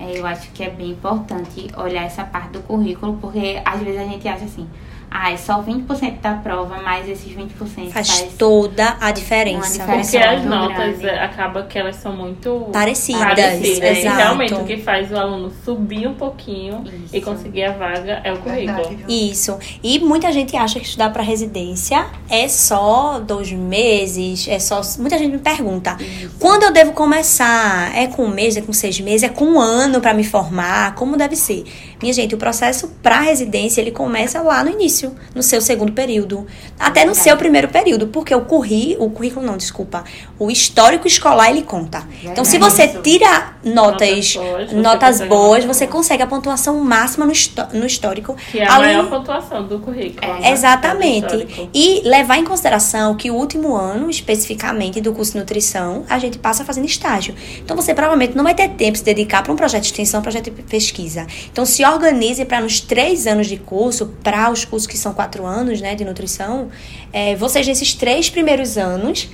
É, 0.00 0.18
eu 0.18 0.26
acho 0.26 0.50
que 0.52 0.62
é 0.62 0.70
bem 0.70 0.90
importante 0.90 1.68
olhar 1.76 2.04
essa 2.04 2.24
parte 2.24 2.52
do 2.52 2.60
currículo, 2.60 3.18
porque 3.20 3.60
às 3.64 3.80
vezes 3.80 4.00
a 4.00 4.04
gente 4.04 4.26
acha 4.28 4.44
assim, 4.44 4.66
ah, 5.10 5.32
é 5.32 5.36
só 5.36 5.62
20% 5.62 6.20
da 6.20 6.34
prova, 6.34 6.80
mas 6.82 7.08
esses 7.08 7.32
20% 7.32 7.90
faz, 7.90 8.08
faz 8.08 8.22
toda 8.38 8.96
a 9.00 9.10
diferença. 9.10 9.78
diferença 9.78 10.10
Porque 10.12 10.16
as 10.18 10.44
notas 10.44 10.98
grande. 10.98 11.18
acaba 11.18 11.62
que 11.62 11.78
elas 11.78 11.96
são 11.96 12.14
muito 12.14 12.68
parecidas. 12.72 13.22
parecidas. 13.22 13.98
Exato. 13.98 14.06
E 14.06 14.22
realmente 14.22 14.54
o 14.54 14.64
que 14.64 14.76
faz 14.76 15.10
o 15.10 15.16
aluno 15.16 15.50
subir 15.64 16.06
um 16.06 16.14
pouquinho 16.14 16.84
Isso. 16.84 17.16
e 17.16 17.20
conseguir 17.20 17.64
a 17.64 17.72
vaga 17.72 18.20
é 18.22 18.32
o 18.32 18.38
currículo. 18.38 18.88
Verdade. 18.88 19.04
Isso. 19.08 19.58
E 19.82 19.98
muita 19.98 20.30
gente 20.30 20.56
acha 20.56 20.78
que 20.78 20.86
estudar 20.86 21.10
para 21.10 21.22
residência 21.22 22.06
é 22.28 22.46
só 22.46 23.18
dois 23.18 23.50
meses, 23.50 24.46
é 24.48 24.58
só. 24.58 24.80
Muita 24.98 25.16
gente 25.16 25.32
me 25.32 25.38
pergunta: 25.38 25.96
Isso. 26.00 26.36
quando 26.38 26.64
eu 26.64 26.72
devo 26.72 26.92
começar? 26.92 27.96
É 27.96 28.06
com 28.06 28.24
um 28.24 28.30
mês, 28.30 28.56
é 28.56 28.60
com 28.60 28.72
seis 28.72 29.00
meses, 29.00 29.22
é 29.22 29.28
com 29.28 29.44
um 29.44 29.60
ano 29.60 30.00
para 30.00 30.12
me 30.12 30.24
formar? 30.24 30.94
Como 30.94 31.16
deve 31.16 31.34
ser? 31.34 31.64
Minha 32.00 32.12
gente, 32.12 32.34
o 32.34 32.38
processo 32.38 32.88
para 33.02 33.20
residência 33.20 33.80
ele 33.80 33.90
começa 33.90 34.40
lá 34.40 34.62
no 34.62 34.70
início, 34.70 35.14
no 35.34 35.42
seu 35.42 35.60
segundo 35.60 35.92
período, 35.92 36.46
até 36.78 37.04
no 37.04 37.14
seu 37.14 37.36
primeiro 37.36 37.68
período, 37.68 38.08
porque 38.08 38.34
o 38.34 38.42
currículo, 38.42 39.06
o 39.06 39.10
currículo 39.10 39.44
não, 39.44 39.56
desculpa, 39.56 40.04
o 40.38 40.50
histórico 40.50 41.06
escolar 41.06 41.50
ele 41.50 41.62
conta. 41.62 42.06
Então, 42.22 42.44
se 42.44 42.58
você 42.58 42.88
tira 42.88 43.54
notas, 43.64 44.34
notas 44.34 44.36
boas, 44.36 44.72
notas 44.72 45.16
você, 45.18 45.26
boas, 45.26 45.64
você 45.64 45.86
consegue 45.86 46.22
a 46.22 46.26
pontuação 46.26 46.78
máxima 46.80 47.26
no, 47.26 47.32
no 47.78 47.86
histórico. 47.86 48.36
Que 48.50 48.60
é 48.60 48.66
a 48.66 48.74
além... 48.74 48.96
maior 48.96 49.10
pontuação 49.10 49.66
do 49.66 49.78
currículo. 49.80 50.24
É, 50.24 50.40
né? 50.40 50.52
Exatamente. 50.52 51.70
E 51.74 52.02
levar 52.04 52.38
em 52.38 52.44
consideração 52.44 53.16
que 53.16 53.30
o 53.30 53.34
último 53.34 53.74
ano, 53.74 54.08
especificamente 54.08 55.00
do 55.00 55.12
curso 55.12 55.32
de 55.32 55.38
nutrição, 55.38 56.04
a 56.08 56.18
gente 56.18 56.38
passa 56.38 56.64
fazendo 56.64 56.86
estágio. 56.86 57.34
Então, 57.58 57.76
você 57.76 57.94
provavelmente 57.94 58.36
não 58.36 58.44
vai 58.44 58.54
ter 58.54 58.68
tempo 58.70 58.92
de 58.92 58.98
se 58.98 59.04
dedicar 59.04 59.42
para 59.42 59.52
um 59.52 59.56
projeto 59.56 59.82
de 59.82 59.88
extensão, 59.88 60.20
um 60.20 60.22
projeto 60.22 60.50
de 60.50 60.62
pesquisa. 60.62 61.26
Então, 61.50 61.66
se 61.66 61.84
organize 61.92 62.44
para 62.44 62.60
nos 62.60 62.80
três 62.80 63.26
anos 63.26 63.46
de 63.46 63.56
curso, 63.56 64.06
para 64.22 64.50
os 64.50 64.64
cursos 64.64 64.86
que 64.86 64.96
são 64.96 65.12
quatro 65.12 65.44
anos, 65.44 65.80
né, 65.80 65.94
de 65.94 66.04
nutrição, 66.04 66.68
é, 67.12 67.34
vocês 67.36 67.66
nesses 67.66 67.94
três 67.94 68.28
primeiros 68.28 68.76
anos 68.76 69.28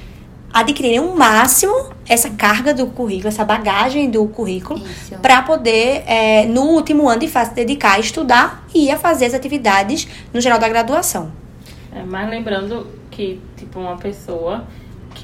adquirirem 0.53 1.01
o 1.01 1.11
um 1.11 1.17
máximo 1.17 1.91
essa 2.09 2.31
carga 2.31 2.73
do 2.73 2.87
currículo, 2.87 3.29
essa 3.29 3.45
bagagem 3.45 4.09
do 4.09 4.25
currículo, 4.29 4.81
para 5.21 5.43
poder, 5.43 6.05
é, 6.07 6.47
no 6.47 6.63
último 6.63 7.09
ano 7.09 7.21
de 7.21 7.29
fase, 7.29 7.51
se 7.51 7.57
dedicar 7.57 7.95
a 7.95 7.99
estudar 7.99 8.65
e 8.73 8.89
a 8.89 8.97
fazer 8.97 9.27
as 9.27 9.35
atividades 9.35 10.07
no 10.33 10.41
geral 10.41 10.59
da 10.61 10.69
graduação. 10.69 11.33
É, 11.93 12.05
mas 12.05 12.31
lembrando 12.31 12.87
que, 13.11 13.41
tipo, 13.57 13.81
uma 13.81 13.97
pessoa 13.97 14.65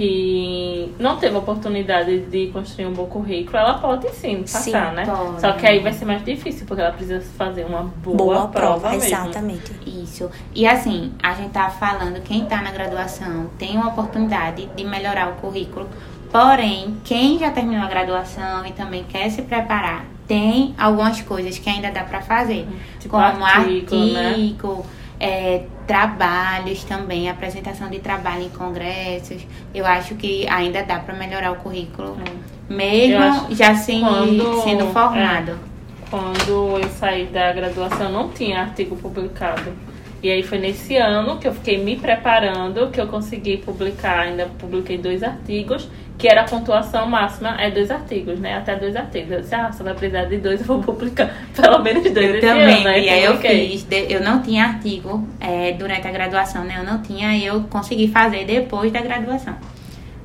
que 0.01 0.95
não 0.99 1.19
teve 1.19 1.37
oportunidade 1.37 2.21
de 2.21 2.47
construir 2.47 2.87
um 2.87 2.95
bom 2.95 3.05
currículo, 3.05 3.59
ela 3.59 3.75
pode 3.75 4.09
sim 4.15 4.41
passar, 4.41 4.63
sim, 4.63 4.97
né? 4.97 5.05
Pode. 5.05 5.43
Só 5.43 5.53
que 5.53 5.67
aí 5.67 5.81
vai 5.81 5.93
ser 5.93 6.07
mais 6.07 6.25
difícil, 6.25 6.65
porque 6.67 6.81
ela 6.81 6.93
precisa 6.93 7.21
fazer 7.37 7.67
uma 7.67 7.83
boa, 7.83 8.17
boa 8.17 8.49
prova, 8.49 8.81
prova 8.81 8.97
Exatamente. 8.97 9.73
Isso. 9.85 10.31
E 10.55 10.67
assim, 10.67 11.13
a 11.23 11.35
gente 11.35 11.51
tá 11.51 11.69
falando, 11.69 12.19
quem 12.23 12.47
tá 12.47 12.63
na 12.63 12.71
graduação 12.71 13.51
tem 13.59 13.77
uma 13.77 13.89
oportunidade 13.89 14.71
de 14.75 14.85
melhorar 14.85 15.33
o 15.33 15.35
currículo, 15.35 15.87
porém, 16.33 16.97
quem 17.05 17.39
já 17.39 17.51
terminou 17.51 17.85
a 17.85 17.89
graduação 17.89 18.65
e 18.65 18.73
também 18.73 19.05
quer 19.05 19.29
se 19.29 19.43
preparar, 19.43 20.07
tem 20.27 20.75
algumas 20.79 21.21
coisas 21.21 21.59
que 21.59 21.69
ainda 21.69 21.91
dá 21.91 22.05
para 22.05 22.23
fazer, 22.23 22.67
tipo 22.99 23.11
como 23.11 23.45
artigo, 23.45 23.95
artigo 23.95 24.77
né? 24.77 24.83
É, 25.21 25.65
trabalhos 25.87 26.83
também, 26.83 27.29
apresentação 27.29 27.91
de 27.91 27.99
trabalho 27.99 28.45
em 28.45 28.49
congressos. 28.49 29.47
Eu 29.75 29.85
acho 29.85 30.15
que 30.15 30.49
ainda 30.49 30.83
dá 30.83 30.99
para 30.99 31.15
melhorar 31.15 31.53
o 31.53 31.57
currículo, 31.57 32.17
é. 32.27 32.73
mesmo 32.73 33.55
já 33.55 33.75
sem, 33.75 34.01
quando, 34.01 34.63
sendo 34.63 34.87
formado. 34.87 35.53
É, 35.53 35.71
quando 36.11 36.79
eu 36.79 36.89
saí 36.99 37.27
da 37.27 37.53
graduação, 37.53 38.11
não 38.11 38.31
tinha 38.31 38.63
artigo 38.63 38.97
publicado. 38.97 39.73
E 40.23 40.31
aí 40.31 40.43
foi 40.43 40.59
nesse 40.59 40.97
ano 40.97 41.39
que 41.39 41.47
eu 41.47 41.55
fiquei 41.55 41.83
me 41.83 41.97
preparando, 41.97 42.91
que 42.91 43.01
eu 43.01 43.07
consegui 43.07 43.59
publicar, 43.59 44.21
ainda 44.21 44.51
publiquei 44.59 44.99
dois 44.99 45.23
artigos 45.23 45.89
que 46.21 46.29
era 46.29 46.43
a 46.43 46.45
pontuação 46.45 47.09
máxima 47.09 47.57
é 47.59 47.71
dois 47.71 47.91
artigos, 47.91 48.39
né? 48.39 48.59
Até 48.59 48.77
dois 48.77 48.95
artigos. 48.95 49.31
Eu 49.31 49.41
disse, 49.41 49.55
ah, 49.55 49.73
só 49.73 49.83
vai 49.83 49.95
precisar 49.95 50.25
de 50.27 50.37
dois, 50.37 50.61
eu 50.61 50.67
vou 50.67 50.83
publicar 50.83 51.35
pelo 51.57 51.79
menos 51.83 52.03
dois 52.13 52.35
eu 52.35 52.41
também, 52.41 52.75
ano. 52.75 52.85
Né? 52.85 53.01
E 53.01 53.09
aí 53.09 53.25
eu 53.25 53.39
fiz, 53.39 53.87
eu 53.91 54.23
não 54.23 54.43
tinha 54.43 54.65
artigo 54.65 55.27
é, 55.41 55.73
durante 55.73 56.07
a 56.07 56.11
graduação, 56.11 56.63
né? 56.63 56.77
Eu 56.79 56.85
não 56.85 57.01
tinha, 57.01 57.37
eu 57.39 57.63
consegui 57.71 58.09
fazer 58.09 58.45
depois 58.45 58.93
da 58.93 59.01
graduação. 59.01 59.57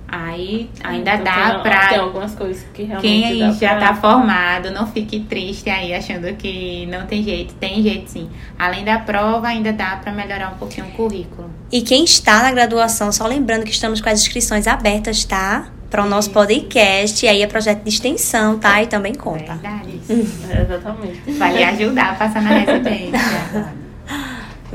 Aí 0.08 0.69
ainda 0.84 1.13
então, 1.13 1.23
dá 1.23 1.51
tem, 1.51 1.62
pra. 1.62 1.88
Tem 1.88 1.97
algumas 1.97 2.36
coisas 2.36 2.65
que 2.73 2.84
realmente. 2.84 3.27
Quem 3.27 3.53
já 3.53 3.75
pra... 3.75 3.88
tá 3.88 3.95
formado, 3.95 4.71
não 4.71 4.86
fique 4.88 5.21
triste 5.21 5.69
aí 5.69 5.93
achando 5.93 6.34
que 6.36 6.86
não 6.86 7.08
tem 7.08 7.23
jeito. 7.23 7.53
Tem 7.55 7.81
jeito 7.81 8.10
sim. 8.10 8.29
Além 8.58 8.86
da 8.86 8.99
prova, 8.99 9.47
ainda 9.47 9.73
dá 9.73 9.95
para 9.95 10.12
melhorar 10.12 10.53
um 10.53 10.58
pouquinho 10.58 10.88
o 10.88 10.91
currículo. 10.91 11.49
E 11.71 11.81
quem 11.81 12.03
está 12.03 12.43
na 12.43 12.51
graduação, 12.51 13.12
só 13.12 13.25
lembrando 13.25 13.63
que 13.63 13.71
estamos 13.71 13.99
com 13.99 14.08
as 14.08 14.21
inscrições 14.21 14.67
abertas, 14.67 15.25
tá? 15.25 15.67
Para 15.89 16.04
o 16.04 16.10
nosso 16.10 16.32
podcast. 16.32 17.26
E 17.26 17.30
aí 17.30 17.41
é 17.41 17.48
projeto 17.48 17.84
de 17.84 17.89
extensão, 17.89 18.60
tá? 18.60 18.82
E 18.82 18.88
também 18.88 19.13
conta. 19.13 19.56
Verdade. 19.56 20.02
exatamente. 20.10 21.32
Vai 21.38 21.58
lhe 21.58 21.63
ajudar 21.63 22.12
a 22.12 22.15
passar 22.15 22.41
na 22.41 22.58
residência. 22.60 23.86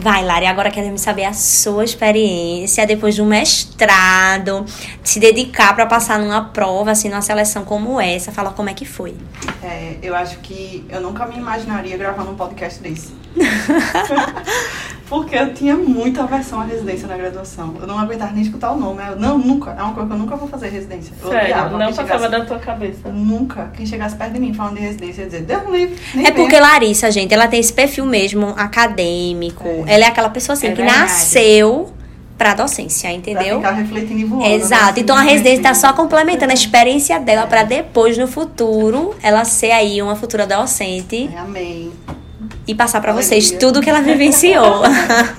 Vai, 0.01 0.25
Lari, 0.25 0.47
agora 0.47 0.71
queremos 0.71 1.03
saber 1.03 1.25
a 1.25 1.35
sua 1.35 1.85
experiência 1.85 2.87
depois 2.87 3.15
de 3.15 3.21
um 3.21 3.27
mestrado, 3.27 4.65
se 5.05 5.21
dedicar 5.21 5.75
para 5.75 5.85
passar 5.85 6.19
numa 6.19 6.45
prova, 6.45 6.93
assim, 6.93 7.11
numa 7.11 7.21
seleção 7.21 7.65
como 7.65 8.01
essa. 8.01 8.33
Fala 8.33 8.51
como 8.53 8.71
é 8.71 8.75
que 8.75 8.87
foi. 8.87 9.15
É, 9.63 9.99
eu 10.03 10.15
acho 10.15 10.39
que 10.39 10.87
eu 10.89 11.03
nunca 11.03 11.27
me 11.27 11.37
imaginaria 11.37 11.99
gravando 11.99 12.31
um 12.31 12.35
podcast 12.35 12.81
desse. 12.81 13.13
Porque 15.11 15.35
eu 15.35 15.53
tinha 15.53 15.77
muita 15.77 16.23
aversão 16.23 16.61
à 16.61 16.65
residência 16.65 17.09
na 17.09 17.17
graduação. 17.17 17.75
Eu 17.81 17.87
não 17.89 17.99
aguentava 17.99 18.31
nem 18.31 18.45
escutar 18.45 18.71
o 18.71 18.79
nome. 18.79 19.03
Eu, 19.05 19.17
não, 19.17 19.37
nunca. 19.37 19.73
É 19.73 19.83
uma 19.83 19.93
coisa 19.93 20.09
que 20.09 20.15
eu 20.15 20.19
nunca 20.19 20.37
vou 20.37 20.47
fazer 20.47 20.69
residência. 20.69 21.13
Eu 21.21 21.29
Sério? 21.29 21.47
Odiava. 21.47 21.79
Não 21.79 21.93
passava 21.93 22.29
da 22.29 22.45
tua 22.45 22.61
cabeça? 22.61 23.09
Nunca. 23.09 23.73
Quem 23.77 23.85
chegasse 23.85 24.15
perto 24.15 24.35
de 24.35 24.39
mim 24.39 24.55
falando 24.55 24.77
de 24.77 24.83
residência 24.83 25.23
ia 25.23 25.27
dizer, 25.27 25.43
Deus 25.43 25.69
me 25.69 25.79
livre. 25.79 26.25
É 26.25 26.31
porque 26.31 26.61
Larissa, 26.61 27.11
gente, 27.11 27.35
ela 27.35 27.49
tem 27.49 27.59
esse 27.59 27.73
perfil 27.73 28.07
mesmo 28.07 28.55
acadêmico. 28.57 29.67
É. 29.67 29.95
Ela 29.95 30.05
é 30.05 30.07
aquela 30.07 30.31
pessoa 30.31 30.55
assim 30.55 30.69
é 30.69 30.71
que 30.71 30.77
verdade. 30.77 31.01
nasceu 31.01 31.93
para 32.39 32.55
docência, 32.55 33.13
entendeu? 33.13 33.61
Pra 33.61 33.71
ficar 33.71 33.83
refletindo 33.83 34.21
e 34.21 34.25
voando. 34.25 34.45
Né? 34.45 34.55
Exato. 34.55 34.95
Né? 34.95 35.01
Então 35.01 35.17
a 35.17 35.23
residência 35.23 35.59
está 35.59 35.75
só 35.75 35.93
complementando 35.93 36.53
a 36.53 36.55
experiência 36.55 37.19
dela 37.19 37.49
para 37.49 37.65
depois, 37.65 38.17
no 38.17 38.29
futuro, 38.29 39.13
ela 39.21 39.45
ser 39.45 39.73
aí 39.73 40.01
uma 40.01 40.15
futura 40.15 40.47
docente. 40.47 41.29
É, 41.35 41.39
amém. 41.41 41.91
E 42.71 42.75
passar 42.75 43.01
para 43.01 43.13
vocês 43.13 43.51
tudo 43.51 43.81
que 43.81 43.91
ela 43.91 44.01
vivenciou. 44.01 44.83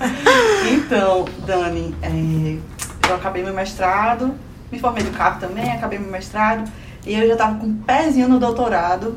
então, 0.69 1.23
Dani, 1.45 1.95
é, 2.01 3.09
eu 3.09 3.15
acabei 3.15 3.41
meu 3.41 3.53
mestrado, 3.53 4.35
me 4.69 4.77
formei 4.77 5.01
do 5.01 5.11
CAP 5.11 5.39
também, 5.39 5.71
acabei 5.71 5.97
meu 5.97 6.11
mestrado, 6.11 6.69
e 7.05 7.13
eu 7.13 7.25
já 7.25 7.33
estava 7.33 7.57
com 7.57 7.67
um 7.67 7.77
pezinho 7.77 8.27
no 8.27 8.37
doutorado 8.37 9.15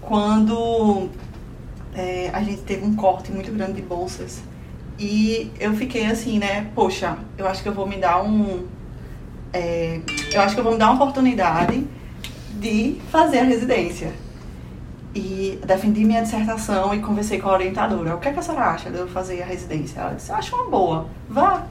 quando 0.00 1.10
é, 1.94 2.30
a 2.32 2.42
gente 2.42 2.62
teve 2.62 2.86
um 2.86 2.96
corte 2.96 3.30
muito 3.30 3.52
grande 3.52 3.74
de 3.74 3.82
bolsas. 3.82 4.42
E 4.98 5.50
eu 5.60 5.74
fiquei 5.74 6.06
assim, 6.06 6.38
né? 6.38 6.68
Poxa, 6.74 7.18
eu 7.36 7.46
acho 7.46 7.62
que 7.62 7.68
eu 7.68 7.74
vou 7.74 7.86
me 7.86 7.96
dar 7.96 8.22
um. 8.22 8.66
É, 9.52 10.00
eu 10.32 10.40
acho 10.40 10.54
que 10.54 10.60
eu 10.60 10.64
vou 10.64 10.72
me 10.72 10.78
dar 10.78 10.90
uma 10.90 10.94
oportunidade 10.94 11.86
de 12.54 12.96
fazer 13.10 13.40
a 13.40 13.44
residência. 13.44 14.12
E 15.14 15.58
defendi 15.66 16.04
minha 16.04 16.22
dissertação 16.22 16.94
e 16.94 17.00
conversei 17.00 17.38
com 17.38 17.48
a 17.48 17.52
orientadora. 17.52 18.14
O 18.14 18.18
que, 18.18 18.28
é 18.28 18.32
que 18.32 18.38
a 18.38 18.42
senhora 18.42 18.66
acha 18.66 18.90
de 18.90 18.96
eu 18.96 19.06
fazer 19.06 19.42
a 19.42 19.46
residência? 19.46 20.00
Ela 20.00 20.14
disse, 20.14 20.32
acho 20.32 20.56
uma 20.56 20.70
boa. 20.70 21.06
Vá. 21.28 21.66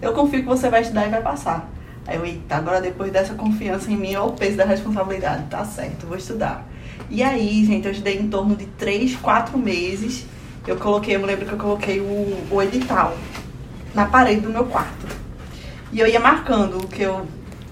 Eu 0.00 0.12
confio 0.12 0.40
que 0.40 0.46
você 0.46 0.68
vai 0.68 0.82
estudar 0.82 1.06
e 1.06 1.10
vai 1.10 1.22
passar. 1.22 1.68
Aí 2.06 2.16
eu, 2.16 2.24
eita, 2.24 2.56
agora 2.56 2.80
depois 2.80 3.10
dessa 3.10 3.34
confiança 3.34 3.90
em 3.90 3.96
mim, 3.96 4.14
olha 4.14 4.24
o 4.24 4.32
peso 4.32 4.56
da 4.56 4.64
responsabilidade. 4.64 5.44
Tá 5.50 5.64
certo, 5.64 6.06
vou 6.06 6.16
estudar. 6.16 6.66
E 7.10 7.22
aí, 7.22 7.64
gente, 7.64 7.86
eu 7.86 7.92
estudei 7.92 8.18
em 8.18 8.28
torno 8.28 8.54
de 8.54 8.66
3, 8.66 9.16
4 9.16 9.58
meses. 9.58 10.26
Eu 10.66 10.76
coloquei, 10.76 11.16
eu 11.16 11.20
me 11.20 11.26
lembro 11.26 11.46
que 11.46 11.52
eu 11.52 11.58
coloquei 11.58 12.00
o, 12.00 12.46
o 12.50 12.62
edital 12.62 13.16
na 13.94 14.06
parede 14.06 14.40
do 14.42 14.50
meu 14.50 14.66
quarto. 14.66 15.06
E 15.92 16.00
eu 16.00 16.06
ia 16.06 16.20
marcando 16.20 16.78
o 16.78 16.88
que 16.88 17.02
eu 17.02 17.26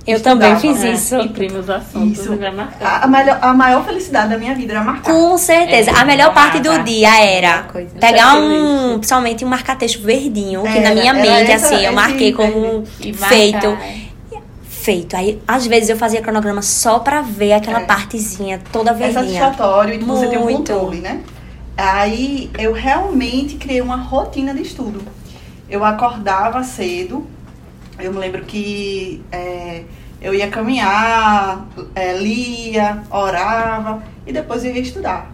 eu 0.07 0.21
também 0.21 0.57
fiz 0.59 0.83
é, 0.83 0.93
isso. 0.93 1.17
Imprime 1.17 1.59
os 1.59 1.71
assuntos 1.71 2.21
isso. 2.21 2.39
A, 2.81 3.05
a, 3.05 3.07
maior, 3.07 3.39
a 3.41 3.55
maior 3.55 3.85
felicidade 3.85 4.31
da 4.31 4.39
minha 4.39 4.55
vida 4.55 4.73
era 4.73 4.83
marcar. 4.83 5.13
Com 5.13 5.39
certeza. 5.39 5.91
É, 5.91 5.95
a 5.95 6.05
melhor 6.05 6.35
parte 6.35 6.61
do 6.61 6.83
dia 6.83 7.25
era 7.25 7.69
pegar 8.01 8.35
um, 8.35 8.95
principalmente 8.99 9.45
um 9.45 9.49
marca-texto 9.49 10.03
verdinho, 10.03 10.63
que 10.63 10.81
na 10.81 10.95
minha 10.95 11.15
mente, 11.15 11.51
essa, 11.51 11.75
assim, 11.75 11.85
eu 11.85 11.93
marquei 11.93 12.33
como 12.33 12.85
feito. 13.29 13.69
Marcar 13.69 14.03
feito. 14.83 15.17
Aí, 15.17 15.41
às 15.47 15.67
vezes, 15.67 15.89
eu 15.89 15.97
fazia 15.97 16.21
cronograma 16.21 16.61
só 16.61 16.99
pra 16.99 17.23
ver 17.23 17.53
aquela 17.53 17.81
é. 17.81 17.85
partezinha 17.85 18.61
toda 18.73 18.93
verdinha. 18.93 19.21
É 19.21 19.25
satisfatório 19.25 19.95
e 19.95 19.99
que 19.99 20.05
você 20.05 20.27
tem 20.27 20.39
um 20.39 20.47
controle, 20.47 20.99
né? 20.99 21.21
Aí, 21.77 22.51
eu 22.59 22.73
realmente 22.73 23.55
criei 23.57 23.81
uma 23.81 23.97
rotina 23.97 24.53
de 24.53 24.63
estudo. 24.63 25.01
Eu 25.71 25.85
acordava 25.85 26.63
cedo. 26.65 27.27
Eu 28.03 28.13
me 28.13 28.19
lembro 28.19 28.45
que 28.45 29.23
é, 29.31 29.85
eu 30.21 30.35
ia 30.35 30.49
caminhar, 30.49 31.69
é, 31.95 32.19
lia, 32.19 33.05
orava 33.09 34.03
e 34.27 34.33
depois 34.33 34.65
eu 34.65 34.75
ia 34.75 34.81
estudar. 34.81 35.31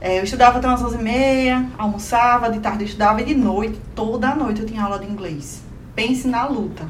É, 0.00 0.18
eu 0.18 0.24
estudava 0.24 0.58
até 0.58 0.66
umas 0.66 0.82
11h30, 0.82 1.66
almoçava, 1.76 2.50
de 2.50 2.60
tarde 2.60 2.84
eu 2.84 2.86
estudava 2.86 3.20
e 3.20 3.24
de 3.24 3.34
noite, 3.34 3.78
toda 3.94 4.34
noite 4.34 4.62
eu 4.62 4.66
tinha 4.66 4.82
aula 4.82 4.98
de 4.98 5.06
inglês. 5.06 5.62
Pense 5.94 6.26
na 6.26 6.46
luta 6.46 6.86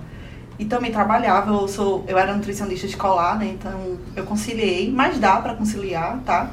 e 0.57 0.65
também 0.65 0.93
trabalhava. 0.93 1.51
Eu, 1.51 1.67
sou, 1.67 2.05
eu 2.07 2.17
era 2.17 2.33
nutricionista 2.33 2.87
escolar, 2.87 3.39
né? 3.39 3.47
Então 3.59 3.99
eu 4.15 4.25
conciliei, 4.25 4.89
mas 4.89 5.19
dá 5.19 5.39
para 5.39 5.55
conciliar, 5.55 6.21
tá? 6.25 6.51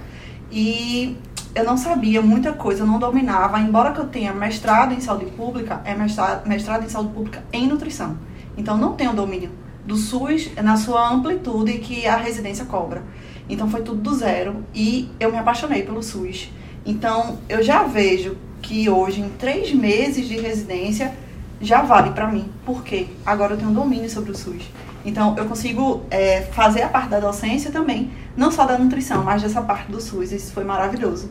E 0.52 1.16
eu 1.54 1.64
não 1.64 1.78
sabia 1.78 2.22
muita 2.22 2.52
coisa, 2.54 2.84
não 2.84 2.98
dominava, 2.98 3.60
embora 3.60 3.92
que 3.92 4.00
eu 4.00 4.08
tenha 4.08 4.34
mestrado 4.34 4.94
em 4.94 5.00
saúde 5.00 5.26
pública, 5.28 5.82
é 5.86 5.94
mestrado, 5.94 6.48
mestrado 6.48 6.84
em 6.84 6.90
saúde 6.90 7.14
pública 7.14 7.44
em 7.54 7.68
nutrição. 7.68 8.18
Então 8.58 8.78
não 8.78 8.94
tenho 8.94 9.14
domínio 9.14 9.52
do 9.86 9.96
SUS 9.96 10.52
na 10.56 10.78
sua 10.78 11.10
amplitude 11.10 11.80
que 11.80 12.08
a 12.08 12.16
residência 12.16 12.66
cobra. 12.66 13.04
Então 13.48 13.70
foi 13.70 13.82
tudo 13.82 14.02
do 14.02 14.16
zero 14.16 14.64
e 14.74 15.10
eu 15.20 15.32
me 15.32 15.38
apaixonei 15.38 15.84
pelo 15.84 16.02
SUS. 16.02 16.50
Então 16.86 17.38
eu 17.48 17.62
já 17.62 17.84
vejo 17.84 18.38
que 18.62 18.90
hoje, 18.90 19.22
em 19.22 19.30
três 19.30 19.72
meses 19.74 20.28
de 20.28 20.38
residência, 20.38 21.14
já 21.62 21.82
vale 21.82 22.12
para 22.12 22.28
mim. 22.28 22.50
porque 22.66 23.08
Agora 23.26 23.54
eu 23.54 23.58
tenho 23.58 23.72
domínio 23.72 24.10
sobre 24.10 24.32
o 24.32 24.36
SUS. 24.36 24.64
Então, 25.06 25.36
eu 25.38 25.46
consigo 25.46 26.04
é, 26.10 26.42
fazer 26.42 26.82
a 26.82 26.90
parte 26.90 27.10
da 27.10 27.20
docência 27.20 27.72
também, 27.72 28.10
não 28.36 28.52
só 28.52 28.66
da 28.66 28.76
nutrição, 28.76 29.24
mas 29.24 29.44
dessa 29.44 29.62
parte 29.62 29.92
do 29.92 30.02
SUS. 30.02 30.32
Isso 30.32 30.52
foi 30.52 30.64
maravilhoso. 30.64 31.30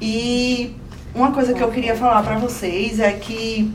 E 0.00 0.76
uma 1.14 1.32
coisa 1.32 1.54
que 1.54 1.62
eu 1.62 1.70
queria 1.70 1.96
falar 1.96 2.22
para 2.22 2.36
vocês 2.36 3.00
é 3.00 3.12
que 3.12 3.72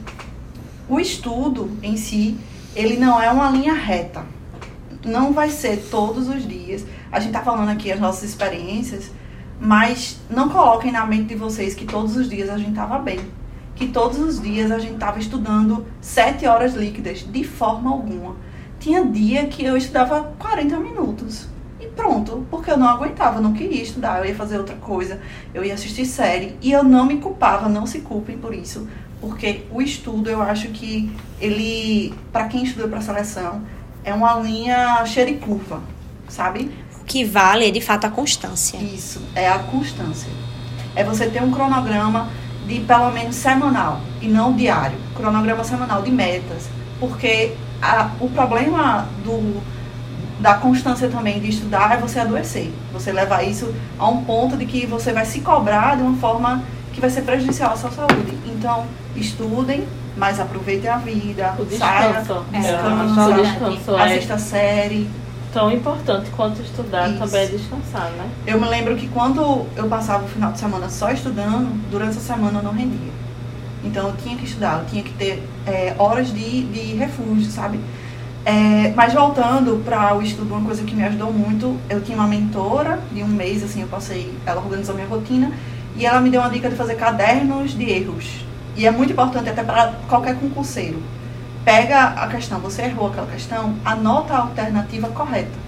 o 0.88 1.00
estudo 1.00 1.72
em 1.82 1.98
si, 1.98 2.38
ele 2.76 2.98
não 2.98 3.22
é 3.22 3.32
uma 3.32 3.50
linha 3.50 3.74
reta. 3.74 4.24
Não 5.06 5.34
vai 5.34 5.50
ser 5.50 5.88
todos 5.90 6.28
os 6.28 6.48
dias. 6.48 6.86
A 7.12 7.20
gente 7.20 7.30
está 7.30 7.42
falando 7.42 7.70
aqui 7.70 7.92
as 7.92 8.00
nossas 8.00 8.24
experiências, 8.24 9.12
mas 9.60 10.20
não 10.30 10.50
coloquem 10.50 10.92
na 10.92 11.06
mente 11.06 11.30
de 11.30 11.36
vocês 11.36 11.74
que 11.74 11.86
todos 11.86 12.18
os 12.18 12.30
dias 12.30 12.50
a 12.50 12.58
gente 12.58 12.72
estava 12.72 12.98
bem 13.00 13.20
que 13.76 13.88
todos 13.88 14.18
os 14.20 14.42
dias 14.42 14.72
a 14.72 14.80
gente 14.80 14.94
estava 14.94 15.20
estudando 15.20 15.86
sete 16.00 16.48
horas 16.48 16.74
líquidas, 16.74 17.20
de 17.30 17.44
forma 17.44 17.92
alguma. 17.92 18.38
Tinha 18.80 19.06
dia 19.06 19.48
que 19.48 19.64
eu 19.64 19.76
estudava 19.76 20.34
40 20.40 20.80
minutos. 20.80 21.48
E 21.80 21.88
pronto, 21.88 22.48
porque 22.50 22.72
eu 22.72 22.78
não 22.78 22.88
aguentava, 22.88 23.42
não 23.42 23.52
queria 23.52 23.84
estudar, 23.84 24.20
eu 24.20 24.26
ia 24.26 24.36
fazer 24.36 24.58
outra 24.58 24.76
coisa, 24.76 25.20
eu 25.54 25.64
ia 25.64 25.74
assistir 25.74 26.06
série. 26.06 26.58
E 26.62 26.72
eu 26.72 26.84
não 26.84 27.06
me 27.06 27.18
culpava, 27.18 27.68
não 27.68 27.86
se 27.86 28.00
culpem 28.00 28.38
por 28.38 28.54
isso. 28.54 28.88
Porque 29.26 29.64
o 29.72 29.82
estudo, 29.82 30.30
eu 30.30 30.40
acho 30.40 30.68
que 30.68 31.12
ele, 31.42 32.14
para 32.32 32.48
quem 32.48 32.64
estuda 32.64 32.88
para 32.88 33.02
seleção, 33.02 33.64
é 34.04 34.14
uma 34.14 34.36
linha 34.36 35.04
cheia 35.08 35.26
de 35.26 35.34
curva, 35.40 35.82
sabe? 36.28 36.70
O 37.02 37.06
que 37.06 37.26
vale 37.26 37.68
é 37.68 37.72
de 37.72 37.82
fato 37.82 38.06
a 38.06 38.12
constância. 38.12 38.78
Isso, 38.78 39.20
é 39.34 39.50
a 39.50 39.58
constância. 39.58 40.30
É 40.96 41.04
você 41.04 41.26
ter 41.26 41.42
um 41.42 41.50
cronograma 41.50 42.30
de 42.68 42.82
pelo 42.82 43.10
menos 43.10 43.36
semanal 43.36 44.00
e 44.22 44.28
não 44.28 44.54
diário, 44.54 44.98
cronograma 45.16 45.64
semanal 45.64 46.04
de 46.04 46.12
metas, 46.12 46.70
porque 47.00 47.56
a, 47.82 48.12
o 48.20 48.30
problema 48.30 49.10
do, 49.24 49.60
da 50.40 50.54
constância 50.54 51.10
também 51.10 51.40
de 51.40 51.50
estudar 51.50 51.96
é 51.96 51.98
você 51.98 52.20
adoecer, 52.20 52.72
você 52.94 53.12
levar 53.12 53.42
isso 53.42 53.74
a 53.98 54.08
um 54.08 54.24
ponto 54.24 54.56
de 54.56 54.68
que 54.68 54.86
você 54.86 55.12
vai 55.12 55.26
se 55.26 55.42
cobrar 55.42 55.98
de 55.98 56.04
uma 56.04 56.16
forma 56.18 56.64
que 56.96 57.02
vai 57.02 57.10
ser 57.10 57.22
prejudicial 57.24 57.74
à 57.74 57.76
sua 57.76 57.92
saúde. 57.92 58.38
Então, 58.48 58.86
estudem, 59.16 59.86
mas 60.16 60.40
aproveitem 60.40 60.90
a 60.90 60.98
vida, 60.98 61.54
o 61.60 61.66
descanso, 61.66 61.86
saia, 62.00 62.14
descanso, 62.24 62.46
é, 62.54 63.42
descanso, 63.42 63.96
assista 63.98 64.34
é. 64.34 64.38
série, 64.38 65.10
tão 65.54 65.70
importante 65.72 66.30
quanto 66.32 66.62
estudar 66.62 67.10
Isso. 67.10 67.20
também 67.20 67.44
é 67.44 67.48
descansar, 67.48 68.10
né? 68.12 68.30
Eu 68.48 68.60
me 68.60 68.68
lembro 68.68 68.96
que 68.96 69.10
quando 69.10 69.66
eu 69.76 69.88
passava 69.90 70.24
o 70.24 70.28
final 70.28 70.54
de 70.54 70.60
semana 70.60 70.90
só 70.90 71.12
estudando, 71.12 71.70
durante 71.92 72.18
a 72.18 72.22
semana 72.22 72.60
eu 72.60 72.64
não 72.64 72.72
rendia. 72.72 73.14
Então 73.84 74.08
eu 74.08 74.16
tinha 74.16 74.38
que 74.38 74.46
estudar, 74.46 74.80
eu 74.80 74.86
tinha 74.86 75.04
que 75.04 75.14
ter 75.14 75.48
é, 75.68 75.94
horas 75.98 76.34
de, 76.34 76.64
de 76.64 76.96
refúgio, 76.96 77.52
sabe? 77.52 77.80
É, 78.46 78.94
mas 78.96 79.14
voltando 79.14 79.84
para 79.84 80.16
o 80.16 80.22
estudo, 80.22 80.54
uma 80.54 80.64
coisa 80.64 80.84
que 80.84 80.96
me 80.96 81.04
ajudou 81.04 81.34
muito, 81.34 81.78
eu 81.90 82.02
tinha 82.02 82.18
uma 82.18 82.28
mentora 82.28 83.00
de 83.12 83.22
um 83.22 83.28
mês, 83.28 83.64
assim, 83.64 83.82
eu 83.82 83.88
passei, 83.88 84.34
ela 84.46 84.62
organizou 84.62 84.96
minha 84.96 85.08
rotina 85.08 85.52
e 85.98 86.06
ela 86.06 86.20
me 86.22 86.30
deu 86.30 86.42
uma 86.42 86.50
dica 86.50 86.70
de 86.70 86.76
fazer 86.76 86.96
cadernos 86.96 87.78
de 87.78 87.90
erros. 87.90 88.26
E 88.76 88.86
é 88.86 88.92
muito 88.92 89.14
importante 89.14 89.50
até 89.50 89.64
para 89.64 89.94
qualquer 90.08 90.36
concurseiro 90.36 91.02
pega 91.66 92.04
a 92.04 92.28
questão, 92.28 92.60
você 92.60 92.84
errou 92.84 93.08
aquela 93.08 93.26
questão, 93.26 93.76
anota 93.84 94.36
a 94.36 94.38
alternativa 94.38 95.10
correta. 95.10 95.66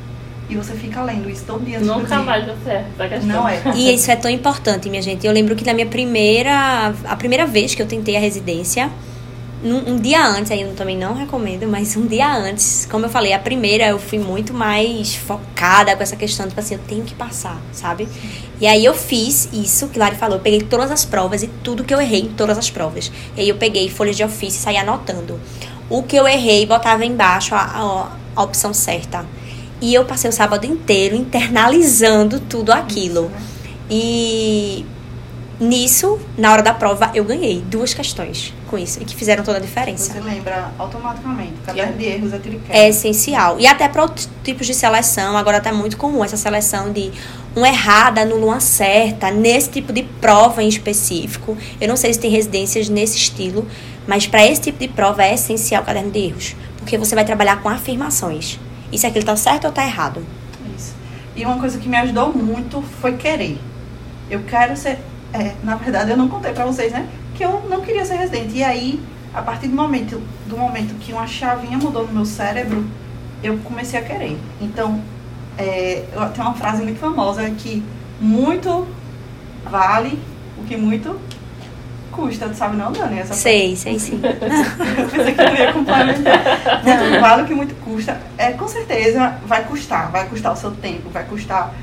E 0.50 0.56
você 0.56 0.74
fica 0.76 1.02
lendo 1.02 1.30
isso 1.30 1.44
todo 1.46 1.66
dia. 1.66 1.80
Nunca 1.80 2.20
mais 2.20 2.46
você 2.46 2.70
essa 2.70 3.10
questão. 3.10 3.28
Não 3.28 3.50
é. 3.50 3.62
E 3.76 3.94
isso 3.94 4.10
é 4.10 4.16
tão 4.16 4.32
importante, 4.32 4.90
minha 4.90 5.02
gente. 5.02 5.28
Eu 5.28 5.34
lembro 5.34 5.56
que 5.58 5.66
na 5.66 5.74
minha 5.74 5.88
primeira... 5.88 6.94
A 7.06 7.16
primeira 7.18 7.46
vez 7.46 7.76
que 7.76 7.82
eu 7.82 7.86
tentei 7.86 8.16
a 8.16 8.20
residência, 8.20 8.90
um, 9.64 9.94
um 9.94 9.96
dia 9.98 10.24
antes, 10.24 10.52
aí 10.52 10.62
eu 10.62 10.74
também 10.76 10.96
não 10.96 11.16
recomendo, 11.16 11.68
mas 11.68 11.96
um 11.98 12.06
dia 12.06 12.32
antes, 12.32 12.88
como 12.90 13.06
eu 13.06 13.10
falei, 13.10 13.34
a 13.34 13.40
primeira 13.40 13.88
eu 13.88 13.98
fui 13.98 14.20
muito 14.20 14.54
mais 14.54 15.16
focada 15.16 15.96
com 15.96 16.04
essa 16.04 16.16
questão, 16.16 16.48
tipo 16.48 16.60
assim, 16.60 16.76
eu 16.76 16.82
tenho 16.88 17.04
que 17.04 17.16
passar, 17.16 17.60
sabe? 17.72 18.08
E 18.62 18.68
aí 18.68 18.86
eu 18.86 18.94
fiz 18.94 19.50
isso 19.52 19.88
que 19.88 19.98
Lari 19.98 20.16
falou, 20.16 20.38
eu 20.38 20.42
peguei 20.42 20.62
todas 20.62 20.92
as 20.92 21.06
provas 21.06 21.42
e 21.42 21.48
tudo 21.48 21.84
que 21.84 21.94
eu 21.94 22.00
errei 22.00 22.22
em 22.22 22.30
todas 22.30 22.58
as 22.58 22.70
provas. 22.70 23.12
E 23.36 23.42
aí 23.42 23.50
eu 23.50 23.56
peguei 23.56 23.90
folhas 23.90 24.16
de 24.16 24.24
ofício 24.24 24.60
e 24.60 24.62
saí 24.62 24.78
anotando 24.78 25.40
o 25.90 26.04
que 26.04 26.16
eu 26.16 26.28
errei, 26.28 26.66
botava 26.66 27.04
embaixo 27.04 27.56
a, 27.56 27.62
a, 27.62 28.12
a 28.36 28.44
opção 28.44 28.74
certa. 28.74 29.26
E 29.82 29.94
eu 29.94 30.06
passei 30.06 30.30
o 30.30 30.34
sábado 30.34 30.66
inteiro 30.66 31.16
internalizando 31.16 32.40
tudo 32.42 32.72
aquilo. 32.72 33.32
E 33.90 34.86
nisso, 35.60 36.20
na 36.38 36.52
hora 36.52 36.62
da 36.62 36.74
prova, 36.74 37.12
eu 37.14 37.24
ganhei 37.24 37.62
duas 37.62 37.94
questões 37.94 38.54
com 38.68 38.78
isso, 38.78 39.02
e 39.02 39.06
que 39.06 39.16
fizeram 39.16 39.44
toda 39.44 39.58
a 39.58 39.62
diferença. 39.62 40.14
Você 40.14 40.20
lembra 40.20 40.72
automaticamente, 40.78 41.54
caderno 41.66 41.98
de 41.98 42.06
erros 42.06 42.34
é 42.34 42.40
É 42.70 42.90
essencial. 42.90 43.60
E 43.60 43.66
até 43.66 43.88
para 43.88 44.04
outros 44.04 44.30
tipos 44.44 44.68
de 44.68 44.74
seleção, 44.74 45.36
agora 45.36 45.58
está 45.58 45.72
muito 45.74 45.98
comum 45.98 46.24
essa 46.24 46.38
seleção 46.38 46.92
de 46.92 47.12
uma 47.56 47.68
errada 47.68 48.22
anula 48.22 48.46
uma 48.46 48.60
certa, 48.60 49.32
nesse 49.32 49.70
tipo 49.70 49.92
de 49.92 50.04
prova 50.04 50.62
em 50.62 50.68
específico. 50.68 51.58
Eu 51.82 51.88
não 51.88 51.98
sei 51.98 52.14
se 52.14 52.20
tem 52.20 52.30
residências 52.30 52.88
nesse 52.90 53.18
estilo, 53.18 53.68
mas 54.06 54.28
para 54.28 54.46
esse 54.46 54.62
tipo 54.62 54.80
de 54.80 54.88
prova 54.88 55.24
é 55.24 55.34
essencial 55.34 55.82
o 55.82 55.86
caderno 55.86 56.12
de 56.12 56.20
erros, 56.20 56.56
porque 56.78 56.98
você 56.98 57.16
vai 57.16 57.26
trabalhar 57.26 57.62
com 57.62 57.70
afirmações. 57.70 58.60
Isso 58.92 59.08
aqui 59.08 59.20
está 59.20 59.36
certo 59.36 59.66
ou 59.66 59.70
está 59.70 59.84
errado? 59.84 60.26
Isso. 60.78 60.94
E 61.36 61.44
uma 61.44 61.58
coisa 61.58 61.78
que 61.78 61.90
me 61.90 61.98
ajudou 61.98 62.34
muito 62.34 62.82
foi 63.02 63.18
querer. 63.18 63.58
Eu 64.30 64.44
quero 64.44 64.76
ser 64.76 65.00
é, 65.34 65.54
na 65.64 65.76
verdade, 65.76 66.12
eu 66.12 66.18
não 66.18 66.28
contei 66.28 66.52
pra 66.54 66.66
vocês, 66.66 66.92
né? 66.92 67.08
Que 67.38 67.46
eu 67.46 67.68
não 67.70 67.82
queria 67.82 68.04
ser 68.04 68.16
residente. 68.16 68.58
E 68.58 68.64
aí, 68.64 69.00
a 69.34 69.42
partir 69.42 69.68
do 69.68 69.76
momento, 69.76 70.22
do 70.48 70.58
momento 70.58 70.98
que 71.00 71.14
uma 71.14 71.28
chavinha 71.28 71.78
mudou 71.78 72.08
no 72.08 72.14
meu 72.14 72.26
cérebro, 72.26 72.86
eu 73.44 73.58
comecei 73.60 74.00
a 74.00 74.04
querer. 74.04 74.38
Então, 74.60 75.02
é, 75.58 76.04
tem 76.34 76.44
uma 76.44 76.54
frase 76.54 76.84
muito 76.84 77.00
famosa 77.00 77.50
que 77.52 77.84
muito 78.20 78.88
vale 79.64 80.20
o 80.58 80.64
que 80.64 80.76
muito 80.76 81.20
custa. 82.12 82.50
Tu 82.50 82.56
sabe 82.56 82.76
não, 82.76 82.92
Dani? 82.92 83.20
Essa 83.20 83.34
Sei, 83.34 83.76
sei 83.76 84.00
sim. 84.00 84.20
eu 84.24 85.08
pensei 85.08 85.34
que 85.34 85.42
eu 85.42 85.56
ia 85.56 85.72
complementar. 85.72 86.84
Muito 86.84 87.22
vale 87.22 87.44
o 87.44 87.46
que 87.46 87.54
muito 87.54 87.76
custa. 87.84 88.20
É, 88.38 88.52
com 88.54 88.68
certeza 88.68 89.38
vai 89.46 89.64
custar. 89.66 90.12
Vai 90.12 90.28
custar 90.28 90.54
o 90.54 90.56
seu 90.56 90.72
tempo, 90.72 91.10
vai 91.10 91.24
custar 91.26 91.74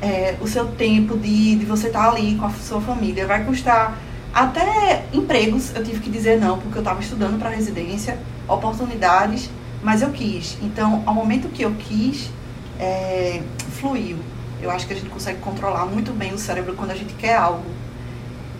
é, 0.00 0.34
o 0.40 0.46
seu 0.48 0.66
tempo 0.66 1.18
de, 1.18 1.56
de 1.56 1.64
você 1.64 1.88
estar 1.88 2.08
ali 2.08 2.36
com 2.36 2.46
a 2.46 2.50
sua 2.50 2.80
família. 2.80 3.26
Vai 3.26 3.44
custar 3.44 3.96
até 4.34 5.06
empregos. 5.12 5.74
Eu 5.74 5.84
tive 5.84 6.00
que 6.00 6.10
dizer 6.10 6.40
não, 6.40 6.58
porque 6.58 6.76
eu 6.76 6.82
estava 6.82 7.00
estudando 7.00 7.38
para 7.38 7.50
residência, 7.50 8.18
oportunidades, 8.48 9.48
mas 9.82 10.02
eu 10.02 10.10
quis. 10.10 10.58
Então, 10.60 11.02
ao 11.06 11.14
momento 11.14 11.48
que 11.48 11.62
eu 11.62 11.72
quis, 11.74 12.30
é, 12.78 13.42
fluiu. 13.80 14.18
Eu 14.60 14.70
acho 14.70 14.86
que 14.86 14.92
a 14.92 14.96
gente 14.96 15.08
consegue 15.08 15.38
controlar 15.40 15.86
muito 15.86 16.12
bem 16.12 16.32
o 16.32 16.38
cérebro 16.38 16.74
quando 16.74 16.90
a 16.90 16.94
gente 16.94 17.14
quer 17.14 17.36
algo. 17.36 17.64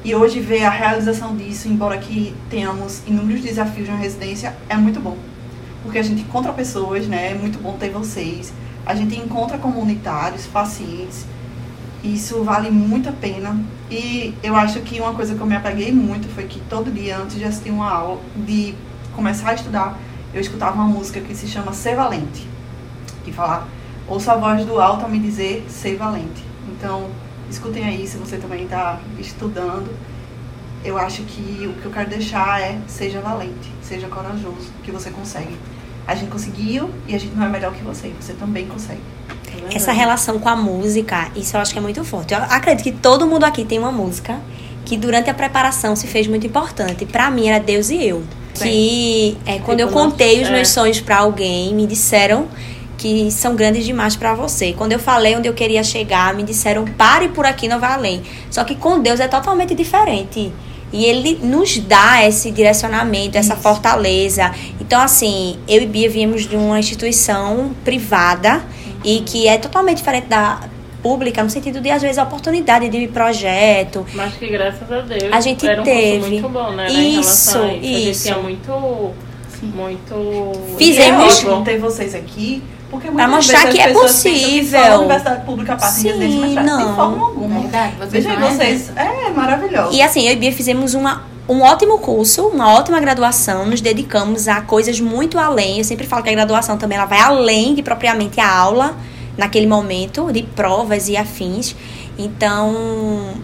E 0.05 0.14
hoje 0.14 0.39
ver 0.39 0.64
a 0.64 0.70
realização 0.70 1.35
disso, 1.35 1.66
embora 1.66 1.97
que 1.97 2.35
tenhamos 2.51 3.03
inúmeros 3.07 3.43
desafios 3.43 3.89
na 3.89 3.97
residência, 3.97 4.55
é 4.68 4.77
muito 4.77 5.01
bom. 5.01 5.16
Porque 5.83 5.99
a 5.99 6.03
gente 6.03 6.22
encontra 6.22 6.53
pessoas, 6.53 7.07
né? 7.09 7.33
É 7.33 7.35
muito 7.35 7.59
bom 7.59 7.72
ter 7.79 7.91
vocês. 7.91 8.53
A 8.85 8.95
gente 8.95 9.18
encontra 9.18 9.57
comunitários, 9.57 10.47
pacientes. 10.47 11.25
Isso 12.05 12.45
vale 12.45 12.71
muito 12.71 13.09
a 13.09 13.13
pena. 13.13 13.59
E 13.91 14.35
eu 14.43 14.55
acho 14.55 14.81
que 14.81 15.01
uma 15.01 15.15
coisa 15.15 15.35
que 15.35 15.41
eu 15.41 15.47
me 15.47 15.57
apeguei 15.57 15.91
muito 15.91 16.29
foi 16.29 16.45
que 16.45 16.61
todo 16.69 16.93
dia, 16.93 17.17
antes 17.17 17.37
de 17.37 17.45
assistir 17.45 17.71
uma 17.71 17.91
aula, 17.91 18.21
de 18.37 18.75
começar 19.15 19.51
a 19.51 19.55
estudar, 19.55 19.99
eu 20.35 20.41
escutava 20.41 20.75
uma 20.75 20.85
música 20.85 21.19
que 21.21 21.35
se 21.35 21.49
chama 21.49 21.73
Ser 21.73 21.97
Valente. 21.97 22.47
Que 23.25 23.33
fala, 23.33 23.67
ouça 24.07 24.35
a 24.35 24.37
voz 24.37 24.67
do 24.67 24.79
alto 24.79 25.07
a 25.07 25.09
me 25.09 25.19
dizer, 25.19 25.65
ser 25.67 25.97
valente. 25.97 26.45
Então, 26.69 27.09
escutem 27.49 27.85
aí 27.85 28.07
se 28.07 28.19
você 28.19 28.37
também 28.37 28.65
está 28.65 29.01
estudando. 29.19 29.91
Eu 30.85 30.99
acho 30.99 31.23
que 31.23 31.67
o 31.67 31.81
que 31.81 31.87
eu 31.87 31.91
quero 31.91 32.11
deixar 32.11 32.61
é 32.61 32.79
seja 32.87 33.19
valente, 33.21 33.73
seja 33.81 34.07
corajoso, 34.09 34.71
que 34.83 34.91
você 34.91 35.09
consegue. 35.09 35.57
A 36.07 36.15
gente 36.15 36.31
conseguiu 36.31 36.91
e 37.09 37.15
a 37.15 37.19
gente 37.19 37.35
não 37.35 37.45
é 37.45 37.49
melhor 37.49 37.73
que 37.73 37.83
você, 37.83 38.13
você 38.21 38.35
também 38.35 38.67
consegue. 38.67 39.01
Essa 39.73 39.93
relação 39.93 40.39
com 40.39 40.49
a 40.49 40.57
música, 40.57 41.31
isso 41.35 41.57
eu 41.57 41.61
acho 41.61 41.73
que 41.73 41.79
é 41.79 41.83
muito 41.83 42.05
forte. 42.05 42.35
Eu 42.35 42.41
acredito 42.43 42.85
que 42.85 42.93
todo 42.93 43.27
mundo 43.27 43.45
aqui 43.45 43.65
tem 43.65 43.79
uma 43.79 43.93
música 43.93 44.39
que 44.85 44.97
durante 44.97 45.31
a 45.31 45.35
preparação 45.35 45.97
se 45.97 46.07
fez 46.07 46.27
muito 46.27 46.47
importante. 46.47 47.07
Para 47.07 47.31
mim 47.31 47.49
era 47.49 47.59
Deus 47.59 47.89
e 47.91 48.05
eu. 48.05 48.23
Que 48.53 49.37
é, 49.47 49.59
quando 49.59 49.81
eu 49.81 49.89
contei 49.89 50.43
os 50.43 50.51
meus 50.51 50.69
sonhos 50.69 51.01
para 51.01 51.19
alguém, 51.19 51.75
me 51.75 51.87
disseram 51.87 52.47
que 52.97 53.31
são 53.31 53.57
grandes 53.57 53.85
demais 53.85 54.15
para 54.15 54.35
você. 54.35 54.73
Quando 54.73 54.93
eu 54.93 54.99
falei 54.99 55.37
onde 55.37 55.49
eu 55.49 55.55
queria 55.55 55.83
chegar, 55.83 56.33
me 56.35 56.43
disseram 56.43 56.85
pare 56.85 57.29
por 57.29 57.45
aqui, 57.45 57.67
não 57.67 57.81
vai 57.81 57.93
além. 57.93 58.23
Só 58.51 58.63
que 58.63 58.77
com 58.77 59.01
Deus 59.01 59.19
é 59.19 59.27
totalmente 59.27 59.75
diferente. 59.75 60.53
E 60.95 61.05
ele 61.05 61.40
nos 61.42 61.76
dá 61.78 62.24
esse 62.24 62.53
direcionamento, 62.53 63.36
essa 63.36 63.55
Isso. 63.55 63.62
fortaleza. 63.64 64.53
Então, 64.80 65.01
assim, 65.01 65.59
eu 65.66 65.82
e 65.82 65.86
Bia 65.86 66.09
viemos 66.09 66.49
de 66.49 66.55
uma 66.55 66.78
instituição 66.78 67.74
privada 67.84 68.59
uhum. 68.59 68.92
e 69.03 69.20
que 69.22 69.49
é 69.49 69.59
totalmente 69.59 69.97
diferente 69.97 70.28
da 70.28 70.61
pública, 71.03 71.42
no 71.42 71.51
sentido 71.51 71.80
de, 71.80 71.90
às 71.90 72.01
vezes, 72.01 72.16
a 72.16 72.22
oportunidade 72.22 72.88
de 72.88 73.09
projeto. 73.09 74.07
Mas 74.14 74.34
que, 74.34 74.47
graças 74.47 74.90
a 74.90 75.01
Deus, 75.01 75.32
a 75.32 75.40
gente 75.40 75.66
era 75.66 75.82
um 75.82 75.84
teve. 75.84 76.30
muito 76.30 76.49
bom, 76.49 76.70
né? 76.70 76.88
Isso, 76.88 77.59
isso. 77.59 77.59
A 77.59 77.66
gente 77.66 78.22
tinha 78.22 78.38
muito... 78.38 79.12
Muito. 79.62 80.53
Fizemos. 80.76 81.42
ter 81.64 81.78
vocês 81.78 82.14
aqui 82.14 82.62
porque 82.95 83.11
pra 83.11 83.26
mostrar 83.26 83.68
que 83.68 83.80
é 83.80 83.92
possível. 83.92 84.80
Que 84.80 84.86
a 84.86 84.99
universidade 84.99 85.45
pública 85.45 85.76
passa 85.76 86.01
Sim, 86.01 86.11
em 86.11 86.18
residência, 86.18 86.55
mas 86.55 86.66
não. 86.66 86.78
de 86.78 86.97
forma 86.97 87.26
alguma. 87.26 87.61
Verdade, 87.61 87.97
vocês 87.99 88.24
Veja 88.24 88.36
vocês, 88.36 88.92
é 88.97 89.30
maravilhoso. 89.30 89.92
E 89.92 90.01
assim, 90.01 90.26
eu 90.26 90.32
e 90.32 90.36
Bia 90.36 90.53
fizemos 90.53 90.95
uma 90.95 91.22
um 91.47 91.61
ótimo 91.61 91.99
curso, 91.99 92.47
uma 92.47 92.72
ótima 92.72 92.99
graduação, 93.01 93.66
nos 93.66 93.80
dedicamos 93.80 94.49
a 94.49 94.62
coisas 94.62 94.99
muito 94.99 95.38
além. 95.38 95.78
Eu 95.78 95.84
sempre 95.84 96.07
falo 96.07 96.22
que 96.22 96.30
a 96.30 96.32
graduação 96.32 96.78
também 96.78 96.97
ela 96.97 97.07
vai 97.07 97.20
além 97.20 97.74
de 97.74 97.82
propriamente 97.82 98.40
a 98.40 98.51
aula 98.51 98.97
naquele 99.36 99.66
momento 99.66 100.32
de 100.32 100.42
provas 100.42 101.09
e 101.09 101.16
afins. 101.16 101.76
Então, 102.16 103.34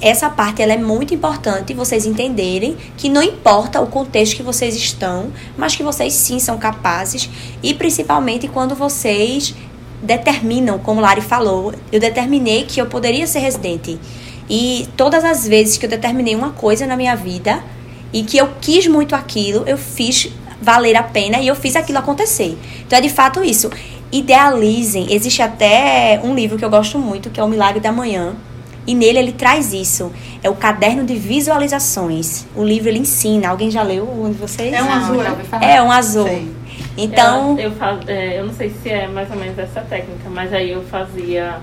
essa 0.00 0.30
parte 0.30 0.62
ela 0.62 0.72
é 0.72 0.76
muito 0.76 1.14
importante 1.14 1.74
vocês 1.74 2.06
entenderem 2.06 2.76
que 2.96 3.08
não 3.08 3.22
importa 3.22 3.80
o 3.80 3.86
contexto 3.86 4.36
que 4.36 4.42
vocês 4.42 4.74
estão, 4.74 5.32
mas 5.56 5.74
que 5.74 5.82
vocês 5.82 6.12
sim 6.12 6.38
são 6.38 6.58
capazes 6.58 7.28
e 7.62 7.74
principalmente 7.74 8.48
quando 8.48 8.74
vocês 8.74 9.54
determinam, 10.02 10.78
como 10.78 11.00
Lari 11.00 11.20
falou, 11.20 11.72
eu 11.90 11.98
determinei 11.98 12.64
que 12.64 12.80
eu 12.80 12.86
poderia 12.86 13.26
ser 13.26 13.40
residente. 13.40 13.98
E 14.48 14.88
todas 14.96 15.24
as 15.24 15.46
vezes 15.46 15.76
que 15.76 15.86
eu 15.86 15.90
determinei 15.90 16.34
uma 16.34 16.50
coisa 16.50 16.86
na 16.86 16.96
minha 16.96 17.14
vida 17.14 17.62
e 18.12 18.22
que 18.22 18.38
eu 18.38 18.48
quis 18.60 18.86
muito 18.86 19.14
aquilo, 19.14 19.64
eu 19.66 19.76
fiz 19.76 20.30
valer 20.60 20.96
a 20.96 21.02
pena 21.02 21.38
e 21.38 21.48
eu 21.48 21.54
fiz 21.54 21.76
aquilo 21.76 21.98
acontecer. 21.98 22.56
Então 22.86 22.98
é 22.98 23.02
de 23.02 23.08
fato 23.08 23.42
isso. 23.44 23.70
Idealizem. 24.10 25.12
Existe 25.12 25.42
até 25.42 26.20
um 26.24 26.34
livro 26.34 26.56
que 26.56 26.64
eu 26.64 26.70
gosto 26.70 26.98
muito, 26.98 27.28
que 27.28 27.38
é 27.38 27.44
O 27.44 27.48
Milagre 27.48 27.80
da 27.80 27.92
Manhã, 27.92 28.34
e 28.88 28.94
nele 28.94 29.18
ele 29.18 29.32
traz 29.32 29.74
isso. 29.74 30.10
É 30.42 30.48
o 30.48 30.54
caderno 30.54 31.04
de 31.04 31.14
visualizações. 31.14 32.46
O 32.56 32.64
livro 32.64 32.88
ele 32.88 33.00
ensina. 33.00 33.50
Alguém 33.50 33.70
já 33.70 33.82
leu 33.82 34.08
um 34.10 34.32
de 34.32 34.38
vocês? 34.38 34.72
É 34.72 34.82
um 34.82 34.90
azul, 34.90 35.22
é? 35.22 35.74
É 35.74 35.82
um 35.82 35.92
azul. 35.92 36.26
Sei. 36.26 36.50
Então. 36.96 37.58
Eu, 37.58 37.70
eu, 37.70 37.76
é, 38.06 38.40
eu 38.40 38.46
não 38.46 38.54
sei 38.54 38.70
se 38.70 38.88
é 38.88 39.06
mais 39.06 39.30
ou 39.30 39.36
menos 39.36 39.58
essa 39.58 39.82
técnica, 39.82 40.30
mas 40.30 40.54
aí 40.54 40.70
eu 40.70 40.82
fazia 40.84 41.60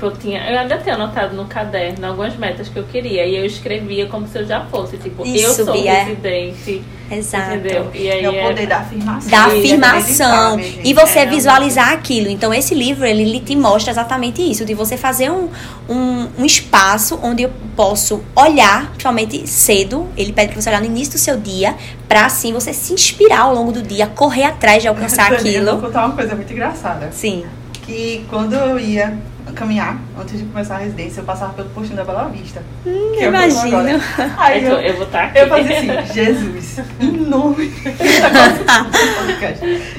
Tipo, 0.00 0.06
eu 0.06 0.16
tinha. 0.16 0.50
Eu 0.50 0.58
ainda 0.58 0.78
tenho 0.78 0.96
anotado 0.96 1.36
no 1.36 1.44
caderno 1.44 2.06
algumas 2.06 2.34
metas 2.36 2.68
que 2.68 2.78
eu 2.78 2.84
queria. 2.84 3.26
E 3.26 3.36
eu 3.36 3.44
escrevia 3.44 4.06
como 4.06 4.26
se 4.26 4.38
eu 4.38 4.46
já 4.46 4.64
fosse. 4.64 4.96
Tipo, 4.96 5.26
Isso, 5.26 5.60
eu 5.60 5.66
sou 5.66 5.74
Bia. 5.74 6.04
residente. 6.04 6.82
Exato. 7.10 7.56
Entendeu? 7.56 7.90
E 7.92 8.10
aí 8.10 8.24
é 8.24 8.30
o 8.30 8.48
poder 8.48 8.66
da 8.66 8.78
afirmação. 8.78 9.30
Da 9.30 9.44
afirmação. 9.44 10.60
E 10.82 10.94
você 10.94 11.20
é, 11.20 11.26
visualizar 11.26 11.92
aquilo. 11.92 12.28
Então, 12.28 12.54
esse 12.54 12.74
livro, 12.74 13.04
ele, 13.04 13.22
ele, 13.22 13.40
te 13.40 13.54
mostra 13.54 13.90
exatamente 13.90 14.40
isso. 14.40 14.64
De 14.64 14.74
você 14.74 14.96
fazer 14.96 15.30
um, 15.30 15.50
um, 15.88 16.28
um, 16.38 16.44
espaço 16.46 17.18
onde 17.22 17.42
eu 17.42 17.50
posso 17.76 18.22
olhar, 18.34 18.86
principalmente 18.90 19.46
cedo. 19.46 20.08
Ele 20.16 20.32
pede 20.32 20.52
pra 20.52 20.62
você 20.62 20.70
olhar 20.70 20.80
no 20.80 20.86
início 20.86 21.14
do 21.14 21.18
seu 21.18 21.36
dia. 21.36 21.74
Pra, 22.08 22.26
assim, 22.26 22.52
você 22.52 22.72
se 22.72 22.94
inspirar 22.94 23.40
ao 23.40 23.54
longo 23.54 23.72
do 23.72 23.82
dia. 23.82 24.06
Correr 24.06 24.44
atrás 24.44 24.80
de 24.80 24.88
alcançar 24.88 25.30
aquilo. 25.34 25.68
Eu 25.68 25.72
vou 25.78 25.88
contar 25.88 26.06
uma 26.06 26.14
coisa 26.14 26.34
muito 26.34 26.50
engraçada. 26.50 27.10
Sim. 27.12 27.44
Que 27.84 28.24
quando 28.30 28.54
eu 28.54 28.78
ia 28.78 29.18
caminhar 29.54 30.00
antes 30.18 30.38
de 30.38 30.44
começar 30.44 30.76
a 30.76 30.78
residência, 30.78 31.20
eu 31.20 31.24
passava 31.24 31.52
pelo 31.52 31.68
postinho 31.70 31.96
da 31.96 32.04
Bela 32.04 32.28
Vista. 32.28 32.62
Hum, 32.86 33.12
que 33.16 33.24
imagino. 33.24 34.00
Aí 34.38 34.64
eu, 34.64 34.78
eu, 34.80 34.94
vou 34.94 35.06
estar 35.06 35.18
tá 35.18 35.24
aqui. 35.26 35.38
Eu 35.38 35.48
fazia 35.48 36.00
assim, 36.00 36.12
Jesus, 36.14 36.80
em 37.00 37.10
nome 37.12 37.72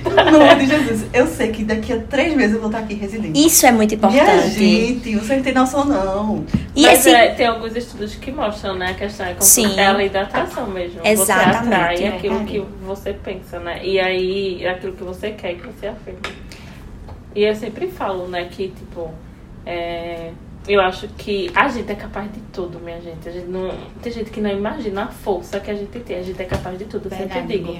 em 0.06 0.32
nome 0.32 0.56
de 0.56 0.66
Jesus, 0.68 1.06
eu 1.14 1.28
sei 1.28 1.52
que 1.52 1.64
daqui 1.64 1.94
a 1.94 2.00
três 2.00 2.36
meses 2.36 2.56
eu 2.56 2.62
vou 2.62 2.70
estar 2.70 2.80
aqui 2.80 2.94
residente. 2.94 3.46
Isso 3.46 3.66
é 3.66 3.72
muito 3.72 3.96
importante. 3.96 4.24
Minha 4.24 4.50
gente, 4.50 5.16
você 5.16 5.36
não 5.36 5.44
tem 5.44 5.54
noção 5.54 5.86
não. 5.86 6.46
E 6.76 6.84
Mas 6.84 7.00
assim, 7.00 7.12
é, 7.12 7.30
tem 7.30 7.48
alguns 7.48 7.76
estudos 7.76 8.16
que 8.16 8.32
mostram, 8.32 8.76
né, 8.76 8.92
a 8.92 8.94
questão 8.94 9.26
é 9.26 9.34
como 9.34 9.44
Sim. 9.44 9.80
é 9.80 9.88
a 9.88 9.92
lei 9.92 10.10
da 10.10 10.22
atração 10.22 10.68
mesmo. 10.68 11.02
Exatamente. 11.04 11.58
Você 11.58 12.06
atrai 12.06 12.08
aquilo 12.08 12.46
que 12.46 12.64
você 12.86 13.14
pensa, 13.14 13.60
né? 13.60 13.82
E 13.84 14.00
aí, 14.00 14.66
aquilo 14.68 14.94
que 14.94 15.04
você 15.04 15.32
quer 15.32 15.56
que 15.56 15.68
você 15.68 15.88
afirma. 15.88 16.20
E 17.36 17.44
eu 17.44 17.56
sempre 17.56 17.88
falo, 17.88 18.28
né, 18.28 18.48
que, 18.50 18.70
tipo, 18.70 19.12
é, 19.66 20.32
eu 20.68 20.80
acho 20.82 21.08
que 21.10 21.52
a 21.56 21.68
gente 21.68 21.92
é 21.92 21.96
capaz 21.96 22.32
de 22.32 22.40
tudo, 22.54 22.80
minha 22.80 23.02
gente. 23.02 23.28
A 23.28 23.32
gente 23.32 23.48
não, 23.48 23.72
tem 24.02 24.12
gente 24.12 24.30
que 24.30 24.40
não 24.40 24.50
imagina 24.50 25.06
a 25.06 25.08
força 25.08 25.60
que 25.60 25.72
a 25.72 25.76
gente 25.76 26.00
tem. 26.00 26.18
A 26.18 26.24
gente 26.24 26.42
é 26.42 26.46
capaz 26.46 26.78
de 26.78 26.86
tudo, 26.86 27.10
Verdade, 27.10 27.34
sempre 27.34 27.58
digo. 27.58 27.78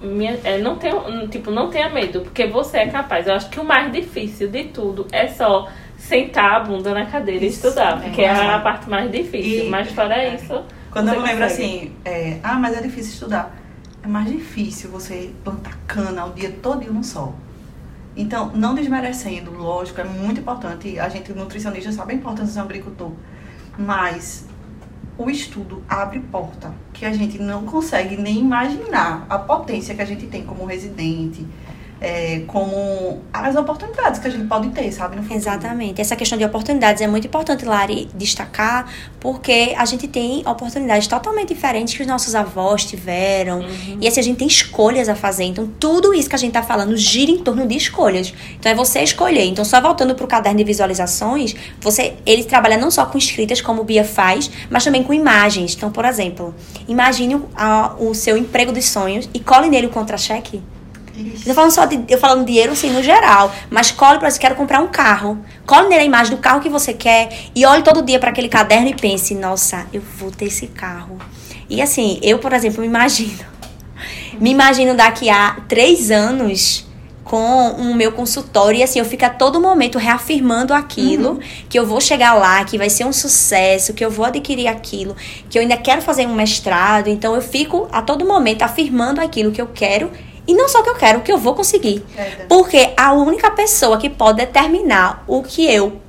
Minha, 0.00 0.38
é, 0.44 0.58
não 0.58 0.76
tenha, 0.76 0.94
tipo, 1.28 1.50
não 1.50 1.68
tenha 1.70 1.90
medo, 1.90 2.20
porque 2.20 2.46
você 2.46 2.78
é 2.78 2.86
capaz. 2.88 3.26
Eu 3.26 3.34
acho 3.34 3.50
que 3.50 3.60
o 3.60 3.64
mais 3.64 3.92
difícil 3.92 4.48
de 4.48 4.64
tudo 4.64 5.06
é 5.12 5.26
só 5.26 5.68
sentar 5.98 6.54
a 6.54 6.60
bunda 6.60 6.94
na 6.94 7.04
cadeira 7.04 7.44
isso, 7.44 7.66
e 7.66 7.68
estudar, 7.68 8.00
porque 8.00 8.22
é, 8.22 8.26
é 8.26 8.50
a 8.50 8.60
parte 8.60 8.88
mais 8.88 9.10
difícil. 9.10 9.66
E, 9.66 9.68
mas 9.68 9.90
fora 9.90 10.14
é, 10.14 10.36
isso. 10.36 10.62
Quando 10.90 11.12
eu 11.12 11.20
lembro 11.20 11.44
assim, 11.44 11.92
é, 12.04 12.38
ah, 12.42 12.54
mas 12.54 12.76
é 12.76 12.80
difícil 12.80 13.12
estudar. 13.14 13.54
É 14.02 14.06
mais 14.06 14.30
difícil 14.30 14.90
você 14.90 15.32
plantar 15.44 15.76
cana 15.86 16.24
o 16.26 16.32
dia 16.32 16.54
todo 16.62 16.90
no 16.92 17.02
sol. 17.02 17.34
Então, 18.18 18.50
não 18.52 18.74
desmerecendo, 18.74 19.52
lógico, 19.52 20.00
é 20.00 20.04
muito 20.04 20.40
importante. 20.40 20.98
A 20.98 21.08
gente, 21.08 21.32
nutricionista, 21.32 21.92
sabe 21.92 22.12
a 22.12 22.16
importância 22.16 22.60
do 22.60 22.66
agricultor. 22.66 23.12
Mas 23.78 24.44
o 25.16 25.30
estudo 25.30 25.84
abre 25.88 26.18
porta 26.18 26.74
que 26.92 27.06
a 27.06 27.12
gente 27.12 27.38
não 27.38 27.64
consegue 27.64 28.16
nem 28.16 28.40
imaginar 28.40 29.24
a 29.30 29.38
potência 29.38 29.94
que 29.94 30.02
a 30.02 30.04
gente 30.04 30.26
tem 30.26 30.44
como 30.44 30.64
residente, 30.64 31.46
é, 32.00 32.42
como 32.46 33.20
as 33.32 33.56
oportunidades 33.56 34.20
que 34.20 34.28
a 34.28 34.30
gente 34.30 34.46
pode 34.46 34.68
ter, 34.70 34.90
sabe? 34.92 35.18
Exatamente. 35.30 36.00
Essa 36.00 36.14
questão 36.14 36.38
de 36.38 36.44
oportunidades 36.44 37.02
é 37.02 37.06
muito 37.06 37.26
importante, 37.26 37.64
Lari, 37.64 38.08
destacar, 38.14 38.90
porque 39.18 39.74
a 39.76 39.84
gente 39.84 40.06
tem 40.06 40.42
oportunidades 40.46 41.06
totalmente 41.08 41.48
diferentes 41.48 41.94
que 41.94 42.02
os 42.02 42.06
nossos 42.06 42.34
avós 42.34 42.84
tiveram. 42.84 43.60
Uhum. 43.60 43.98
E 44.00 44.06
assim, 44.06 44.20
a 44.20 44.22
gente 44.22 44.38
tem 44.38 44.46
escolhas 44.46 45.08
a 45.08 45.14
fazer. 45.14 45.44
Então, 45.44 45.68
tudo 45.78 46.14
isso 46.14 46.28
que 46.28 46.34
a 46.36 46.38
gente 46.38 46.52
tá 46.52 46.62
falando 46.62 46.96
gira 46.96 47.30
em 47.30 47.38
torno 47.38 47.66
de 47.66 47.76
escolhas. 47.76 48.32
Então, 48.58 48.70
é 48.70 48.74
você 48.74 49.00
escolher. 49.00 49.44
Então, 49.44 49.64
só 49.64 49.80
voltando 49.80 50.14
pro 50.14 50.26
caderno 50.26 50.58
de 50.58 50.64
visualizações, 50.64 51.54
você, 51.80 52.14
ele 52.24 52.44
trabalha 52.44 52.76
não 52.76 52.90
só 52.90 53.06
com 53.06 53.18
escritas, 53.18 53.60
como 53.60 53.82
o 53.82 53.84
Bia 53.84 54.04
faz, 54.04 54.50
mas 54.70 54.84
também 54.84 55.02
com 55.02 55.12
imagens. 55.12 55.74
Então, 55.74 55.90
por 55.90 56.04
exemplo, 56.04 56.54
imagine 56.86 57.42
a, 57.56 57.94
o 57.98 58.14
seu 58.14 58.36
emprego 58.36 58.72
dos 58.72 58.84
sonhos 58.84 59.28
e 59.34 59.40
cole 59.40 59.68
nele 59.68 59.88
o 59.88 59.90
contra-cheque. 59.90 60.62
Eu 61.46 61.54
falando 61.54 61.70
só 61.70 61.84
de, 61.84 62.00
eu 62.08 62.18
falando 62.18 62.44
dinheiro 62.44 62.72
assim 62.72 62.90
no 62.90 63.02
geral, 63.02 63.52
mas 63.70 63.90
cole 63.90 64.18
para 64.18 64.30
você 64.30 64.38
quero 64.38 64.54
comprar 64.54 64.80
um 64.80 64.88
carro. 64.88 65.38
Cole 65.66 65.88
nele 65.88 66.02
a 66.02 66.04
imagem 66.04 66.36
do 66.36 66.40
carro 66.40 66.60
que 66.60 66.68
você 66.68 66.92
quer 66.92 67.28
e 67.54 67.64
olhe 67.66 67.82
todo 67.82 68.02
dia 68.02 68.18
para 68.18 68.30
aquele 68.30 68.48
caderno 68.48 68.88
e 68.88 68.94
pense, 68.94 69.34
nossa, 69.34 69.86
eu 69.92 70.02
vou 70.18 70.30
ter 70.30 70.46
esse 70.46 70.68
carro. 70.68 71.18
E 71.68 71.82
assim, 71.82 72.18
eu, 72.22 72.38
por 72.38 72.52
exemplo, 72.52 72.80
me 72.80 72.86
imagino. 72.86 73.38
Me 74.38 74.50
imagino 74.50 74.94
daqui 74.94 75.28
a 75.28 75.56
três 75.66 76.12
anos 76.12 76.88
com 77.28 77.72
o 77.72 77.94
meu 77.94 78.10
consultório 78.10 78.80
e 78.80 78.82
assim 78.82 78.98
eu 78.98 79.04
fico 79.04 79.24
a 79.24 79.28
todo 79.28 79.60
momento 79.60 79.98
reafirmando 79.98 80.72
aquilo 80.72 81.32
uhum. 81.32 81.40
que 81.68 81.78
eu 81.78 81.84
vou 81.84 82.00
chegar 82.00 82.32
lá, 82.34 82.64
que 82.64 82.78
vai 82.78 82.88
ser 82.88 83.04
um 83.04 83.12
sucesso, 83.12 83.92
que 83.92 84.02
eu 84.02 84.10
vou 84.10 84.24
adquirir 84.24 84.66
aquilo, 84.66 85.14
que 85.50 85.58
eu 85.58 85.62
ainda 85.62 85.76
quero 85.76 86.00
fazer 86.00 86.26
um 86.26 86.34
mestrado, 86.34 87.08
então 87.08 87.34
eu 87.34 87.42
fico 87.42 87.86
a 87.92 88.00
todo 88.00 88.24
momento 88.24 88.62
afirmando 88.62 89.20
aquilo 89.20 89.52
que 89.52 89.60
eu 89.60 89.66
quero 89.66 90.10
e 90.48 90.54
não 90.54 90.66
só 90.66 90.80
o 90.80 90.82
que 90.82 90.88
eu 90.88 90.94
quero, 90.94 91.18
o 91.18 91.22
que 91.22 91.30
eu 91.30 91.36
vou 91.36 91.54
conseguir. 91.54 92.02
É 92.16 92.46
Porque 92.48 92.94
a 92.96 93.12
única 93.12 93.50
pessoa 93.50 93.98
que 93.98 94.08
pode 94.08 94.38
determinar 94.38 95.22
o 95.28 95.42
que 95.42 95.70
eu 95.70 96.00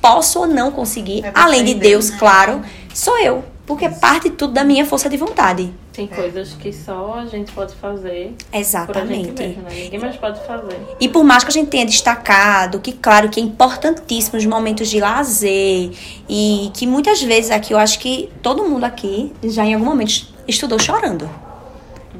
posso 0.00 0.40
ou 0.40 0.46
não 0.46 0.72
conseguir, 0.72 1.24
é 1.24 1.30
além 1.34 1.62
de 1.62 1.74
Deus, 1.74 2.10
né? 2.10 2.16
claro, 2.18 2.62
sou 2.94 3.18
eu. 3.18 3.44
Porque 3.66 3.86
Isso. 3.86 4.00
parte 4.00 4.28
tudo 4.30 4.54
da 4.54 4.64
minha 4.64 4.84
força 4.84 5.08
de 5.08 5.16
vontade. 5.16 5.72
Tem 5.92 6.08
é. 6.10 6.14
coisas 6.14 6.54
que 6.54 6.72
só 6.72 7.14
a 7.14 7.26
gente 7.26 7.52
pode 7.52 7.74
fazer. 7.74 8.34
Exatamente. 8.52 9.40
Mesmo, 9.40 9.62
né? 9.62 9.70
Ninguém 9.74 10.00
mais 10.00 10.16
pode 10.16 10.44
fazer. 10.46 10.80
E 10.98 11.08
por 11.08 11.22
mais 11.22 11.44
que 11.44 11.50
a 11.50 11.52
gente 11.52 11.68
tenha 11.68 11.84
destacado 11.84 12.80
que, 12.80 12.92
claro, 12.92 13.28
que 13.28 13.38
é 13.38 13.42
importantíssimo 13.42 14.38
os 14.38 14.46
momentos 14.46 14.88
de 14.88 14.98
lazer. 15.00 15.92
E 16.28 16.70
que 16.74 16.86
muitas 16.86 17.22
vezes 17.22 17.50
aqui, 17.50 17.72
eu 17.72 17.78
acho 17.78 17.98
que 17.98 18.30
todo 18.42 18.64
mundo 18.64 18.84
aqui 18.84 19.32
já 19.44 19.64
em 19.64 19.74
algum 19.74 19.86
momento 19.86 20.26
estudou 20.48 20.78
chorando. 20.78 21.28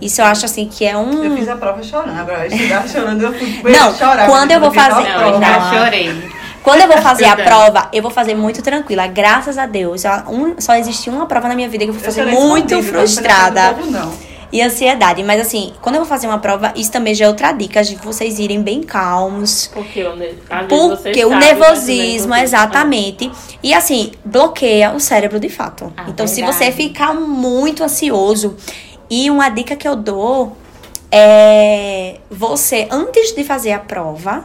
Isso 0.02 0.20
eu 0.20 0.24
acho 0.24 0.44
assim 0.44 0.66
que 0.66 0.84
é 0.84 0.96
um. 0.96 1.22
Eu 1.22 1.36
fiz 1.36 1.48
a 1.48 1.56
prova 1.56 1.80
chorando, 1.80 2.18
agora 2.18 2.46
eu 2.46 2.52
estudar 2.52 2.88
chorando, 2.88 3.22
eu 3.22 3.32
fui 3.32 3.62
Não, 3.70 3.94
chorar. 3.94 4.26
Quando 4.26 4.50
eu 4.50 4.58
vou 4.58 4.72
fazer. 4.72 5.08
Não, 5.08 5.28
eu 5.28 5.40
já 5.40 5.70
chorei. 5.70 6.32
Quando 6.62 6.80
eu 6.80 6.88
vou 6.88 6.98
fazer 6.98 7.24
a 7.24 7.36
prova, 7.36 7.88
eu 7.92 8.02
vou 8.02 8.10
fazer 8.10 8.34
muito 8.34 8.62
tranquila. 8.62 9.06
Graças 9.06 9.58
a 9.58 9.66
Deus. 9.66 10.02
Só, 10.02 10.24
um, 10.28 10.60
só 10.60 10.74
existe 10.74 11.08
uma 11.08 11.26
prova 11.26 11.48
na 11.48 11.54
minha 11.54 11.68
vida 11.68 11.84
que 11.84 11.90
eu 11.90 11.94
vou 11.94 12.02
fazer 12.02 12.22
eu 12.22 12.28
muito 12.28 12.82
frustrada. 12.82 13.72
Não, 13.72 13.90
não. 13.90 14.32
E 14.52 14.60
ansiedade. 14.60 15.22
Mas 15.22 15.40
assim, 15.40 15.72
quando 15.80 15.96
eu 15.96 16.00
vou 16.02 16.08
fazer 16.08 16.26
uma 16.26 16.38
prova, 16.38 16.72
isso 16.76 16.92
também 16.92 17.14
já 17.14 17.24
é 17.24 17.28
outra 17.28 17.52
dica 17.52 17.82
de 17.82 17.96
vocês 17.96 18.38
irem 18.38 18.60
bem 18.60 18.82
calmos. 18.82 19.70
Porque 19.72 20.04
o, 20.04 20.14
ne 20.14 20.34
porque 21.02 21.24
o 21.24 21.34
nervosismo, 21.36 22.34
exatamente. 22.34 23.30
E 23.62 23.72
assim, 23.72 24.12
bloqueia 24.24 24.92
o 24.92 25.00
cérebro 25.00 25.40
de 25.40 25.48
fato. 25.48 25.92
Ah, 25.96 26.04
então, 26.08 26.26
verdade. 26.26 26.30
se 26.32 26.42
você 26.42 26.70
ficar 26.70 27.14
muito 27.14 27.82
ansioso 27.82 28.56
e 29.12 29.28
uma 29.28 29.50
dica 29.50 29.76
que 29.76 29.86
eu 29.86 29.94
dou 29.94 30.56
é 31.10 32.18
você, 32.30 32.88
antes 32.90 33.34
de 33.34 33.44
fazer 33.44 33.72
a 33.72 33.78
prova, 33.78 34.44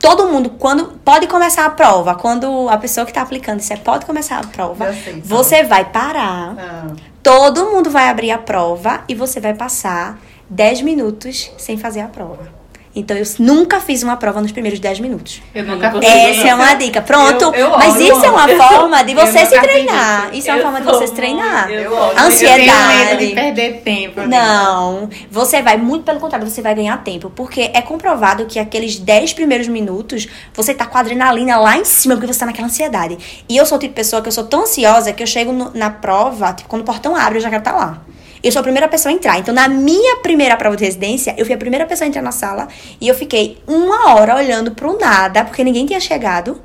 todo 0.00 0.26
mundo, 0.26 0.50
quando 0.58 0.98
pode 1.04 1.28
começar 1.28 1.64
a 1.64 1.70
prova, 1.70 2.16
quando 2.16 2.68
a 2.68 2.76
pessoa 2.76 3.06
que 3.06 3.12
está 3.12 3.22
aplicando 3.22 3.60
isso 3.60 3.72
é 3.72 3.76
pode 3.76 4.04
começar 4.04 4.40
a 4.40 4.46
prova, 4.48 4.92
sei, 4.92 5.20
você 5.20 5.62
vai 5.62 5.84
parar, 5.84 6.56
ah. 6.58 6.86
todo 7.22 7.66
mundo 7.66 7.88
vai 7.88 8.08
abrir 8.08 8.32
a 8.32 8.38
prova 8.38 9.04
e 9.08 9.14
você 9.14 9.38
vai 9.38 9.54
passar 9.54 10.18
10 10.50 10.82
minutos 10.82 11.52
sem 11.56 11.78
fazer 11.78 12.00
a 12.00 12.08
prova. 12.08 12.61
Então 12.94 13.16
eu 13.16 13.24
nunca 13.38 13.80
fiz 13.80 14.02
uma 14.02 14.16
prova 14.16 14.40
nos 14.40 14.52
primeiros 14.52 14.78
10 14.78 15.00
minutos. 15.00 15.40
Eu 15.54 15.64
nunca 15.64 15.90
fiz. 15.92 16.02
Essa 16.04 16.48
é 16.48 16.54
uma 16.54 16.74
dica. 16.74 17.00
Pronto. 17.00 17.44
Eu, 17.44 17.54
eu, 17.54 17.70
Mas 17.70 17.96
isso 17.96 18.24
é 18.24 18.30
uma 18.30 18.48
forma 18.48 19.02
de 19.02 19.14
você 19.14 19.46
se 19.46 19.58
treinar. 19.58 20.30
Isso 20.32 20.50
é 20.50 20.54
uma 20.54 20.62
forma 20.62 20.80
de 20.80 20.86
você 20.86 21.06
se 21.06 21.14
treinar. 21.14 21.68
Ansiedade. 22.18 23.26
de 23.26 23.34
perder 23.34 23.80
tempo. 23.82 24.20
Não. 24.26 25.08
Você 25.30 25.62
vai, 25.62 25.78
muito 25.78 26.04
pelo 26.04 26.20
contrário, 26.20 26.48
você 26.48 26.60
vai 26.60 26.74
ganhar 26.74 27.02
tempo. 27.02 27.30
Porque 27.30 27.70
é 27.72 27.80
comprovado 27.80 28.44
que 28.44 28.58
aqueles 28.58 28.98
10 28.98 29.32
primeiros 29.32 29.68
minutos, 29.68 30.28
você 30.52 30.74
tá 30.74 30.84
com 30.84 30.98
a 30.98 31.00
adrenalina 31.00 31.58
lá 31.58 31.78
em 31.78 31.84
cima, 31.84 32.14
porque 32.14 32.30
você 32.30 32.40
tá 32.40 32.46
naquela 32.46 32.66
ansiedade. 32.66 33.44
E 33.48 33.56
eu 33.56 33.64
sou 33.64 33.78
o 33.78 33.80
tipo 33.80 33.92
de 33.92 33.96
pessoa 33.96 34.20
que 34.20 34.28
eu 34.28 34.32
sou 34.32 34.44
tão 34.44 34.62
ansiosa 34.62 35.12
que 35.12 35.22
eu 35.22 35.26
chego 35.26 35.52
no, 35.52 35.72
na 35.74 35.90
prova, 35.90 36.52
tipo, 36.52 36.68
quando 36.68 36.82
o 36.82 36.84
portão 36.84 37.16
abre, 37.16 37.38
eu 37.38 37.42
já 37.42 37.48
quero 37.48 37.60
estar 37.60 37.72
tá 37.72 37.76
lá. 37.76 38.11
Eu 38.42 38.50
sou 38.50 38.60
a 38.60 38.62
primeira 38.62 38.88
pessoa 38.88 39.12
a 39.12 39.14
entrar. 39.14 39.38
Então, 39.38 39.54
na 39.54 39.68
minha 39.68 40.16
primeira 40.16 40.56
prova 40.56 40.76
de 40.76 40.84
residência, 40.84 41.34
eu 41.38 41.46
fui 41.46 41.54
a 41.54 41.58
primeira 41.58 41.86
pessoa 41.86 42.06
a 42.06 42.08
entrar 42.08 42.22
na 42.22 42.32
sala 42.32 42.66
e 43.00 43.06
eu 43.06 43.14
fiquei 43.14 43.58
uma 43.66 44.14
hora 44.14 44.34
olhando 44.34 44.72
pro 44.72 44.98
nada, 44.98 45.44
porque 45.44 45.62
ninguém 45.62 45.86
tinha 45.86 46.00
chegado. 46.00 46.60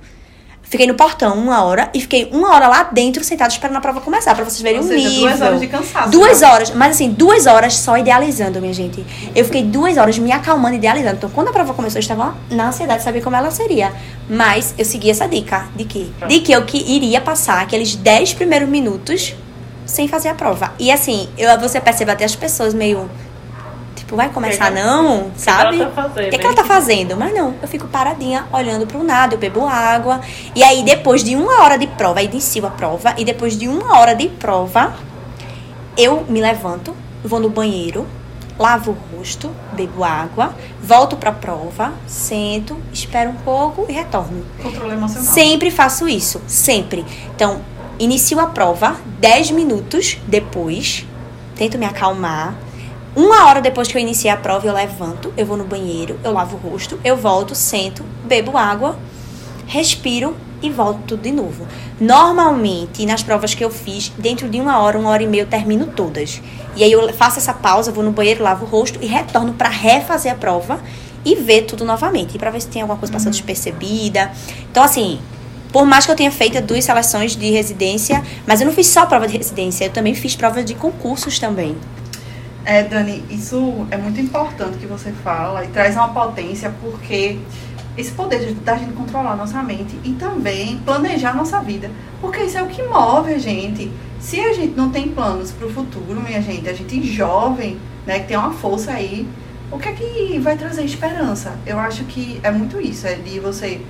Fiquei 0.70 0.86
no 0.86 0.96
portão 0.96 1.34
uma 1.38 1.64
hora 1.64 1.90
e 1.94 2.02
fiquei 2.02 2.30
uma 2.30 2.54
hora 2.54 2.68
lá 2.68 2.84
dentro, 2.84 3.24
sentado 3.24 3.52
esperando 3.52 3.78
a 3.78 3.80
prova 3.80 4.02
começar, 4.02 4.36
pra 4.36 4.44
vocês 4.44 4.62
verem 4.62 4.80
Ou 4.80 4.86
o 4.86 4.88
seja, 4.88 5.08
nível. 5.08 5.30
Duas 5.30 5.42
horas 5.42 5.60
de 5.62 5.68
cansaço. 5.68 6.10
Duas 6.10 6.42
né? 6.42 6.48
horas, 6.48 6.72
mas 6.72 6.92
assim, 6.92 7.10
duas 7.10 7.46
horas 7.46 7.74
só 7.76 7.98
idealizando, 7.98 8.60
minha 8.60 8.74
gente. 8.74 9.06
Eu 9.34 9.46
fiquei 9.46 9.64
duas 9.64 9.96
horas 9.96 10.20
me 10.20 10.30
acalmando, 10.30 10.76
idealizando. 10.76 11.16
Então, 11.16 11.30
quando 11.30 11.48
a 11.48 11.54
prova 11.54 11.74
começou, 11.74 12.00
eu 12.00 12.02
estava 12.02 12.36
na 12.52 12.68
ansiedade 12.68 13.00
de 13.00 13.06
saber 13.06 13.22
como 13.22 13.36
ela 13.38 13.50
seria. 13.50 13.94
Mas 14.30 14.76
eu 14.78 14.84
segui 14.84 15.10
essa 15.10 15.26
dica 15.26 15.70
de 15.74 15.86
que? 15.86 16.12
De 16.28 16.42
que 16.42 16.52
eu 16.52 16.66
que 16.66 16.78
iria 16.78 17.22
passar 17.22 17.62
aqueles 17.62 17.96
dez 17.96 18.34
primeiros 18.34 18.68
minutos 18.68 19.36
sem 19.88 20.08
fazer 20.08 20.30
a 20.30 20.36
prova. 20.36 20.74
E 20.78 20.92
assim, 20.92 21.30
eu, 21.38 21.60
você 21.60 21.80
percebe 21.80 22.12
até 22.12 22.26
as 22.26 22.36
pessoas 22.36 22.74
meio. 22.74 23.10
Tipo, 23.96 24.16
vai 24.16 24.30
começar 24.30 24.72
que 24.72 24.80
não, 24.80 25.32
sabe? 25.36 25.82
O 25.82 25.90
tá 25.90 26.10
que, 26.14 26.38
que, 26.38 26.46
ela 26.46 26.56
tá 26.56 26.64
fazendo? 26.64 27.18
Mas 27.18 27.34
não, 27.34 27.56
eu 27.62 27.68
fico 27.68 27.88
paradinha 27.88 28.46
olhando 28.54 28.86
pro 28.86 29.04
nada, 29.04 29.34
eu 29.34 29.40
bebo 29.40 29.66
água. 29.66 30.22
E 30.56 30.64
aí, 30.64 30.84
depois 30.84 31.24
de 31.24 31.36
uma 31.36 31.64
hora 31.64 31.78
de 31.78 31.88
prova, 31.88 32.20
aí 32.20 32.28
inicio 32.28 32.66
a 32.66 32.70
prova. 32.70 33.16
E 33.18 33.26
depois 33.26 33.58
de 33.58 33.68
uma 33.68 33.98
hora 33.98 34.14
de 34.14 34.30
prova, 34.30 34.94
eu 35.98 36.24
me 36.30 36.40
levanto, 36.40 36.96
vou 37.24 37.40
no 37.40 37.50
banheiro, 37.50 38.06
lavo 38.58 38.92
o 38.92 39.18
rosto, 39.18 39.50
bebo 39.74 40.04
água, 40.04 40.54
volto 40.82 41.16
pra 41.16 41.32
prova, 41.32 41.94
sento, 42.08 42.78
espero 42.94 43.30
um 43.32 43.36
pouco 43.36 43.86
e 43.90 43.94
retorno. 43.94 44.46
Controle 44.62 44.94
emocional. 44.94 45.34
Sempre 45.34 45.72
faço 45.72 46.08
isso, 46.08 46.42
sempre. 46.48 47.06
Então, 47.36 47.62
inicio 48.00 48.40
a 48.40 48.48
prova 48.48 48.96
10 49.20 49.52
minutos 49.52 50.18
depois, 50.28 51.06
tento 51.56 51.78
me 51.78 51.86
acalmar. 51.86 52.56
Uma 53.16 53.48
hora 53.48 53.62
depois 53.62 53.88
que 53.88 53.98
eu 53.98 54.02
iniciei 54.02 54.32
a 54.32 54.38
prova, 54.38 54.68
eu 54.68 54.74
levanto, 54.74 55.34
eu 55.36 55.46
vou 55.46 55.58
no 55.58 55.64
banheiro, 55.64 56.20
eu 56.24 56.32
lavo 56.32 56.56
o 56.56 56.70
rosto, 56.70 57.00
eu 57.04 57.18
volto, 57.18 57.56
sento, 57.56 58.04
bebo 58.26 58.56
água, 58.56 58.98
respiro 59.66 60.36
e 60.62 60.70
volto 60.70 61.00
tudo 61.08 61.24
de 61.24 61.32
novo. 61.32 61.68
Normalmente, 62.00 63.06
nas 63.06 63.24
provas 63.24 63.56
que 63.56 63.64
eu 63.64 63.72
fiz, 63.72 64.12
dentro 64.18 64.48
de 64.48 64.60
uma 64.60 64.80
hora, 64.80 65.00
uma 65.00 65.10
hora 65.10 65.24
e 65.24 65.28
meia, 65.28 65.42
eu 65.42 65.48
termino 65.48 65.88
todas. 65.88 66.42
E 66.76 66.84
aí 66.84 66.92
eu 66.92 67.12
faço 67.14 67.40
essa 67.40 67.54
pausa, 67.54 67.92
vou 67.92 68.04
no 68.04 68.12
banheiro, 68.12 68.44
lavo 68.44 68.66
o 68.66 68.70
rosto 68.70 69.00
e 69.02 69.08
retorno 69.08 69.54
para 69.54 69.70
refazer 69.70 70.32
a 70.32 70.36
prova 70.36 70.80
e 71.26 71.36
ver 71.36 71.64
tudo 71.64 71.84
novamente, 71.84 72.38
para 72.38 72.52
ver 72.52 72.62
se 72.62 72.68
tem 72.68 72.82
alguma 72.82 73.00
coisa 73.00 73.12
passando 73.12 73.28
uhum. 73.28 73.32
despercebida. 73.32 74.32
Então, 74.70 74.84
assim, 74.84 75.20
por 75.72 75.86
mais 75.86 76.06
que 76.06 76.12
eu 76.12 76.16
tenha 76.16 76.32
feito 76.32 76.62
duas 76.62 76.84
seleções 76.84 77.36
de 77.36 77.50
residência, 77.52 78.24
mas 78.46 78.62
eu 78.62 78.68
não 78.68 78.74
fiz 78.74 78.88
só 78.88 79.06
prova 79.06 79.28
de 79.28 79.38
residência, 79.38 79.86
eu 79.86 79.92
também 79.92 80.14
fiz 80.14 80.36
prova 80.36 80.64
de 80.64 80.74
concursos 80.76 81.40
também. 81.40 81.76
É, 82.66 82.84
Dani, 82.84 83.24
isso 83.30 83.88
é 83.90 83.98
muito 83.98 84.20
importante 84.20 84.78
que 84.78 84.86
você 84.86 85.12
fala 85.24 85.64
e 85.64 85.70
traz 85.70 85.96
uma 85.96 86.10
potência, 86.10 86.74
porque 86.82 87.40
esse 87.98 88.12
poder 88.12 88.54
da 88.56 88.76
gente 88.76 88.94
controlar 88.94 89.36
nossa 89.36 89.64
mente 89.64 89.98
e 90.04 90.12
também 90.14 90.78
planejar 90.86 91.34
nossa 91.34 91.60
vida. 91.62 91.90
Porque 92.22 92.44
isso 92.44 92.58
é 92.58 92.62
o 92.62 92.68
que 92.68 92.84
move 92.84 93.34
a 93.34 93.40
gente. 93.40 93.92
Se 94.20 94.40
a 94.40 94.54
gente 94.54 94.76
não 94.76 94.92
tem 94.92 95.08
planos 95.10 95.52
para 95.52 95.66
o 95.66 95.72
futuro, 95.72 96.22
minha 96.22 96.42
gente, 96.42 96.68
a 96.70 96.74
gente 96.74 97.02
jovem, 97.04 97.80
né, 98.06 98.20
que 98.20 98.28
tem 98.28 98.38
uma 98.38 98.52
força 98.52 98.92
aí, 98.92 99.28
o 99.72 99.80
que 99.80 99.90
é 99.90 99.92
que 99.94 100.40
vai 100.40 100.56
trazer 100.58 100.84
esperança? 100.84 101.58
Eu 101.66 101.80
acho 101.80 102.04
que 102.06 102.40
é 102.44 102.52
muito 102.52 102.80
isso, 102.80 103.08
é 103.08 103.16
de 103.16 103.40
você, 103.40 103.82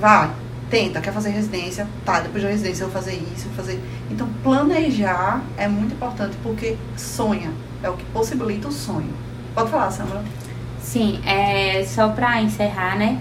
vai, 0.00 0.30
tenta, 0.72 1.02
quer 1.02 1.12
fazer 1.12 1.28
residência, 1.28 1.86
tá, 2.02 2.20
depois 2.20 2.42
da 2.42 2.48
residência 2.48 2.84
eu 2.84 2.88
vou 2.88 3.02
fazer 3.02 3.22
isso, 3.34 3.46
vou 3.48 3.56
fazer. 3.56 3.78
Então, 4.10 4.26
planejar 4.42 5.42
é 5.58 5.68
muito 5.68 5.92
importante 5.92 6.34
porque 6.42 6.78
sonha, 6.96 7.52
é 7.82 7.90
o 7.90 7.92
que 7.92 8.04
possibilita 8.06 8.68
o 8.68 8.72
sonho. 8.72 9.12
Pode 9.54 9.70
falar, 9.70 9.90
Samara. 9.90 10.24
Sim, 10.80 11.20
é, 11.26 11.84
só 11.84 12.08
para 12.08 12.40
encerrar, 12.40 12.96
né? 12.96 13.20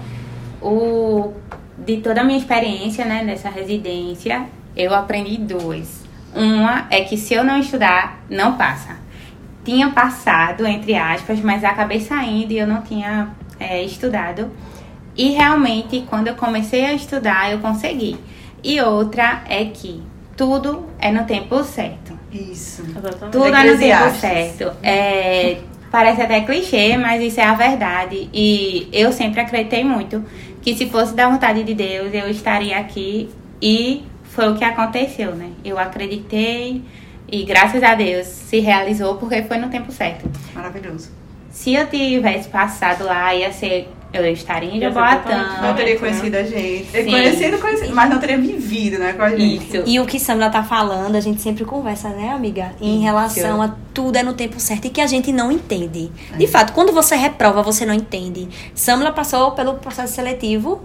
O, 0.61 1.33
de 1.77 1.97
toda 1.97 2.21
a 2.21 2.23
minha 2.23 2.39
experiência, 2.39 3.03
né, 3.03 3.21
nessa 3.21 3.49
residência, 3.49 4.45
eu 4.73 4.93
aprendi 4.93 5.37
duas. 5.37 6.05
Uma 6.33 6.87
é 6.89 7.01
que 7.01 7.17
se 7.17 7.33
eu 7.33 7.43
não 7.43 7.59
estudar, 7.59 8.23
não 8.29 8.55
passa. 8.55 8.95
tinha 9.65 9.89
passado, 9.89 10.65
entre 10.65 10.95
aspas, 10.95 11.41
mas 11.41 11.65
acabei 11.65 11.99
saindo 11.99 12.53
e 12.53 12.59
eu 12.59 12.65
não 12.65 12.81
tinha 12.81 13.27
é, 13.59 13.83
estudado. 13.83 14.49
E 15.21 15.29
realmente, 15.33 16.03
quando 16.09 16.29
eu 16.29 16.35
comecei 16.35 16.83
a 16.83 16.93
estudar, 16.93 17.51
eu 17.51 17.59
consegui. 17.59 18.17
E 18.63 18.81
outra 18.81 19.43
é 19.47 19.65
que 19.65 20.01
tudo 20.35 20.87
é 20.97 21.11
no 21.11 21.25
tempo 21.25 21.63
certo. 21.63 22.17
Isso. 22.31 22.83
Tudo 23.31 23.45
é 23.45 23.71
no 23.71 23.77
tempo 23.77 24.09
certo. 24.19 24.71
É, 24.81 25.59
parece 25.91 26.23
até 26.23 26.41
clichê, 26.41 26.97
mas 26.97 27.21
isso 27.21 27.39
é 27.39 27.43
a 27.43 27.53
verdade. 27.53 28.31
E 28.33 28.89
eu 28.91 29.11
sempre 29.11 29.41
acreditei 29.41 29.83
muito 29.83 30.25
que 30.59 30.75
se 30.75 30.89
fosse 30.89 31.13
da 31.13 31.29
vontade 31.29 31.63
de 31.63 31.75
Deus, 31.75 32.11
eu 32.11 32.27
estaria 32.27 32.79
aqui. 32.79 33.29
E 33.61 34.03
foi 34.23 34.51
o 34.51 34.55
que 34.55 34.63
aconteceu, 34.63 35.35
né? 35.35 35.51
Eu 35.63 35.77
acreditei 35.77 36.81
e 37.31 37.43
graças 37.43 37.83
a 37.83 37.93
Deus 37.93 38.25
se 38.25 38.57
realizou 38.59 39.17
porque 39.17 39.43
foi 39.43 39.57
no 39.57 39.69
tempo 39.69 39.91
certo. 39.91 40.27
Maravilhoso. 40.55 41.11
Se 41.51 41.75
eu 41.75 41.87
tivesse 41.87 42.49
passado 42.49 43.03
lá, 43.03 43.35
ia 43.35 43.51
ser. 43.51 43.87
Eu 44.13 44.25
estaria 44.25 44.69
em 44.69 44.79
Jaboatão. 44.79 45.61
Não 45.61 45.73
teria 45.73 45.97
conhecido 45.97 46.35
a 46.35 46.43
gente. 46.43 46.91
Sim. 46.91 47.05
Conhecido, 47.05 47.57
conhecido, 47.59 47.95
mas 47.95 48.09
não 48.09 48.19
teria 48.19 48.37
vivido, 48.37 48.99
né, 48.99 49.13
com 49.13 49.21
a 49.21 49.29
gente. 49.29 49.77
Isso. 49.77 49.83
E 49.85 49.99
o 49.99 50.05
que 50.05 50.19
Samila 50.19 50.49
tá 50.49 50.63
falando, 50.63 51.15
a 51.15 51.21
gente 51.21 51.41
sempre 51.41 51.63
conversa, 51.63 52.09
né, 52.09 52.29
amiga? 52.29 52.73
Em 52.81 52.95
Isso. 52.95 53.03
relação 53.03 53.61
a 53.61 53.73
tudo 53.93 54.17
é 54.17 54.23
no 54.23 54.33
tempo 54.33 54.59
certo 54.59 54.85
e 54.85 54.89
que 54.89 54.99
a 54.99 55.07
gente 55.07 55.31
não 55.31 55.51
entende. 55.51 56.11
De 56.37 56.47
fato, 56.47 56.73
quando 56.73 56.91
você 56.91 57.15
reprova, 57.15 57.61
você 57.61 57.85
não 57.85 57.93
entende. 57.93 58.49
Samila 58.75 59.11
passou 59.11 59.51
pelo 59.51 59.75
processo 59.75 60.13
seletivo 60.13 60.81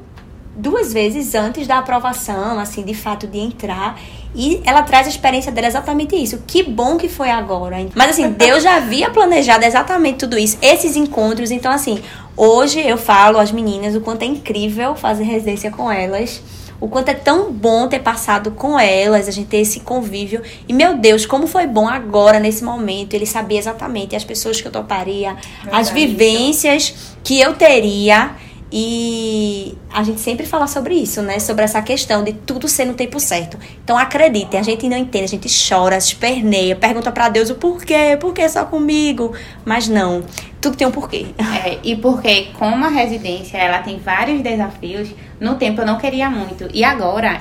duas 0.56 0.92
vezes 0.92 1.34
antes 1.34 1.66
da 1.66 1.78
aprovação, 1.78 2.58
assim, 2.58 2.82
de 2.82 2.94
fato, 2.94 3.26
de 3.26 3.38
entrar. 3.38 3.98
E 4.34 4.60
ela 4.64 4.82
traz 4.82 5.06
a 5.06 5.10
experiência 5.10 5.52
dela 5.52 5.66
exatamente 5.66 6.16
isso. 6.16 6.42
Que 6.46 6.62
bom 6.62 6.96
que 6.96 7.08
foi 7.08 7.30
agora. 7.30 7.76
Mas 7.94 8.10
assim, 8.10 8.30
Deus 8.30 8.62
já 8.62 8.76
havia 8.76 9.10
planejado 9.10 9.64
exatamente 9.64 10.18
tudo 10.18 10.38
isso. 10.38 10.58
Esses 10.60 10.96
encontros. 10.96 11.50
Então, 11.50 11.70
assim, 11.72 12.02
hoje 12.36 12.80
eu 12.80 12.98
falo 12.98 13.38
às 13.38 13.50
meninas 13.52 13.94
o 13.94 14.00
quanto 14.00 14.22
é 14.22 14.26
incrível 14.26 14.94
fazer 14.94 15.24
residência 15.24 15.70
com 15.70 15.90
elas. 15.90 16.42
O 16.78 16.88
quanto 16.88 17.08
é 17.08 17.14
tão 17.14 17.50
bom 17.50 17.88
ter 17.88 18.00
passado 18.00 18.50
com 18.50 18.78
elas, 18.78 19.26
a 19.28 19.30
gente 19.30 19.48
ter 19.48 19.58
esse 19.58 19.80
convívio. 19.80 20.42
E, 20.68 20.72
meu 20.74 20.98
Deus, 20.98 21.24
como 21.24 21.46
foi 21.46 21.66
bom 21.66 21.88
agora, 21.88 22.38
nesse 22.38 22.62
momento. 22.62 23.14
Ele 23.14 23.24
sabia 23.24 23.58
exatamente 23.58 24.14
as 24.14 24.24
pessoas 24.24 24.60
que 24.60 24.68
eu 24.68 24.72
toparia, 24.72 25.36
as 25.72 25.88
Verdade, 25.88 25.92
vivências 25.94 26.94
que 27.24 27.40
eu 27.40 27.54
teria. 27.54 28.32
E 28.78 29.74
a 29.90 30.02
gente 30.02 30.20
sempre 30.20 30.44
fala 30.44 30.66
sobre 30.66 30.92
isso, 30.92 31.22
né? 31.22 31.38
Sobre 31.38 31.64
essa 31.64 31.80
questão 31.80 32.22
de 32.22 32.34
tudo 32.34 32.68
ser 32.68 32.84
no 32.84 32.92
tempo 32.92 33.18
certo. 33.18 33.58
Então 33.82 33.96
acreditem, 33.96 34.60
a 34.60 34.62
gente 34.62 34.86
não 34.86 34.98
entende, 34.98 35.24
a 35.24 35.28
gente 35.28 35.48
chora, 35.66 35.98
se 35.98 36.08
esperneia, 36.08 36.76
pergunta 36.76 37.10
pra 37.10 37.30
Deus 37.30 37.48
o 37.48 37.54
porquê, 37.54 38.18
por 38.20 38.34
que 38.34 38.46
só 38.50 38.66
comigo? 38.66 39.32
Mas 39.64 39.88
não, 39.88 40.22
tudo 40.60 40.76
tem 40.76 40.86
um 40.86 40.90
porquê. 40.90 41.24
É, 41.64 41.78
e 41.82 41.96
porque 41.96 42.48
como 42.58 42.84
a 42.84 42.90
residência 42.90 43.56
ela 43.56 43.78
tem 43.78 43.98
vários 43.98 44.42
desafios, 44.42 45.08
no 45.40 45.54
tempo 45.54 45.80
eu 45.80 45.86
não 45.86 45.96
queria 45.96 46.28
muito. 46.28 46.68
E 46.74 46.84
agora, 46.84 47.40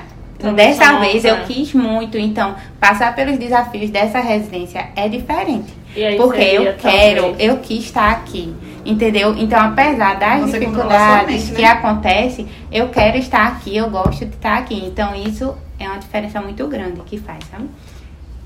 dessa 0.54 0.98
vez 1.00 1.22
eu 1.22 1.44
quis 1.44 1.74
muito. 1.74 2.16
Então, 2.16 2.56
passar 2.80 3.14
pelos 3.14 3.36
desafios 3.36 3.90
dessa 3.90 4.20
residência 4.20 4.88
é 4.96 5.06
diferente. 5.06 5.70
Aí 6.04 6.16
Porque 6.16 6.38
seria, 6.38 6.70
eu 6.70 6.74
quero, 6.76 7.22
talvez, 7.22 7.48
eu 7.50 7.58
quis 7.58 7.84
estar 7.84 8.10
aqui. 8.10 8.54
Entendeu? 8.84 9.34
Então, 9.36 9.58
apesar 9.58 10.14
das 10.16 10.42
Você 10.42 10.60
dificuldades 10.60 11.44
mente, 11.48 11.56
que 11.56 11.62
né? 11.62 11.68
acontecem, 11.68 12.46
eu 12.70 12.88
quero 12.88 13.16
estar 13.16 13.46
aqui, 13.48 13.76
eu 13.76 13.90
gosto 13.90 14.24
de 14.24 14.34
estar 14.34 14.58
aqui. 14.58 14.76
Então, 14.84 15.12
isso 15.14 15.54
é 15.78 15.88
uma 15.88 15.98
diferença 15.98 16.40
muito 16.40 16.66
grande 16.68 17.00
que 17.00 17.18
faz, 17.18 17.44
sabe? 17.50 17.68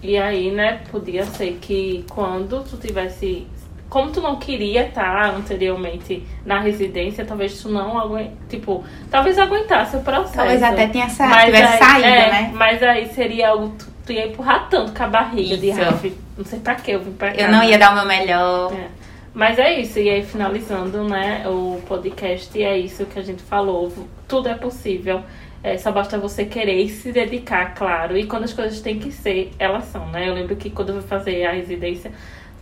E 0.03 0.17
aí, 0.17 0.51
né, 0.51 0.81
podia 0.91 1.27
ser 1.27 1.59
que 1.61 2.05
quando 2.09 2.65
tu 2.65 2.77
tivesse. 2.79 3.47
Como 3.91 4.11
tu 4.13 4.21
não 4.21 4.37
queria 4.37 4.87
estar 4.87 5.35
anteriormente 5.35 6.25
na 6.47 6.61
residência, 6.61 7.25
talvez 7.25 7.61
tu 7.61 7.69
não 7.69 7.99
aguentasse. 7.99 8.37
Tipo, 8.49 8.85
talvez 9.11 9.37
aguentasse 9.37 9.97
o 9.97 10.01
processo. 10.01 10.37
Talvez 10.37 10.63
até 10.63 10.87
tenha 10.87 11.09
sa 11.11 11.27
Mas 11.27 11.45
tivesse 11.47 11.73
aí- 11.73 11.79
saído, 11.81 12.07
é, 12.07 12.31
né? 12.31 12.51
Mas 12.55 12.83
aí 12.83 13.09
seria 13.09 13.49
algo. 13.51 13.75
Tu, 13.77 13.87
tu 14.07 14.13
ia 14.13 14.29
empurrar 14.29 14.69
tanto 14.71 14.93
com 14.93 15.03
a 15.03 15.07
barriga 15.09 15.57
de 15.59 15.71
Isso. 15.71 16.13
Não 16.41 16.47
sei 16.47 16.59
pra 16.59 16.75
que 16.75 16.91
eu 16.91 17.01
vim 17.01 17.13
pra 17.13 17.33
cá. 17.33 17.43
Eu 17.43 17.51
não 17.51 17.63
ia 17.63 17.73
né? 17.73 17.79
dar 17.79 17.93
o 17.93 17.97
meu 17.97 18.07
melhor. 18.07 18.73
É. 18.73 18.89
Mas 19.35 19.59
é 19.59 19.79
isso, 19.79 19.99
e 19.99 20.09
aí 20.09 20.23
finalizando, 20.23 21.05
né, 21.05 21.47
o 21.47 21.83
podcast, 21.87 22.61
é 22.61 22.79
isso 22.79 23.05
que 23.05 23.19
a 23.19 23.23
gente 23.23 23.43
falou. 23.43 23.93
Tudo 24.27 24.49
é 24.49 24.55
possível. 24.55 25.23
É, 25.63 25.77
só 25.77 25.93
basta 25.93 26.19
você 26.19 26.47
querer 26.47 26.81
e 26.83 26.89
se 26.89 27.13
dedicar, 27.13 27.75
claro. 27.75 28.17
E 28.17 28.25
quando 28.25 28.45
as 28.45 28.55
coisas 28.55 28.81
têm 28.81 28.99
que 28.99 29.13
ser, 29.13 29.51
elas 29.59 29.85
são, 29.85 30.09
né? 30.09 30.31
Eu 30.31 30.33
lembro 30.33 30.57
que 30.57 30.71
quando 30.71 30.89
eu 30.89 30.95
fui 31.01 31.07
fazer 31.07 31.45
a 31.45 31.53
residência, 31.53 32.11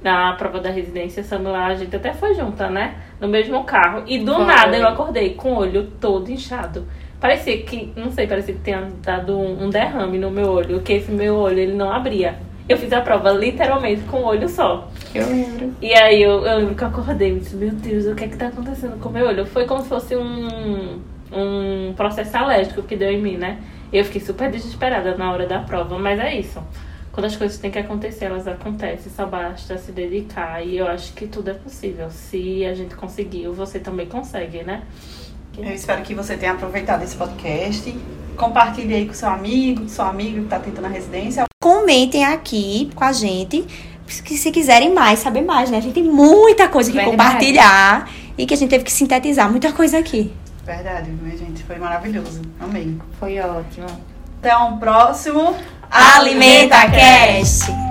na 0.03 0.33
prova 0.33 0.59
da 0.59 0.71
residência, 0.71 1.23
Samila, 1.23 1.67
a 1.67 1.75
gente 1.77 1.95
até 1.95 2.13
foi 2.13 2.35
junta, 2.35 2.69
né? 2.69 2.97
No 3.21 3.29
mesmo 3.29 3.63
carro. 3.63 4.03
E 4.09 4.19
do 4.19 4.35
Foi. 4.35 4.45
nada 4.45 4.77
eu 4.77 4.89
acordei 4.89 5.35
com 5.35 5.53
o 5.53 5.59
olho 5.59 5.93
todo 6.01 6.29
inchado. 6.29 6.89
Parecia 7.21 7.63
que, 7.63 7.93
não 7.97 8.11
sei, 8.11 8.27
parecia 8.27 8.55
que 8.55 8.61
tinha 8.61 8.91
dado 9.01 9.39
um, 9.39 9.67
um 9.67 9.71
derrame 9.71 10.19
no 10.19 10.33
meu 10.33 10.51
olho, 10.51 10.81
que 10.81 10.95
esse 10.95 11.13
meu 11.13 11.37
olho 11.37 11.61
ele 11.61 11.75
não 11.75 11.93
abria. 11.93 12.48
Eu 12.69 12.77
fiz 12.77 12.93
a 12.93 13.01
prova 13.01 13.31
literalmente 13.31 14.03
com 14.03 14.19
o 14.19 14.25
olho 14.27 14.49
só. 14.49 14.89
Eu 15.15 15.27
lembro. 15.27 15.75
E 15.81 15.95
aí 15.95 16.23
eu, 16.23 16.45
eu 16.45 16.59
lembro 16.59 16.75
que 16.75 16.83
eu 16.83 16.89
acordei 16.89 17.33
e 17.33 17.39
disse, 17.39 17.57
meu 17.57 17.71
Deus, 17.71 18.05
o 18.07 18.15
que 18.15 18.25
é 18.25 18.29
que 18.29 18.37
tá 18.37 18.49
acontecendo 18.49 19.01
com 19.01 19.09
o 19.09 19.13
meu 19.13 19.27
olho? 19.27 19.47
Foi 19.47 19.65
como 19.65 19.83
se 19.83 19.89
fosse 19.89 20.15
um, 20.15 21.01
um 21.33 21.95
processo 21.97 22.37
alérgico 22.37 22.83
que 22.83 22.95
deu 22.95 23.11
em 23.11 23.23
mim, 23.23 23.39
né? 23.39 23.59
Eu 23.91 24.05
fiquei 24.05 24.21
super 24.21 24.51
desesperada 24.51 25.17
na 25.17 25.33
hora 25.33 25.47
da 25.47 25.61
prova, 25.61 25.99
mas 25.99 26.21
é 26.21 26.39
isso. 26.39 26.63
Quando 27.11 27.25
as 27.25 27.37
coisas 27.37 27.59
têm 27.59 27.71
que 27.71 27.79
acontecer, 27.79 28.27
elas 28.27 28.47
acontecem, 28.47 29.11
só 29.11 29.25
basta 29.25 29.79
se 29.79 29.91
dedicar. 29.91 30.65
E 30.65 30.77
eu 30.77 30.87
acho 30.87 31.15
que 31.15 31.27
tudo 31.27 31.51
é 31.51 31.55
possível. 31.55 32.11
Se 32.11 32.67
a 32.67 32.75
gente 32.75 32.95
conseguiu, 32.95 33.55
você 33.55 33.79
também 33.79 34.07
consegue, 34.07 34.63
né? 34.63 34.83
Eu 35.59 35.75
espero 35.75 36.03
que 36.03 36.15
você 36.15 36.37
tenha 36.37 36.53
aproveitado 36.53 37.03
esse 37.03 37.17
podcast. 37.17 37.95
Compartilhe 38.37 38.95
aí 38.95 39.07
com 39.07 39.15
seu 39.15 39.29
amigo, 39.29 39.83
com 39.83 39.89
seu 39.89 40.05
amigo 40.05 40.39
que 40.39 40.45
está 40.45 40.59
tentando 40.59 40.87
a 40.87 40.89
residência. 40.89 41.45
Comentem 41.61 42.25
aqui 42.25 42.91
com 42.95 43.05
a 43.05 43.13
gente. 43.13 43.65
que 44.07 44.37
Se 44.37 44.51
quiserem 44.53 44.95
mais, 44.95 45.19
saber 45.19 45.43
mais, 45.43 45.71
né? 45.71 45.79
A 45.79 45.81
gente 45.81 45.95
tem 45.95 46.05
muita 46.05 46.69
coisa 46.69 46.91
que 46.91 46.97
Verdade. 46.97 47.17
compartilhar 47.17 48.11
e 48.37 48.47
que 48.47 48.55
a 48.55 48.57
gente 48.57 48.71
teve 48.71 48.85
que 48.85 48.93
sintetizar 48.93 49.51
muita 49.51 49.73
coisa 49.73 49.99
aqui. 49.99 50.33
Verdade, 50.65 51.11
minha 51.11 51.37
gente. 51.37 51.65
Foi 51.65 51.77
maravilhoso. 51.77 52.41
Amei. 52.61 52.97
Foi 53.19 53.39
ótimo. 53.41 53.87
Até 54.39 54.57
um 54.57 54.79
próximo 54.79 55.57
Alimenta 55.91 56.89
Cast! 56.91 57.88